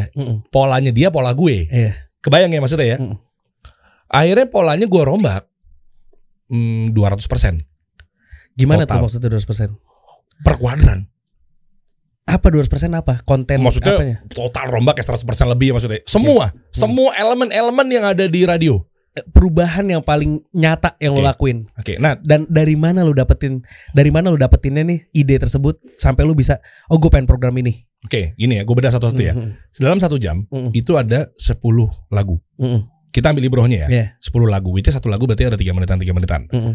[0.48, 1.68] Polanya dia pola gue.
[1.68, 1.92] Iya.
[2.20, 2.98] Kebayang ya maksudnya ya?
[4.08, 5.48] Akhirnya polanya gue rombak
[6.48, 7.64] hmm, 200%
[8.52, 8.96] Gimana Total.
[9.00, 9.72] tuh maksudnya 200%?
[10.42, 11.06] per kuadran.
[12.22, 13.18] Apa 200% apa?
[13.22, 14.16] Konten Maksudnya apanya?
[14.30, 16.00] total rombak ya 100% lebih ya maksudnya.
[16.06, 18.78] Semua, semua elemen-elemen yang ada di radio.
[19.12, 21.28] Eh, Perubahan yang paling nyata yang lo Oke.
[21.28, 21.58] lakuin.
[21.74, 23.60] Oke, nah Dan dari mana lu dapetin
[23.90, 27.84] dari mana lu dapetinnya nih ide tersebut sampai lu bisa oh gue pengen program ini.
[28.02, 29.34] oke gini ya, gue beda satu-satu ya.
[29.34, 31.58] Mm, Dalam satu jam mm, itu ada 10
[32.08, 32.38] lagu.
[32.56, 33.88] mm, mm, Kita ambil librohnya ya.
[33.90, 34.06] Iya.
[34.18, 36.46] 10 lagu, which is satu lagu berarti ada 3 menitan, 3 menitan.
[36.48, 36.74] mm, mm,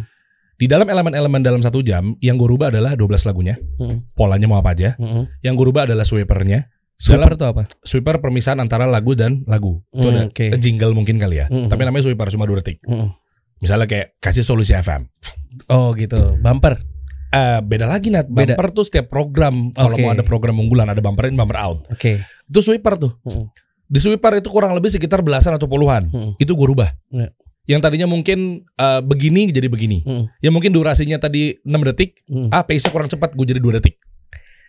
[0.57, 3.55] Di dalam elemen-elemen dalam satu jam, yang gue rubah adalah 12 lagunya.
[3.77, 4.97] mm, Polanya mau apa aja.
[4.97, 5.45] mm.
[5.45, 6.65] Yang gue rubah adalah sweepernya.
[6.97, 7.63] Sweeper tuh apa?
[7.85, 9.85] Sweeper permisahan antara lagu dan lagu.
[9.93, 10.45] Itu Mm, ada oke.
[10.57, 11.45] jingle mungkin kali ya.
[11.45, 11.69] Mm.
[11.69, 12.81] Tapi namanya sweeper cuma 2 detik.
[12.89, 13.13] Mm.
[13.61, 15.05] Misalnya kayak kasih solusi FM.
[15.69, 16.41] Oh gitu.
[16.41, 16.81] Bumper.
[17.29, 18.25] Eh beda lagi Nat.
[18.25, 18.57] Beda.
[18.57, 20.01] Bumper tuh setiap program kalau Oke.
[20.01, 21.85] mau ada program unggulan ada bumper in, bumper out.
[21.93, 22.17] Oke.
[22.49, 23.13] Itu sweeper tuh.
[23.29, 23.45] Mm.
[23.87, 26.09] Di sweeper itu kurang lebih sekitar belasan atau puluhan.
[26.09, 26.31] Mm.
[26.41, 26.89] Itu gue rubah.
[27.13, 27.29] Ya.
[27.67, 30.01] Yang tadinya mungkin eh, begini jadi begini.
[30.07, 32.49] Mm, Yang mungkin durasinya tadi 6 detik, mm.
[32.49, 33.99] ah pace-nya kurang cepat gue jadi 2 detik.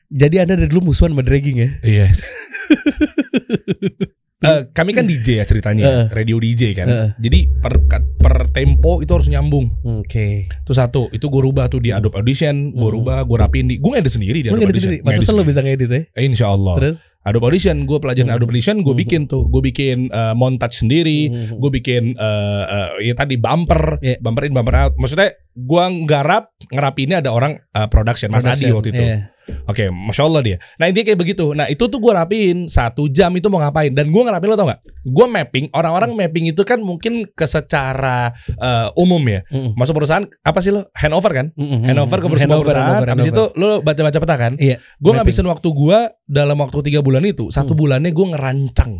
[0.09, 1.69] Jadi anda dari dulu musuhan sama dragging ya?
[1.87, 2.27] Yes.
[4.39, 6.07] Eh, kami kan DJ ya ceritanya, Heeh.
[6.15, 6.87] radio DJ kan.
[6.87, 7.09] Heeh.
[7.19, 7.75] Jadi per
[8.23, 9.75] per tempo itu harus nyambung.
[9.83, 10.47] Oke.
[10.47, 12.97] Itu satu, itu gue rubah tuh di Adobe Audition, gue Hmm.
[13.03, 14.91] rubah, gue rapiin di, gue ngedit sendiri di Adobe ngedit Audition.
[14.95, 15.03] sendiri.
[15.03, 16.01] Pantesan lu bisa ngedit ya.
[16.15, 16.75] Eh, insya Allah.
[16.79, 17.03] Terus?
[17.29, 18.37] Adobe Audition, gue pelajaran Hmm.
[18.37, 19.03] Adobe Audition, gue Hmm.
[19.05, 24.01] bikin tuh, gue bikin eh, montage sendiri, Mm, gue bikin eh, eh, ya tadi bumper,
[24.01, 24.17] Iya.
[24.19, 24.93] bumper in, bumper out.
[24.95, 28.75] Maksudnya gue nggarap, ngerapiinnya ada orang eh, production, Mas Adi production.
[28.75, 29.05] waktu itu.
[29.05, 29.19] Iya.
[29.65, 30.57] Oke, masya Allah dia.
[30.77, 31.57] Nah intinya kayak begitu.
[31.57, 33.89] Nah itu tuh gue rapiin satu jam itu mau ngapain?
[33.89, 34.81] Dan gue ngerapin lo tau nggak?
[35.09, 35.73] Gue mapping.
[35.73, 39.41] Orang-orang mapping itu kan mungkin ke secara eh, umum ya.
[39.49, 39.73] Mm, mm.
[39.73, 40.93] Masuk perusahaan apa sih lo?
[40.93, 41.47] Handover kan?
[41.55, 42.89] Mm, mm, Handover ke sebuah Handover, perusahaan.
[42.93, 43.73] handover, Habis itu handover.
[43.73, 44.53] lo baca-baca peta kan?
[44.59, 44.77] Iya.
[44.99, 45.99] Gue ngabisin waktu gue
[46.29, 47.49] dalam waktu tiga bulan itu.
[47.49, 47.81] Satu Hmm.
[47.81, 48.93] bulannya gue ngerancang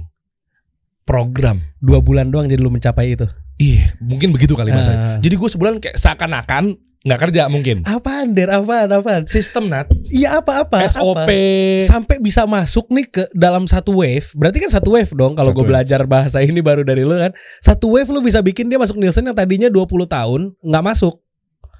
[1.03, 1.65] program.
[1.79, 3.25] dua bulan doang jadi lu mencapai itu.
[3.57, 4.87] Iya, mungkin begitu kali mas.
[4.87, 5.19] Ah.
[5.19, 7.83] Jadi gue sebulan kayak seakan-akan nggak kerja mungkin.
[7.83, 8.53] Apaan der?
[8.53, 8.91] Apaan?
[8.93, 9.23] Apaan?
[9.25, 10.83] Sistem nat, Iya apa-apa?
[10.85, 11.17] SOP.
[11.17, 11.33] apa?
[11.81, 14.31] Sampai bisa masuk nih ke dalam satu wave.
[14.35, 17.33] Berarti kan satu wave dong kalau gue belajar bahasa ini baru dari lu kan.
[17.59, 21.19] Satu wave lu bisa bikin dia masuk Nielsen yang tadinya 20 tahun nggak masuk.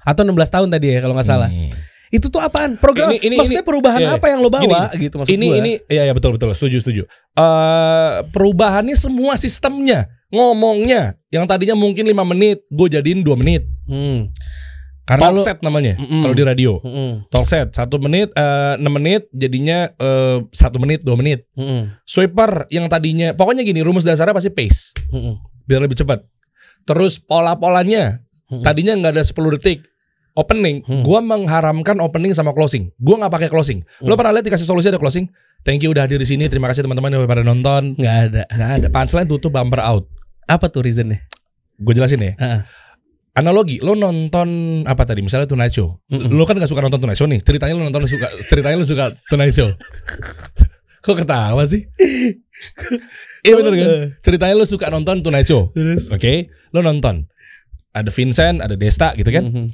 [0.01, 1.47] Atau 16 tahun tadi ya kalau nggak salah.
[1.47, 1.69] Hmm.
[2.09, 2.75] Itu tuh apaan?
[2.75, 5.57] Program Ini- ini- maksudnya perubahan iya, apa yang lo bawa gitu maksud ini gua.
[5.61, 7.03] ini ya ya betul betul setuju setuju.
[7.33, 13.63] Eh perubahannya semua sistemnya, ngomongnya yang tadinya mungkin lima menit, gue jadiin dua menit.
[13.85, 14.33] Hmm.
[15.05, 16.21] Karena Talk set namanya Mm-mm.
[16.21, 16.77] kalau di radio.
[16.81, 17.25] Mm-mm.
[17.29, 21.49] Talk set satu menit, eh, enam menit jadinya eh, satu menit dua menit.
[21.57, 21.89] Mm-mm.
[22.05, 25.33] Sweeper yang tadinya pokoknya gini rumus dasarnya pasti pace Mm-mm.
[25.65, 26.21] biar lebih cepat.
[26.85, 28.61] Terus pola-polanya Mm-mm.
[28.61, 29.81] tadinya nggak ada 10 detik.
[30.33, 31.01] Opening, Hmm.
[31.01, 32.93] gua mengharamkan opening sama closing.
[32.95, 33.81] Gua nggak pakai closing.
[33.99, 34.17] Lo Hmm.
[34.17, 35.27] pernah lihat dikasih solusi ada closing?
[35.61, 36.47] Thank you udah hadir di sini.
[36.47, 37.95] Terima kasih teman-teman yang pada nonton.
[37.95, 38.41] nggak ada.
[38.47, 38.87] Nggak ada.
[38.89, 40.07] Punchline tutup bumper out.
[40.45, 41.27] Apa tuh reasonnya?
[41.75, 42.33] Gue jelasin ya.
[42.35, 42.59] Heeh.
[43.35, 44.47] Analogi, lo nonton
[44.83, 45.19] apa tadi?
[45.19, 45.99] Misalnya Tonight Show.
[46.11, 46.31] Mm-mm.
[46.31, 47.39] Lo kan gak suka nonton Tonight Show nih.
[47.39, 48.27] Ceritanya lo nonton lo suka.
[48.43, 49.69] Ceritanya lo suka Tonight Show.
[51.03, 51.87] Kok ketawa sih?
[53.39, 53.89] Iya bener kan?
[54.19, 55.71] Ceritanya lo suka nonton Tonight Show.
[56.11, 57.31] Oke, lo nonton.
[57.89, 59.47] Ada Vincent, ada Desta gitu kan.
[59.47, 59.67] Mhm.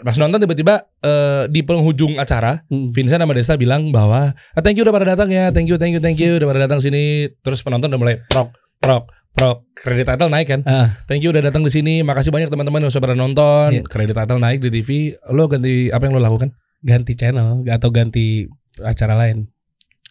[0.00, 2.90] Pas nonton tiba-tiba eh, di penghujung acara Mhm.
[2.90, 5.92] Vincent sama Desta bilang bahwa ah, thank you udah pada datang ya, thank you, thank
[5.92, 7.28] you, thank you udah pada datang sini.
[7.44, 9.04] Terus penonton udah mulai prok, prok,
[9.36, 9.64] prok.
[9.76, 10.60] Kredit title naik kan?
[10.64, 12.00] Ah, Thank you udah datang di sini.
[12.00, 13.68] Makasih banyak teman-teman yang sudah pada nonton.
[13.76, 13.82] Iya.
[13.84, 15.16] Kredit title naik di TV.
[15.32, 16.50] Lo ganti apa yang lo lakukan?
[16.80, 18.48] ganti channel atau ganti
[18.80, 19.52] acara lain.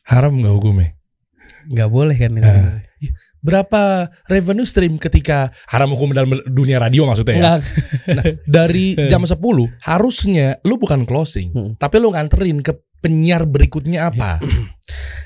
[0.05, 0.93] Haram nggak hukumnya?
[1.65, 2.45] Nggak boleh kan itu.
[2.45, 2.77] Ah.
[3.39, 7.41] Berapa revenue stream ketika haram hukum dalam dunia radio maksudnya ya?
[7.41, 7.59] Nggak.
[8.43, 9.39] Dari jam 10
[9.81, 11.71] harusnya lu bukan closing, Hmm.
[11.79, 14.39] tapi lu nganterin ke penyiar berikutnya apa?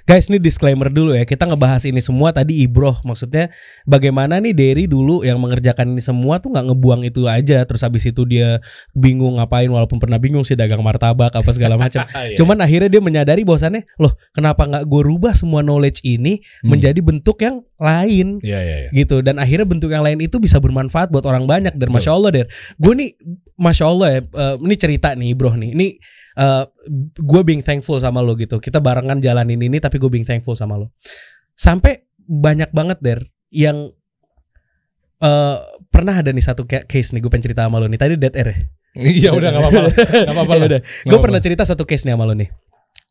[0.04, 1.24] Guys, ini disclaimer dulu ya.
[1.24, 3.08] Kita ngebahas ini semua tadi Ibroh.
[3.08, 3.56] Maksudnya
[3.88, 7.64] bagaimana nih Derry dulu yang mengerjakan ini semua tuh nggak ngebuang itu aja.
[7.64, 8.60] Terus habis itu dia
[8.92, 12.04] bingung ngapain walaupun pernah bingung sih dagang martabak apa segala macam.
[12.24, 12.40] Iya.
[12.40, 16.76] Cuman akhirnya dia menyadari bahwasannya, loh kenapa nggak gue rubah semua knowledge ini Hmm.
[16.76, 18.90] menjadi bentuk yang lain Iya iya iya.
[18.96, 22.32] gitu dan akhirnya bentuk yang lain itu bisa bermanfaat buat orang banyak dan masya Allah
[22.32, 22.48] der
[22.80, 23.12] gue nih
[23.58, 25.88] masya Allah ya eh, ini cerita nih bro nih ini
[26.38, 26.64] eh,
[27.18, 30.78] gue being thankful sama lo gitu kita barengan jalanin ini tapi gue being thankful sama
[30.78, 30.94] lo
[31.54, 33.20] sampai banyak banget der
[33.54, 33.94] yang
[35.24, 38.18] eh pernah ada nih satu ca- case nih gue pengen cerita sama lo nih tadi
[38.20, 38.60] dead air ya
[38.94, 39.82] Iya udah nggak apa-apa.
[40.22, 40.82] Nggak apa-apa Ya udah.
[41.10, 42.50] Gue pernah cerita satu case nih sama lo nih.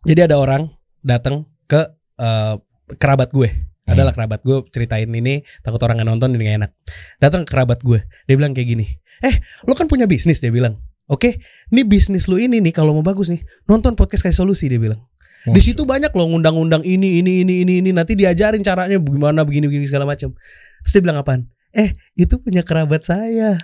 [0.06, 0.70] Jadi ada orang
[1.02, 1.82] datang ke
[2.22, 2.54] eh,
[3.02, 3.50] kerabat gue.
[3.50, 3.98] Hmm.
[3.98, 6.70] Adalah kerabat gue ceritain ini takut orang nggak nonton jadi gak enak.
[7.18, 7.98] Datang ke kerabat gue.
[8.30, 8.86] Dia bilang kayak gini.
[9.22, 10.82] Eh, lo kan punya bisnis dia bilang.
[11.10, 14.78] Oke, ini bisnis lu ini nih kalau mau bagus nih, nonton podcast kayak solusi dia
[14.78, 15.02] bilang.
[15.42, 19.66] Di situ banyak loh ngundang-undang ini ini ini ini ini nanti diajarin caranya gimana begini
[19.66, 20.30] begini segala macam.
[20.86, 21.50] Terus dia bilang apaan?
[21.74, 23.58] Eh, itu punya kerabat saya.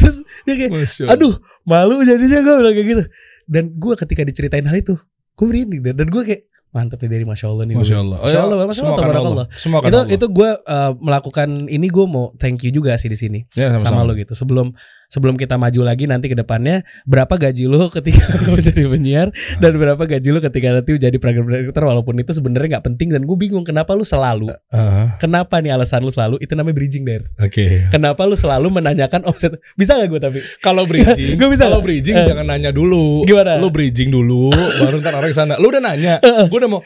[0.00, 0.72] Terus dia kayak
[1.08, 3.04] aduh malu jadinya gue bilang kayak gitu
[3.48, 4.98] dan gue ketika diceritain hal itu
[5.38, 6.42] gue merinding dan, dan gue kayak
[6.72, 8.18] mantap nih dari masya allah nih Masya Allah.
[8.18, 9.44] masya allah Oh, ya, masya semua allah karena tabarakallah.
[9.44, 9.46] Allah.
[9.54, 10.08] Semua itu Allah.
[10.10, 13.92] itu gue uh, melakukan ini gue mau thank you juga sih di sini Ya, sama
[13.92, 14.08] sama-sama.
[14.08, 14.66] lo gitu sebelum
[15.06, 19.72] sebelum kita maju lagi nanti ke depannya berapa gaji lo ketika lo jadi penyiar dan
[19.74, 23.36] berapa gaji lo ketika nanti jadi program director walaupun itu sebenarnya nggak penting dan gue
[23.36, 27.84] bingung kenapa lu selalu Ah, kenapa nih alasan lu selalu itu namanya bridging der Oke.
[27.88, 32.14] kenapa lu selalu menanyakan omset bisa gak gue tapi Kalau bridging, Gua bisa kalau bridging
[32.14, 32.24] Eh.
[32.24, 33.24] jangan nanya dulu.
[33.24, 33.58] Gimana?
[33.58, 35.54] Lu bridging dulu, baru ntar orang sana.
[35.56, 36.82] Lu udah nanya, gue udah mau.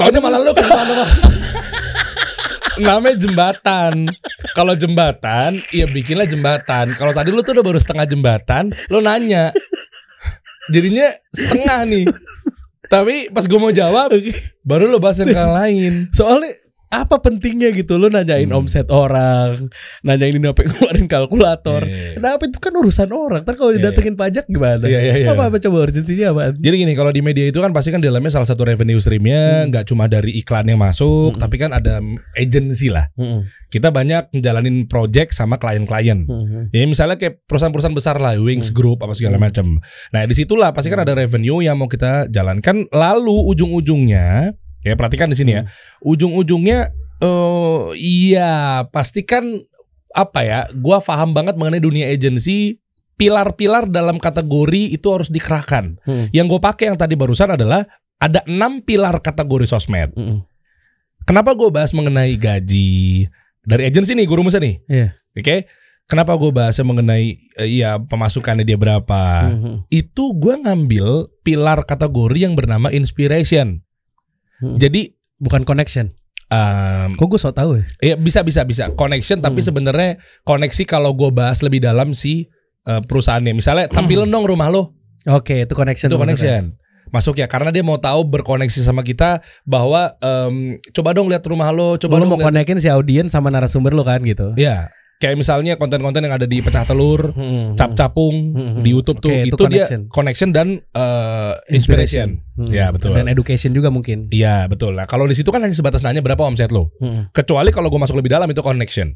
[0.00, 0.52] Taunya malah lu.
[2.78, 4.06] Namanya jembatan.
[4.54, 6.94] Kalau jembatan, ya bikinlah jembatan.
[6.94, 9.50] Kalau tadi lu tuh udah baru setengah jembatan, lu nanya.
[10.70, 12.06] Jadinya setengah nih.
[12.88, 14.14] Tapi pas gue mau jawab,
[14.64, 16.08] baru lu bahas yang lain.
[16.14, 16.54] Soalnya
[16.88, 18.64] apa pentingnya gitu lo nanyain Hmm.
[18.64, 19.68] omset orang,
[20.00, 21.84] nanyain ini apa keluarin kalkulator.
[21.84, 22.16] Iya.
[22.16, 23.44] Kenapa itu kan urusan orang.
[23.44, 24.84] Ntar kalau Iya, didatengin pajak gimana?
[24.88, 25.28] Iya, iya, iya.
[25.32, 26.56] Apa apa coba urgensinya apa?
[26.56, 29.68] Jadi gini, kalau di media itu kan pasti kan di dalamnya salah satu revenue streamnya
[29.68, 31.40] nggak cuma dari iklan yang masuk, Hmm.
[31.40, 32.00] tapi kan ada
[32.34, 33.04] agency lah.
[33.68, 36.24] Kita banyak ngejalanin project sama klien-klien.
[36.72, 38.76] Ya misalnya kayak perusahaan-perusahaan besar lah, Wings Hmm.
[38.80, 39.76] Group apa segala macam.
[40.08, 42.88] Nah di situlah pasti kan ada revenue yang mau kita jalankan.
[42.88, 45.62] Lalu ujung-ujungnya, ya perhatikan di sini ya,
[46.02, 49.62] ujung-ujungnya, eh iya pastikan
[50.14, 50.60] apa ya?
[50.74, 52.78] Gua paham banget mengenai dunia agency.
[53.18, 55.98] Pilar-pilar dalam kategori itu harus dikerahkan.
[56.06, 56.30] Hmm.
[56.30, 57.82] Yang gue pakai yang tadi barusan adalah
[58.22, 60.14] ada enam pilar kategori sosmed.
[61.26, 63.26] Kenapa gue bahas mengenai gaji
[63.66, 64.76] dari agensi nih, gue rumusnya nih.
[64.86, 65.08] Iya.
[65.34, 65.66] Oke.
[66.06, 69.50] Kenapa gue bahasnya mengenai eh, iya pemasukannya dia berapa?
[69.50, 69.82] Hmm.
[69.90, 73.82] Itu gue ngambil pilar kategori yang bernama inspiration.
[74.58, 74.76] Hmm.
[74.76, 76.10] Jadi Bukan connection.
[76.50, 77.86] um, Kok gue so tau ya?
[78.02, 79.66] ya bisa bisa bisa connection tapi Hmm.
[79.70, 80.10] sebenarnya
[80.42, 82.50] koneksi kalau gue bahas lebih dalam si
[82.82, 83.52] eh, perusahaannya.
[83.52, 84.96] Misalnya tampilin dong rumah lo,
[85.26, 86.08] Oke, itu connection.
[86.08, 86.64] itu maksudnya.
[86.64, 86.64] connection.
[87.08, 91.68] Masuk ya karena dia mau tahu berkoneksi sama kita bahwa em, coba dong lihat rumah
[91.68, 94.52] lo, coba dong mau lihat konekin si audiens sama narasumber lo kan gitu.
[94.56, 94.88] Ya,
[95.18, 97.74] kayak misalnya konten-konten yang ada di pecah telur, Hmm.
[97.74, 98.80] cap-capung Hmm.
[98.80, 100.00] di YouTube tuh itu, itu dia connection.
[100.08, 102.38] connection dan eh, inspiration.
[102.54, 102.70] Hmm.
[102.70, 103.14] Ya, betul.
[103.14, 104.30] Dan education juga mungkin.
[104.30, 104.94] Iya betul.
[104.94, 106.94] Nah kalau di situ kan hanya sebatas nanya berapa omset lo.
[106.98, 107.26] Hmm.
[107.30, 109.14] Kecuali kalau gue masuk lebih dalam itu connection.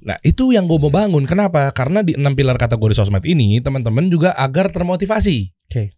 [0.00, 1.22] Nah itu yang gue mau bangun.
[1.24, 1.70] Kenapa?
[1.70, 5.54] Karena di enam pilar kategori sosmed ini teman-teman juga agar termotivasi.
[5.70, 5.94] Oke.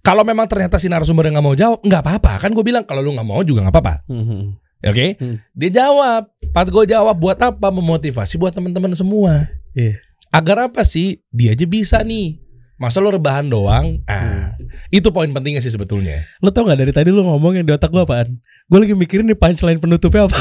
[0.00, 2.32] Kalau memang ternyata si narasumber yang nggak mau jawab, nggak apa-apa.
[2.38, 3.94] Kan gue bilang kalau lu nggak mau juga nggak apa-apa.
[4.06, 4.54] Hmm.
[4.86, 5.18] Oke?
[5.18, 5.42] Hmm.
[5.52, 6.30] Dia jawab.
[6.54, 7.68] Pas gue jawab buat apa?
[7.70, 9.50] Memotivasi buat teman-teman semua.
[9.74, 9.98] Iya.
[10.30, 11.20] Agar apa sih?
[11.34, 12.38] Dia aja bisa nih.
[12.76, 14.04] Masa lo rebahan doang?
[14.04, 14.52] Ah,
[14.92, 16.28] itu poin pentingnya sih sebetulnya.
[16.44, 18.36] Lo tau gak dari tadi lo ngomong yang di otak gue apaan?
[18.68, 20.36] Gue lagi mikirin nih punchline penutupnya apa.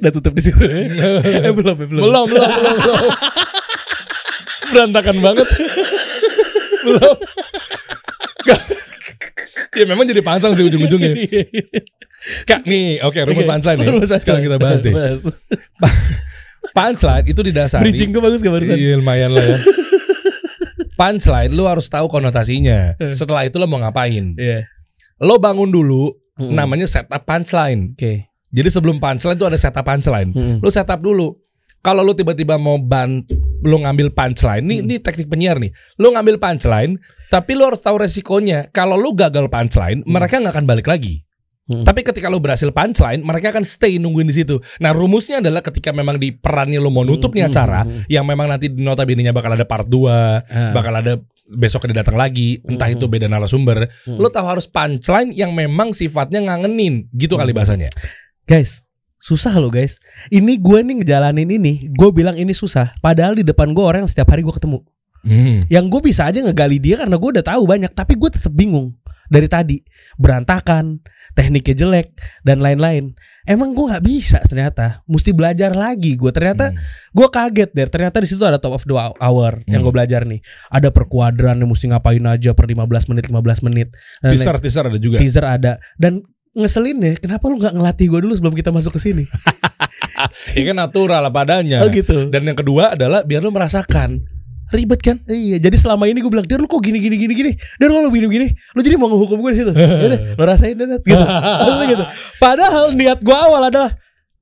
[0.00, 0.64] Udah tutup di situ.
[0.68, 2.02] eh belum, eh, belum.
[2.08, 3.00] belum, belum, belum, belum.
[4.72, 5.46] Berantakan banget.
[6.88, 7.16] belum.
[9.78, 11.12] ya memang jadi pansel sih ujung-ujungnya.
[12.44, 13.88] Kak nih, oke rumus Oke, punchline nih.
[13.90, 14.92] rumus Sekarang kita bahas deh.
[16.74, 17.84] Punchline itu didasari.
[17.84, 18.76] Bridging gue bagus gak barusan?
[18.76, 19.56] Iya lumayan lah ya.
[21.00, 22.96] Punchline lu harus tahu konotasinya.
[22.96, 23.12] Eh.
[23.12, 24.32] Setelah itu lo mau ngapain?
[24.34, 24.64] Iya.
[25.20, 26.50] Lo bangun dulu Mm.
[26.50, 27.94] namanya setup punchline.
[27.94, 28.26] Oke.
[28.50, 30.34] Jadi sebelum punchline itu ada setup punchline.
[30.34, 30.58] Mm.
[30.58, 31.30] Lu setup dulu.
[31.78, 33.22] Kalau lu tiba-tiba mau ban
[33.62, 34.70] lu ngambil punchline, Hmm.
[34.72, 35.70] nih ini teknik penyiar nih.
[35.94, 36.98] Lu ngambil punchline,
[37.30, 38.66] tapi lu harus tahu resikonya.
[38.72, 41.22] Kalau lu gagal punchline, mereka nggak akan balik lagi.
[41.64, 41.80] Hmm.
[41.80, 44.60] Tapi ketika lu berhasil punchline, mereka akan stay nungguin di situ.
[44.84, 48.24] Nah, rumusnya adalah ketika memang di perannya lu mau nutup nih Hmm, acara, hmm, yang
[48.28, 50.76] memang nanti di notabene-nya bakal ada part 2, Ah.
[50.76, 51.16] bakal ada
[51.56, 52.96] besok dia datang lagi, entah Hmm.
[53.00, 53.88] itu beda narasumber.
[54.04, 54.20] Hmm.
[54.20, 57.64] Lu tahu harus punchline yang memang sifatnya ngangenin, gitu kali Hmm.
[57.64, 57.88] bahasanya.
[58.44, 58.84] Guys,
[59.16, 59.96] susah loh guys.
[60.28, 62.92] Ini gue nih ngejalanin ini, gue bilang ini susah.
[63.00, 64.84] Padahal di depan gue orang yang setiap hari gue ketemu.
[65.24, 65.64] Hmm.
[65.72, 68.92] Yang gue bisa aja ngegali dia karena gue udah tahu banyak, tapi gue tetap bingung
[69.26, 69.78] dari tadi.
[70.14, 71.00] Berantakan,
[71.32, 72.08] tekniknya jelek
[72.40, 73.12] dan lain-lain.
[73.42, 75.04] Emang gue nggak bisa ternyata.
[75.04, 76.14] Mesti belajar lagi.
[76.14, 76.78] Gue ternyata Hmm.
[77.10, 77.86] gue kaget deh.
[77.86, 79.84] Ternyata di situ ada top of the hour yang Hmm.
[79.84, 80.40] gue belajar nih.
[80.68, 83.88] Ada per kuadran yang mesti ngapain aja per 15 menit 15 menit.
[84.18, 85.16] Dan Teaser, teaser ada juga.
[85.16, 89.02] teaser ada dan ngeselin deh kenapa lu nggak ngelatih gue dulu sebelum kita masuk ke
[89.02, 89.24] sini
[90.54, 91.82] Ya kan natural apa adanya.
[91.82, 94.22] oh gitu Dan yang kedua adalah biar lu merasakan.
[94.72, 95.16] Ribet kan?
[95.28, 97.52] iya jadi selama ini gue bilang dia lu kok gini gini gini gini?
[97.76, 99.72] Dan lu begini begini lu jadi mau ngehukum gue di situ?
[100.38, 101.20] Lu rasain deh gitu.
[101.20, 102.04] Maksudnya gitu.
[102.40, 103.90] Padahal niat gue awal adalah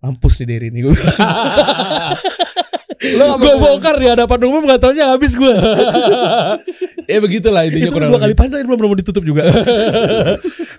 [0.02, 1.16] mampus nih dari ini gue bilang.
[3.12, 5.50] Lo gue bongkar di hadapan umum gak taunya habis gue.
[7.12, 9.46] ya begitulah intinya Itu kurang dua kali panjang belum belum ditutup juga.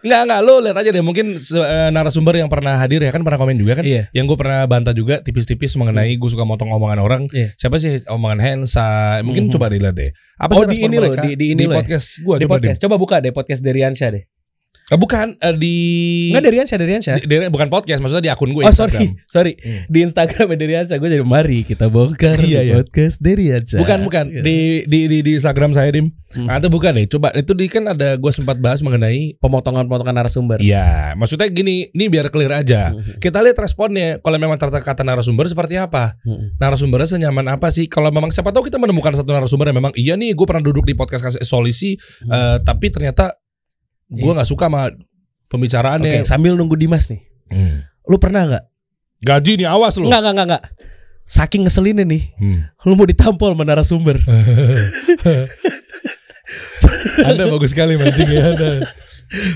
[0.03, 3.39] Nggak nggak lo lihat aja deh mungkin eh, narasumber yang pernah hadir ya kan pernah
[3.39, 3.87] komen juga kan.
[3.87, 4.11] Iya.
[4.11, 7.23] Yang gue pernah bantah juga tipis-tipis mengenai gue suka motong omongan orang.
[7.31, 7.55] Iya.
[7.55, 9.19] Siapa sih omongan Hensa?
[9.23, 9.51] Mungkin Mhm.
[9.55, 10.11] coba dilihat deh.
[10.35, 11.87] Apa Oh, sih di ini loh, di- di ini loh ya?
[11.87, 12.79] podcast gue di podcast.
[12.83, 14.27] Coba buka deh podcast dari Ansha deh.
[14.85, 15.75] Eh, bukan eh, di
[16.29, 17.15] Enggak dari Ansha, dari Ansha.
[17.15, 19.25] di- di- bukan podcast maksudnya di akun gue Oh sorry, Instagram.
[19.25, 19.53] sorry.
[19.55, 19.81] Hmm.
[19.87, 22.73] Di Instagram dari Ansha gue jadi mari kita bongkar Iya, di iya.
[22.77, 23.79] podcast dari Ansha.
[23.79, 24.41] Bukan bukan Iya.
[24.41, 26.11] di di di, di Instagram saya dim.
[26.33, 26.49] Hmm.
[26.49, 27.05] Nah, itu bukan deh.
[27.07, 30.57] Coba itu di kan ada gue sempat bahas mengenai pemotongan-pemotongan narasumber.
[30.59, 32.91] Iya, maksudnya gini, ini biar clear aja.
[32.91, 33.21] Mhm.
[33.21, 34.17] Kita lihat responnya.
[34.17, 36.17] Kalau memang kata kata narasumber seperti apa?
[36.21, 36.57] Mhm.
[36.57, 37.85] Narasumbernya senyaman apa sih?
[37.85, 40.83] Kalau memang siapa tahu kita menemukan satu narasumber yang memang iya nih, gue pernah duduk
[40.83, 42.33] di podcast kasih solusi, Hmm.
[42.33, 43.37] eh, tapi ternyata
[44.13, 44.35] gue Iya.
[44.37, 45.01] nggak suka sama Oke,
[45.49, 46.21] pembicaraannya.
[46.23, 47.21] sambil nunggu Dimas nih.
[47.49, 47.81] Hmm.
[48.05, 48.63] Lu pernah nggak?
[49.21, 50.05] Gaji nih, awas lu.
[50.07, 50.63] Enggak, enggak, enggak.
[51.23, 52.67] Saking ngeselinnya nih, Hmm.
[52.83, 54.19] lu mau ditampol sama narasumber.
[57.23, 58.41] Anda bagus sekali mancing ya.
[58.49, 58.69] Anda.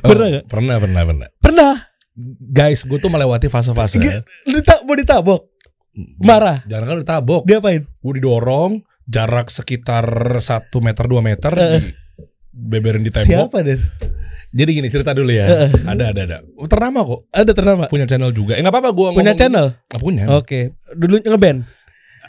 [0.01, 0.43] Pernah nggak?
[0.47, 1.27] Pernah, pernah, pernah.
[1.37, 1.73] Pernah.
[2.49, 4.01] Guys, gue tuh melewati fase-fase.
[4.43, 5.41] Dita mau ditabok.
[6.19, 6.61] Marah.
[6.65, 7.41] Jangan kan ditabok.
[7.45, 7.85] Diapain?
[7.85, 10.05] Gue didorong jarak sekitar
[10.35, 10.41] 1
[10.81, 11.93] meter 2 meter di
[12.49, 13.53] beberin di tembok.
[13.53, 13.77] Siapa deh?
[14.57, 15.69] Jadi gini cerita dulu ya.
[15.85, 16.37] Ada ada ada.
[16.65, 17.29] Ternama kok.
[17.29, 17.83] Ada ternama.
[17.85, 18.57] Punya channel juga.
[18.57, 19.65] Eh enggak apa-apa gua Punya ngomong- channel?
[19.93, 20.23] Ah, punya.
[20.33, 20.73] Oke.
[20.97, 21.61] Dulu ngeband.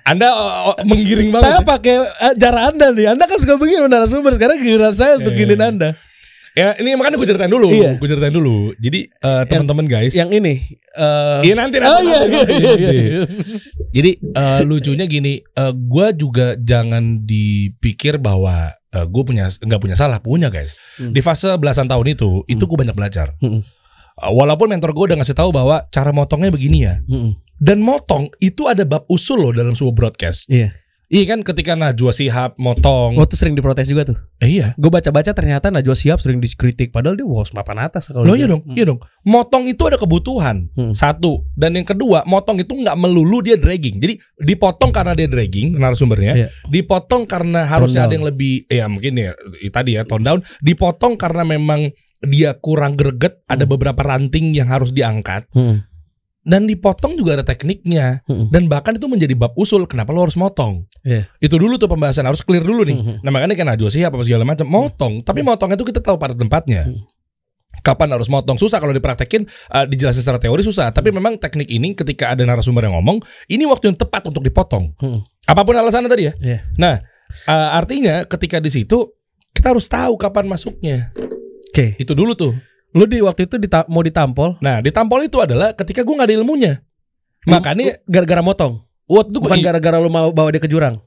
[0.04, 1.48] Anda oh, oh, menggiring banget.
[1.48, 3.16] Saya pakai eh, cara Anda nih.
[3.16, 4.36] Anda kan suka begini narasumber.
[4.36, 5.68] Sekarang giliran saya untuk giniin iya.
[5.72, 5.88] Anda.
[6.58, 7.70] Ya, ini makanya gue ceritain dulu.
[7.70, 8.02] Iya.
[8.02, 8.74] Gue ceritain dulu.
[8.82, 10.18] Jadi eh, teman-teman guys.
[10.18, 10.54] Yang ini.
[10.98, 12.72] eh Iya nanti Oh nanti, iya nanti, iya iya.
[12.74, 12.96] nanti.
[12.98, 13.22] iya.
[13.94, 19.94] Jadi eh, lucunya gini, eh, gua juga jangan dipikir bahwa eh, gue punya nggak punya
[19.94, 20.74] salah, punya guys.
[20.98, 21.14] Hmm.
[21.14, 23.38] Di fase belasan tahun itu, itu gue banyak belajar.
[23.38, 23.62] Hmm.
[24.18, 26.98] Eh, walaupun mentor gue udah ngasih tahu bahwa cara motongnya begini ya.
[27.06, 27.38] Mm-mm.
[27.58, 30.50] Dan motong itu ada bab usul loh dalam sebuah broadcast.
[30.50, 30.74] Iya.
[31.08, 33.16] Iya kan ketika Najwa Shihab motong.
[33.16, 34.20] Waktu sering diprotes juga tuh.
[34.44, 34.76] Eh, iya.
[34.76, 38.44] Gue baca-baca ternyata Najwa Shihab sering dikritik padahal dia wow papan atas kalau Loh dia.
[38.44, 39.00] iya dong, iya dong.
[39.24, 40.68] Motong itu ada kebutuhan.
[40.76, 40.92] Hmm.
[40.92, 41.48] Satu.
[41.56, 43.96] Dan yang kedua, motong itu nggak melulu dia dragging.
[43.96, 46.32] Jadi dipotong karena dia dragging narasumbernya.
[46.36, 46.48] Iya.
[46.68, 49.32] Dipotong karena harusnya ada yang lebih ya mungkin ya
[49.72, 50.40] tadi ya tone down.
[50.60, 51.88] Dipotong karena memang
[52.20, 53.72] dia kurang greget, ada Hmm.
[53.78, 55.86] beberapa ranting yang harus diangkat Hmm.
[56.48, 58.24] Dan dipotong juga ada tekniknya.
[58.24, 58.48] Hmm.
[58.48, 60.88] Dan bahkan itu menjadi bab usul kenapa lo harus motong.
[61.04, 61.28] Iya.
[61.44, 62.96] Itu dulu tuh pembahasan harus clear dulu nih.
[62.96, 63.16] Hmm.
[63.20, 66.32] Nah makanya kan Najwa Shihab apa segala macam motong, tapi motongnya itu kita tahu pada
[66.32, 66.88] tempatnya.
[66.88, 67.04] Hmm.
[67.84, 70.88] Kapan harus motong susah kalau dipraktekin eh, dijelasin secara teori susah.
[70.88, 73.20] Tapi memang teknik ini ketika ada narasumber yang ngomong,
[73.52, 74.96] ini waktu yang tepat untuk dipotong.
[74.96, 75.20] Hmm.
[75.44, 76.32] Apa pun alasannya tadi ya.
[76.40, 76.58] Iya.
[76.80, 76.96] Nah
[77.44, 79.04] eh, artinya ketika di situ
[79.52, 81.12] kita harus tahu kapan masuknya.
[81.68, 81.94] Oke.
[82.00, 82.56] Itu dulu tuh.
[82.98, 84.58] Lu di waktu itu dita- mau ditampol.
[84.58, 86.72] Nah ditampol itu adalah ketika gue nggak ada ilmunya.
[87.46, 88.82] Makanya gara-gara motong.
[89.06, 90.98] waktu Bukan gara-gara lu mau bawa dia ke jurang.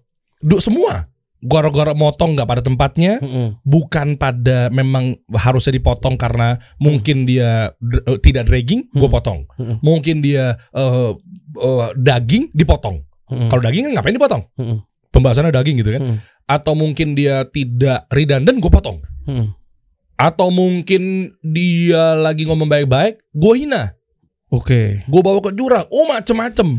[0.57, 1.11] semua.
[1.37, 3.57] Gara-gara motong nggak pada tempatnya, Mm-mm.
[3.61, 9.09] bukan pada memang harusnya dipotong karena mungkin dia dr- eh, tidak dragging, gue Hmm.
[9.11, 9.39] potong.
[9.51, 9.77] Hmm.
[9.81, 11.11] Mungkin dia eh,
[11.57, 13.01] eh, daging, dipotong.
[13.25, 13.49] Mm-mm.
[13.49, 14.43] Kalau daging kan ngapain dipotong?
[14.55, 14.77] Mm-mm.
[15.09, 16.01] Pembahasannya daging gitu kan?
[16.03, 16.17] Mm-mm.
[16.45, 19.01] Atau mungkin dia tidak redundant, gue potong.
[19.25, 19.49] Mm-mm.
[20.21, 23.97] Atau mungkin dia lagi ngomong baik-baik, gue hina.
[24.53, 25.01] Oke.
[25.09, 26.77] Gue bawa ke jurang, oh macem-macem.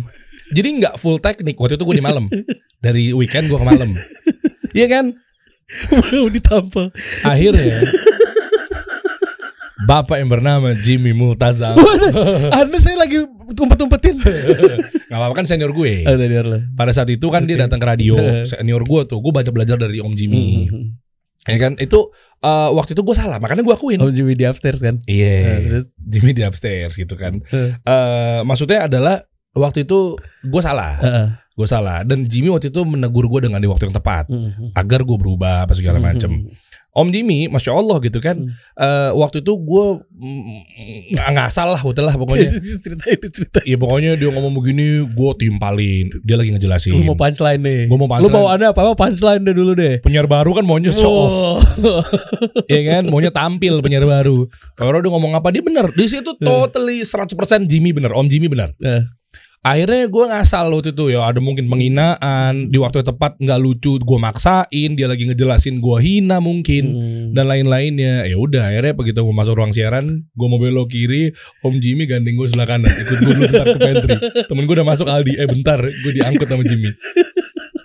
[0.54, 1.58] Jadi nggak full teknik.
[1.58, 2.30] Waktu itu gue di malam.
[2.78, 3.98] Dari weekend gue ke malam.
[4.70, 5.04] Iya kan?
[5.90, 6.92] Mau ditampol.
[7.24, 7.72] Akhirnya
[9.82, 11.74] Bapak yang bernama Jimmy Multazam
[12.54, 13.18] Anda saya lagi
[13.50, 14.20] umpet-umpetin.
[15.10, 16.62] Gak apa-apa kan senior gue Oh, lah.
[16.78, 18.14] Pada saat itu kan dia datang ke radio.
[18.46, 21.01] Senior gue tuh Gue baca belajar dari Om Jimmy Mm-mm.
[21.44, 24.78] Ya kan Itu eh, Waktu itu gue salah Makanya gue akuin Oh Jimmy di upstairs
[24.78, 25.02] kan?
[25.04, 25.86] Iya Nah, terus?
[25.98, 27.74] Jimmy di upstairs gitu kan Eh.
[27.76, 31.26] Eh, Maksudnya adalah Waktu itu Gue salah Heeh.
[31.52, 34.70] Gue salah Dan Jimmy waktu itu menegur gue Dengan di waktu yang tepat Mm-mm.
[34.72, 36.46] Agar gue berubah Apa segala macem
[36.92, 38.36] Om Jimmy, masya Allah gitu kan.
[38.36, 38.52] Hmm.
[38.76, 40.60] eh, waktu itu gue mm,
[41.16, 42.52] nggak ngasal lah, udah lah pokoknya.
[42.84, 43.58] cerita ini cerita.
[43.64, 46.12] Iya pokoknya dia ngomong begini, gue timpalin.
[46.20, 46.92] Dia lagi ngejelasin.
[46.92, 47.80] Lu mau punchline nih.
[47.88, 48.36] Gua mau Lu punchline.
[48.36, 50.04] mau ada apa-apa punchline deh dulu deh.
[50.04, 52.04] penyiar baru kan maunya show off, Oh.
[52.72, 53.08] ya kan?
[53.08, 54.44] Maunya tampil penyiar baru.
[54.76, 55.88] Kalau dia ngomong apa dia bener.
[55.96, 57.32] Di situ totally 100%
[57.64, 58.76] Jimmy bener, Om Jimmy bener.
[58.76, 59.08] Nah,
[59.62, 63.94] Akhirnya gue ngasal waktu itu ya ada mungkin penghinaan di waktu yang tepat nggak lucu
[63.94, 67.26] gue maksain dia lagi ngejelasin gue hina mungkin hmm.
[67.30, 68.26] dan lain-lainnya.
[68.26, 71.30] Ya udah akhirnya begitu mau masuk ruang siaran gue mau belok kiri
[71.62, 74.14] Om Jimmy gandeng gue sebelah kanan ikut gue dulu bentar ke pantry.
[74.50, 76.90] Temen gue udah masuk Aldi eh bentar gue diangkut sama Jimmy.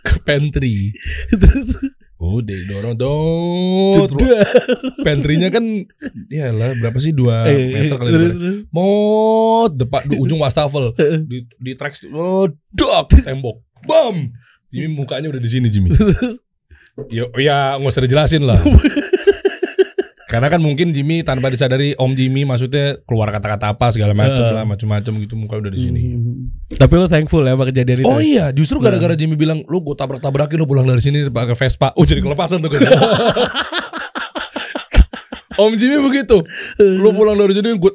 [0.01, 0.97] Ke pantry.
[1.45, 1.77] Terus
[2.17, 4.09] udah dorong dong
[5.05, 5.85] pantrynya kan
[6.33, 8.55] ya lah berapa sih dua eh, meter kali terus, terus.
[8.73, 10.97] Mot depan di ujung wastafel
[11.29, 14.33] di di tracks oh dok tembok bam
[14.67, 15.95] Jimmy mukanya udah di sini Jimmy.
[15.95, 16.43] Terus
[17.13, 18.57] Ya, ya nggak usah dijelasin lah.
[20.31, 24.51] Karena kan mungkin Jimmy tanpa disadari Om Jimmy maksudnya keluar kata-kata apa segala macam Eh.
[24.51, 26.01] lah, macam-macam gitu muka udah di sini.
[26.17, 26.56] Hmm.
[26.67, 28.07] Tapi lu thankful ya sama kejadian itu.
[28.07, 31.95] Oh iya, justru gara-gara Jimmy bilang lu gue tabrak-tabrakin lu pulang dari sini pakai Vespa.
[31.95, 32.83] Oh jadi kelepasan tuh gue.
[35.57, 36.37] Om Jimmy begitu.
[36.77, 37.89] Lu pulang dari sini gua,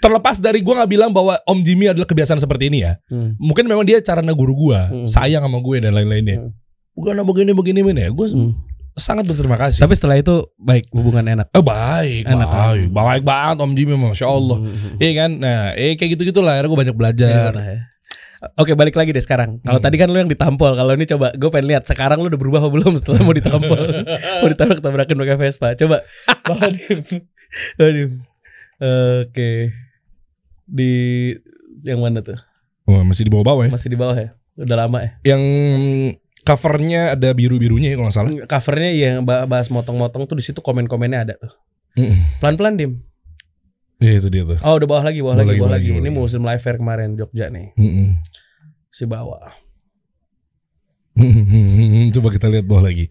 [0.00, 2.96] terlepas dari gua nggak bilang bahwa Om Jimmy adalah kebiasaan seperti ini ya.
[3.12, 3.36] Hmm.
[3.36, 5.04] Mungkin memang dia cara negur gua, Hmm.
[5.04, 6.40] sayang sama gue dan lain-lainnya.
[6.40, 6.56] Hmm.
[6.96, 8.10] Bukan begini begini begini ya.
[8.16, 8.56] Gue Hmm.
[8.96, 9.84] sangat berterima kasih.
[9.84, 11.52] Tapi setelah itu baik hubungan enak.
[11.52, 14.56] Eh, baik, Enak, baik, baik banget Om Jimmy, masya Allah.
[14.64, 14.96] Hmm.
[14.96, 16.56] Iya kan, nah, eh kayak gitu gitulah.
[16.56, 17.50] Akhirnya gue banyak belajar.
[17.52, 17.91] Ya.
[18.54, 19.62] Oke balik lagi deh sekarang.
[19.62, 19.86] Kalau Hmm.
[19.86, 22.58] tadi kan lu yang ditampol, kalau ini coba gue pengen lihat sekarang lu udah berubah
[22.58, 23.78] apa belum setelah mau ditampol,
[24.42, 25.68] mau ditabrak tabrakan pakai Vespa.
[25.74, 26.02] Coba
[26.48, 27.00] bawa dim.
[27.76, 28.10] Aduh.
[29.22, 29.50] Oke.
[30.64, 30.92] Di
[31.82, 32.34] yang mana tuh?
[32.84, 33.70] Wah, masih di bawah-bawah ya.
[33.70, 34.34] Masih di bawah ya?
[34.58, 35.10] Udah lama ya?
[35.24, 35.42] Yang
[36.42, 38.30] covernya ada biru-birunya ya kalau nggak salah.
[38.50, 41.52] Covernya yang ba- bahas motong-motong tuh di situ komen-komennya ada tuh.
[42.42, 42.92] Pelan-pelan dim.
[44.02, 44.58] Iya itu dia tuh.
[44.60, 45.88] Oh udah bawah lagi, bawah, Bawah lagi, bawah bawah lagi.
[45.94, 47.70] lagi, Ini bawah musim live fair kemarin Jogja nih.
[47.78, 48.18] Mm-mm.
[48.90, 49.46] Si bawah.
[52.14, 53.06] Coba kita lihat bawah lagi.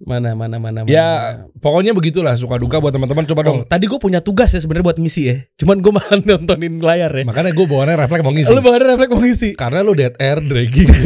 [0.00, 0.88] Mana mana mana mana.
[0.88, 1.08] Ya
[1.60, 3.58] pokoknya begitulah suka duka buat teman-teman coba dong.
[3.62, 5.36] Oh, tadi gue punya tugas ya sebenarnya buat ngisi ya.
[5.60, 7.24] Cuman gue malah nontonin layar ya.
[7.28, 8.48] Makanya gue bawaannya refleks mau ngisi.
[8.48, 9.48] Lu bawaannya refleks mau ngisi.
[9.60, 10.88] Karena lu dead air dragging.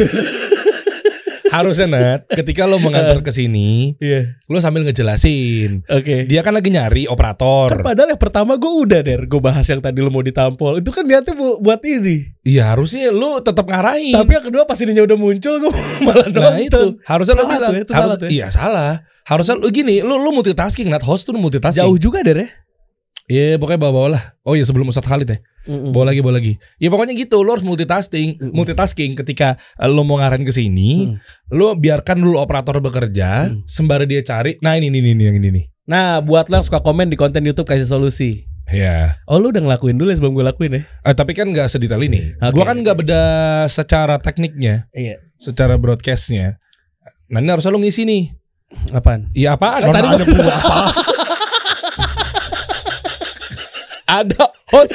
[1.54, 4.42] Harusnya Nat, ketika lo mengantar ke sini, Iya.
[4.44, 5.86] lo sambil ngejelasin.
[5.86, 6.24] Oke.
[6.24, 7.70] Dia kan lagi nyari operator.
[7.70, 10.78] Kan padahal yang pertama gue udah der, gue bahas yang tadi lu mau ditampol.
[10.78, 12.34] Itu kan niatnya bu- buat ini.
[12.42, 14.12] Iya harusnya lu tetap ngarahin.
[14.12, 15.72] Tapi yang kedua pas ininya udah muncul gue
[16.04, 18.30] malah nah itu harusnya lo bilang ya, itu harus- salah tuh ya.
[18.32, 18.92] iya salah
[19.22, 22.48] harusnya lu gini lu lu multitasking Nat host tuh multitasking Jauh juga der ya.
[23.26, 25.90] iya pokoknya bawa-bawa lah oh iya sebelum Ustadz Khalid ya Mm-mm.
[25.90, 28.52] bawa lagi bawa lagi ya pokoknya gitu lu harus multitasking Mm-mm.
[28.52, 31.16] multitasking ketika eh, lu mau ngarahin ke sini Mm.
[31.50, 33.64] lu biarkan dulu operator bekerja Mm.
[33.64, 36.80] sembari dia cari nah ini ini ini yang ini nih Nah buat lo yang suka
[36.80, 38.48] komen di konten YouTube kasih solusi.
[38.64, 40.82] ya Oh lu udah ngelakuin dulu ya sebelum gue lakuin ya?
[41.02, 42.56] Eh, tapi kan nggak sedetail ini Oke.
[42.56, 43.22] gua kan nggak beda
[43.68, 45.20] secara tekniknya Iya.
[45.36, 46.56] secara broadcastnya
[47.28, 48.32] nah ini harusnya lu ngisi nih
[48.90, 49.28] Apaan?
[49.30, 49.84] Iya apaan?
[49.84, 50.76] Eh, tadi ada apa?
[54.14, 54.94] ada host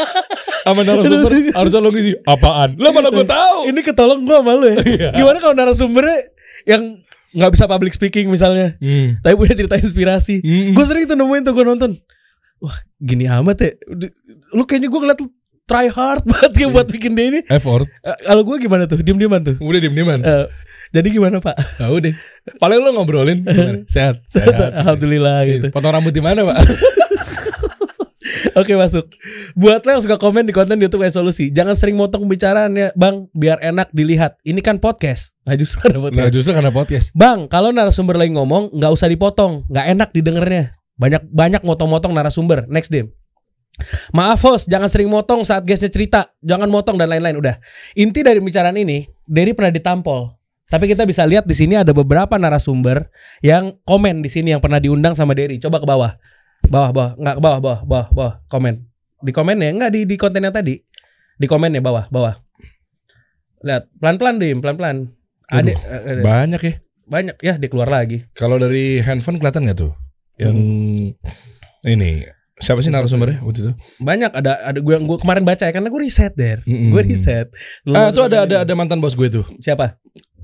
[0.64, 2.74] sama narasumber harusnya lo ngisi apaan?
[2.76, 3.58] Lah mana gue tahu.
[3.68, 4.76] Ini ketolong gue sama lu ya.
[5.12, 6.18] Gimana kalau narasumbernya
[6.64, 6.82] yang
[7.30, 9.20] nggak bisa public speaking misalnya, Hmm.
[9.20, 10.40] tapi punya cerita inspirasi.
[10.40, 10.72] Hmm.
[10.72, 11.90] Gue sering tuh nemuin tuh gue nonton.
[12.56, 13.70] Wah gini amat ya.
[14.50, 15.28] Lu kayaknya gue ngeliat lu
[15.66, 17.40] try hard banget kayak buat bikin dia ini.
[17.46, 17.84] effort.
[18.00, 18.98] Eh, Kalau gue gimana tuh?
[18.98, 19.56] Diem-dieman tuh.
[19.60, 20.22] Udah diem dieman.
[20.22, 20.46] Eh,
[20.90, 21.58] jadi gimana pak?
[21.76, 22.14] Nah, udah.
[22.56, 23.82] Paling lo ngobrolin gimana?
[23.84, 24.22] sehat.
[24.24, 24.72] Sehat.
[24.72, 25.66] Alhamdulillah gitu.
[25.68, 26.56] Potong rambut di mana, Pak?
[28.56, 29.12] Oke masuk.
[29.52, 33.28] Buat lo yang suka komen di konten YouTube solusi, jangan sering motong pembicaraan ya, bang,
[33.36, 34.40] biar enak dilihat.
[34.48, 35.36] Ini kan podcast.
[35.44, 36.32] Nah justru nah, podcast.
[36.32, 37.12] justru karena podcast.
[37.12, 40.72] Bang, kalau narasumber lagi ngomong, nggak usah dipotong, nggak enak didengarnya.
[40.96, 42.64] Banyak banyak motong-motong narasumber.
[42.72, 43.12] Next dim.
[44.16, 47.36] Maaf host, jangan sering motong saat guestnya cerita, jangan motong dan lain-lain.
[47.36, 47.60] Udah.
[47.92, 50.32] Inti dari pembicaraan ini, Derry pernah ditampol.
[50.66, 53.06] Tapi kita bisa lihat di sini ada beberapa narasumber
[53.44, 55.60] yang komen di sini yang pernah diundang sama Derry.
[55.60, 56.16] Coba ke bawah.
[56.66, 58.34] Bawah, bawah, nggak ke bawah, bawah, bawah, bawah.
[58.46, 58.74] Komen.
[59.18, 60.76] Di komen ya, nggak di di konten yang tadi.
[61.34, 62.34] Di komen ya bawah, bawah.
[63.60, 65.10] Lihat, pelan-pelan dim, pelan-pelan.
[65.46, 66.74] Ada, ada Banyak ya.
[67.06, 68.26] banyak ya dia keluar lagi.
[68.32, 69.94] Kalau dari handphone kelihatan nggak tuh?
[70.36, 70.56] Yang
[71.86, 73.72] ini siapa sih narasumbernya waktu itu?
[74.00, 76.66] Banyak ada ada gue gue kemarin baca ya karena gue riset der.
[76.66, 76.90] Mm-mm.
[76.90, 77.46] Gue riset.
[77.86, 79.46] Ah, tuh ada ada ada mantan bos gue tuh.
[79.58, 79.94] siapa?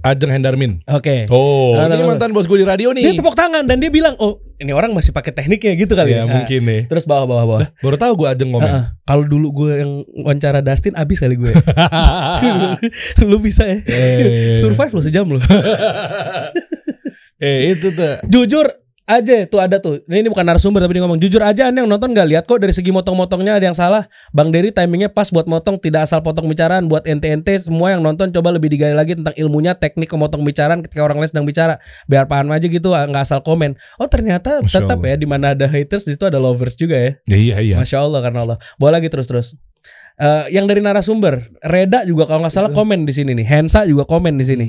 [0.02, 0.82] Ajeng Hendarmin.
[0.86, 1.26] Oke.
[1.30, 3.06] Oh, Nah, ini mantan bos gue di radio nih.
[3.06, 6.22] Dia tepuk tangan dan dia bilang, "Oh, ini orang masih pakai tekniknya gitu kali ya
[6.22, 6.82] ya." Nah, mungkin nih.
[6.86, 7.68] terus bawah bawah bawah.
[7.82, 8.70] Baru tahu gue Ajeng ngomong.
[8.70, 8.84] Heeh.
[9.02, 9.92] Kalau dulu gue yang
[10.22, 11.52] wawancara Dustin abis kali gue.
[13.28, 13.82] lu bisa ya.
[13.82, 14.56] Eh.
[14.62, 15.42] Survive lo sejam lo.
[17.42, 18.22] eh itu tuh.
[18.30, 18.70] Jujur
[19.06, 20.00] aja tuh ada tuh.
[20.06, 22.58] Ini, ini bukan narasumber tapi dia ngomong jujur aja anda yang nonton nggak lihat kok
[22.62, 24.06] dari segi motong-motongnya ada yang salah.
[24.30, 28.30] Bang Dery timingnya pas buat motong tidak asal potong bicaraan buat ente-ente semua yang nonton
[28.30, 32.30] coba lebih digali lagi tentang ilmunya teknik memotong bicaraan ketika orang lain sedang bicara biar
[32.30, 33.74] paham aja gitu ah, nggak asal komen.
[33.98, 35.12] Oh ternyata Masya tetap Allah.
[35.12, 37.10] ya di mana ada haters di situ ada lovers juga ya.
[37.26, 37.76] Ya, iya iya.
[37.78, 38.58] Masya Allah karena Allah.
[38.78, 39.58] Bawa lagi terus terus.
[40.20, 43.46] Eh, yang dari narasumber, Reda juga kalau nggak salah komen di sini nih.
[43.48, 44.66] Hensa juga komen di sini.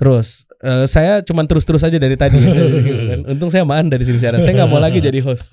[0.00, 2.40] Terus eh, saya cuman terus-terus aja dari tadi.
[3.36, 4.40] Untung saya sama Anda di sini siaran.
[4.40, 5.52] Saya nggak mau lagi jadi host.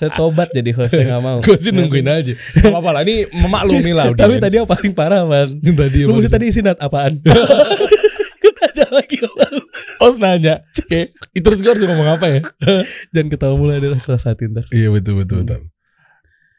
[0.00, 0.96] Saya tobat jadi host.
[0.96, 1.38] Saya nggak mau.
[1.44, 2.32] Gue sih nungguin aja.
[2.32, 3.00] Gak apa-apa lah.
[3.04, 4.08] Ini memaklumi lah.
[4.16, 5.52] Tapi tadi yang paling parah man.
[5.60, 7.20] Tadi Lu mesti tadi isi nat apaan?
[8.74, 9.20] Ada lagi
[10.00, 10.64] Host nanya.
[10.80, 11.12] Oke.
[11.36, 12.40] Terus gue harus ngomong apa ya?
[13.12, 14.64] Jangan ketawa mulai adalah keras hati ntar.
[14.72, 15.60] iya betul betul betul.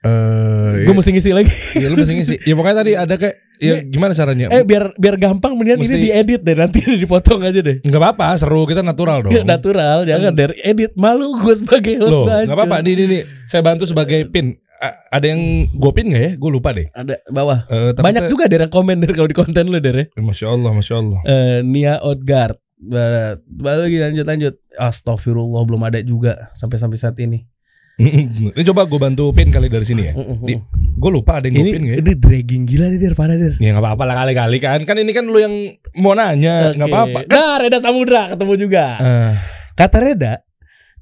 [0.06, 1.50] Eh, Gue mesti ngisi lagi.
[1.74, 2.36] Iya lu mesti ngisi.
[2.46, 4.48] Ya pokoknya tadi ada kayak ya gimana caranya?
[4.50, 7.78] Eh biar biar gampang mendingan Mesti- ini diedit deh nanti dipotong aja deh.
[7.80, 9.32] Nggak apa-apa, seru kita natural dong.
[9.32, 10.92] Gak natural, jangan dari edit.
[10.94, 12.46] Malu gue sebagai host Loh, bacot.
[12.46, 12.78] nggak apa-apa.
[12.82, 13.22] Nih, nih, nih.
[13.44, 14.54] Saya bantu sebagai pin.
[14.76, 16.32] A- ada yang gue pin nggak ya?
[16.36, 16.88] Gue lupa deh.
[16.92, 17.64] Ada bawah.
[17.66, 20.06] Eh, tapi Banyak kita- juga yang komen der kalau di konten lu der ya.
[20.16, 21.20] Masya Allah, masya Allah.
[21.24, 22.60] Eh, Nia Odgard.
[22.76, 24.54] Ba- Balik lagi lanjut lanjut.
[24.76, 27.48] Astagfirullah belum ada juga sampai sampai saat ini.
[27.96, 30.14] Ini coba gue bantu pin kali dari sini ya.
[30.18, 30.60] Di-
[30.96, 32.02] Gue lupa ada yang ini pin nggak ya?
[32.04, 33.54] ini dragging gila nih parah der.
[33.56, 34.80] Ya nggak apa-apa lah kali-kali kan.
[34.84, 35.54] Kan ini kan lu yang
[35.96, 36.92] mau nanya, nggak Oke.
[36.92, 37.20] apa-apa.
[37.28, 38.86] Nah, Reda Samudra ketemu juga.
[39.00, 39.32] Eh,
[39.76, 40.34] Kata Reda,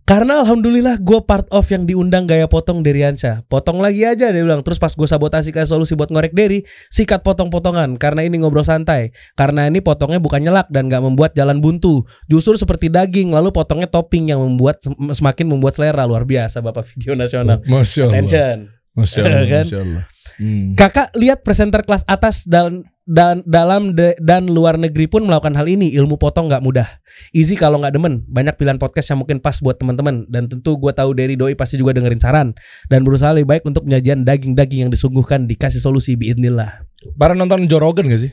[0.03, 3.47] karena alhamdulillah gue part of yang diundang gaya potong dari Ansa.
[3.47, 4.59] Potong lagi aja dia bilang.
[4.59, 7.95] Terus pas gue sabotasi ke solusi buat ngorek Derry, sikat potong-potongan.
[7.95, 9.15] Karena ini ngobrol santai.
[9.39, 12.03] Karena ini potongnya bukan nyelak dan gak membuat jalan buntu.
[12.27, 16.83] Justru seperti daging, lalu potongnya topping yang membuat sem- semakin membuat selera luar biasa Bapak
[16.91, 17.63] video nasional.
[17.63, 18.13] Masya Allah.
[18.19, 18.57] Attention.
[18.93, 19.47] Masya Allah.
[19.47, 19.65] Kan?
[19.65, 20.03] Masya Allah.
[20.33, 20.73] Hmm.
[20.73, 25.67] Kakak lihat presenter kelas atas dan dan dalam de- dan luar negeri pun melakukan hal
[25.67, 25.91] ini.
[25.95, 26.87] Ilmu potong nggak mudah.
[27.35, 28.23] Easy kalau nggak demen.
[28.27, 30.27] Banyak pilihan podcast yang mungkin pas buat teman-teman.
[30.31, 32.47] Dan tentu gue tahu dari doi pasti juga dengerin saran
[32.87, 36.87] dan berusaha lebih baik untuk penyajian daging-daging yang disungguhkan dikasih solusi biidnillah.
[37.19, 38.31] Para nonton Jorogen gak sih?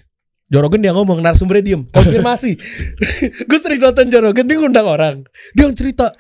[0.51, 1.83] Jorogen dia ngomong narasumbernya diem.
[1.95, 2.59] Konfirmasi.
[3.49, 5.17] Gue sering nonton Jorogen dia ngundang orang.
[5.55, 6.11] Dia yang cerita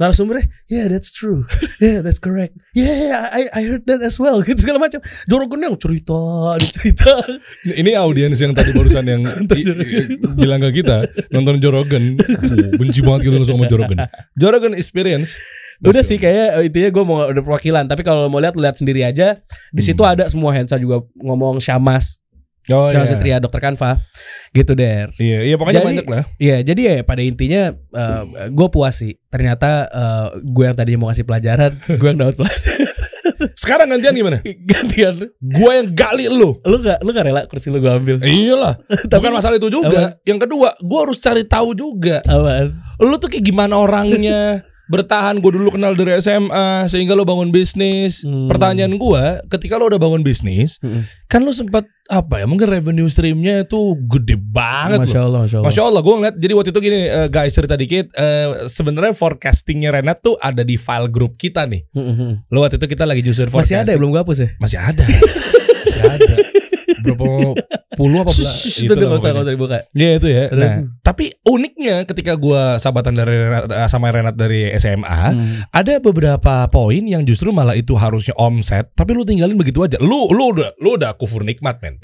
[0.00, 1.44] narasumbernya yeah that's true.
[1.84, 2.56] Yeah that's correct.
[2.72, 4.40] Yeah I I heard that as well.
[4.48, 5.04] Gitu segala macam.
[5.28, 6.16] Jorogen yang cerita
[6.56, 7.12] dia cerita.
[7.68, 9.22] Ini audiens yang tadi barusan yang
[10.40, 12.16] bilang ke kita nonton Jorogen.
[12.80, 14.00] Benci banget gitu sama Jorogen.
[14.32, 15.36] Jorogen experience.
[15.82, 19.42] Udah sih kayak intinya gue mau udah perwakilan tapi kalau mau lihat lihat sendiri aja
[19.72, 22.22] di situ ada semua Hensa juga ngomong Syamas
[22.72, 23.16] Oh Syamas iya.
[23.18, 24.00] Setria Dokter Kanva
[24.56, 26.24] gitu der Iya, iya pokoknya Jadi- banyak lah.
[26.40, 27.76] Iya, jadi ya pada intinya
[28.48, 29.20] gue puas sih.
[29.28, 29.84] Ternyata
[30.40, 32.88] gue yang tadinya mau ngasih pelajaran, gue yang dapat pelajaran.
[33.54, 34.38] Sekarang gantian gimana?
[34.42, 35.32] Gantian.
[35.38, 36.56] Gua yang gali lu.
[36.60, 38.16] Lu gak, lu gak rela kursi lu gue ambil.
[38.20, 38.76] Iyalah.
[39.10, 40.20] Tapi- Bukan masalah itu juga.
[40.22, 42.20] Yang kedua, gua harus cari tahu juga.
[42.22, 42.76] Apaan?
[43.00, 44.60] Lu tuh kayak gimana orangnya?
[44.84, 48.20] Bertahan gue dulu kenal dari SMA sehingga lu bangun bisnis.
[48.20, 48.52] Hmm.
[48.52, 51.08] Pertanyaan gua, ketika lu udah bangun bisnis, Mm-mm.
[51.24, 52.44] kan lu sempat apa ya?
[52.44, 55.24] Mungkin revenue streamnya itu gede banget Masya loh.
[55.24, 55.66] Allah, Masya Allah.
[55.72, 56.36] Masya Allah, gue ngeliat.
[56.36, 58.06] Jadi waktu itu gini, eh, guys cerita dikit.
[58.12, 61.88] eh, Sebenarnya forecastingnya Renat tuh ada di file grup kita nih.
[61.96, 62.44] Mm-mm.
[62.52, 64.48] Lo waktu itu kita lagi nyusun Masih ada ya belum gue hapus ya?
[64.60, 65.04] Masih ada.
[65.84, 66.34] Masih ada.
[67.02, 67.56] Berapa
[67.96, 68.54] puluh apa belas?
[68.78, 69.76] Itu gak usah, gak usah dibuka.
[69.90, 70.44] Iya itu ya.
[70.52, 70.70] Terus?
[70.70, 75.64] Nah, tapi uniknya ketika gua sahabatan dari Renat, eh, sama Renat dari SMA, Hmm.
[75.72, 79.98] ada beberapa poin yang justru malah itu harusnya omset, tapi lu tinggalin begitu aja.
[79.98, 81.98] Lu lu udah lu udah kufur nikmat, men.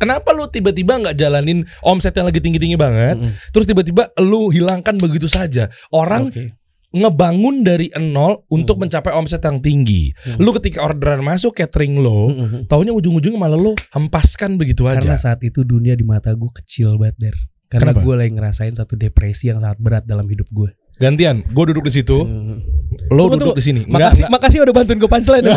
[0.00, 3.36] Kenapa lu tiba-tiba nggak jalanin omset yang lagi tinggi-tinggi banget, Mm-mm.
[3.52, 5.68] terus tiba-tiba lu hilangkan begitu saja?
[5.92, 6.56] Orang Oke.
[6.90, 8.82] Ngebangun dari nol untuk Hmm.
[8.84, 10.10] mencapai omset yang tinggi.
[10.16, 10.38] Hmm.
[10.38, 12.60] Lu ketika orderan masuk catering lo, Mm-mm.
[12.66, 15.30] taunya ujung-ujungnya malah lo hempaskan begitu Karena aja.
[15.30, 17.36] saat itu dunia di mata gue kecil banget der.
[17.68, 20.74] Karena gue lagi ngerasain satu depresi yang sangat berat dalam hidup gue.
[20.98, 22.60] Gantian, gue duduk di situ, Mm.
[23.08, 23.80] lo Tunggu, duduk di sini.
[23.86, 25.46] Makasih, makasih udah bantuin gue punchline.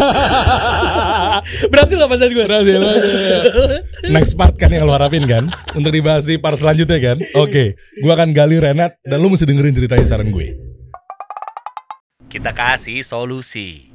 [1.68, 2.46] Berhasil gak punchline gue?
[2.46, 2.80] Berhasil,
[4.06, 8.12] Next part kan yang lo harapin kan Untuk dibahas di part selanjutnya kan Oke Gue
[8.12, 10.73] akan gali Renat Dan lo mesti dengerin ceritanya saran gue
[12.34, 13.94] kita kasih solusi.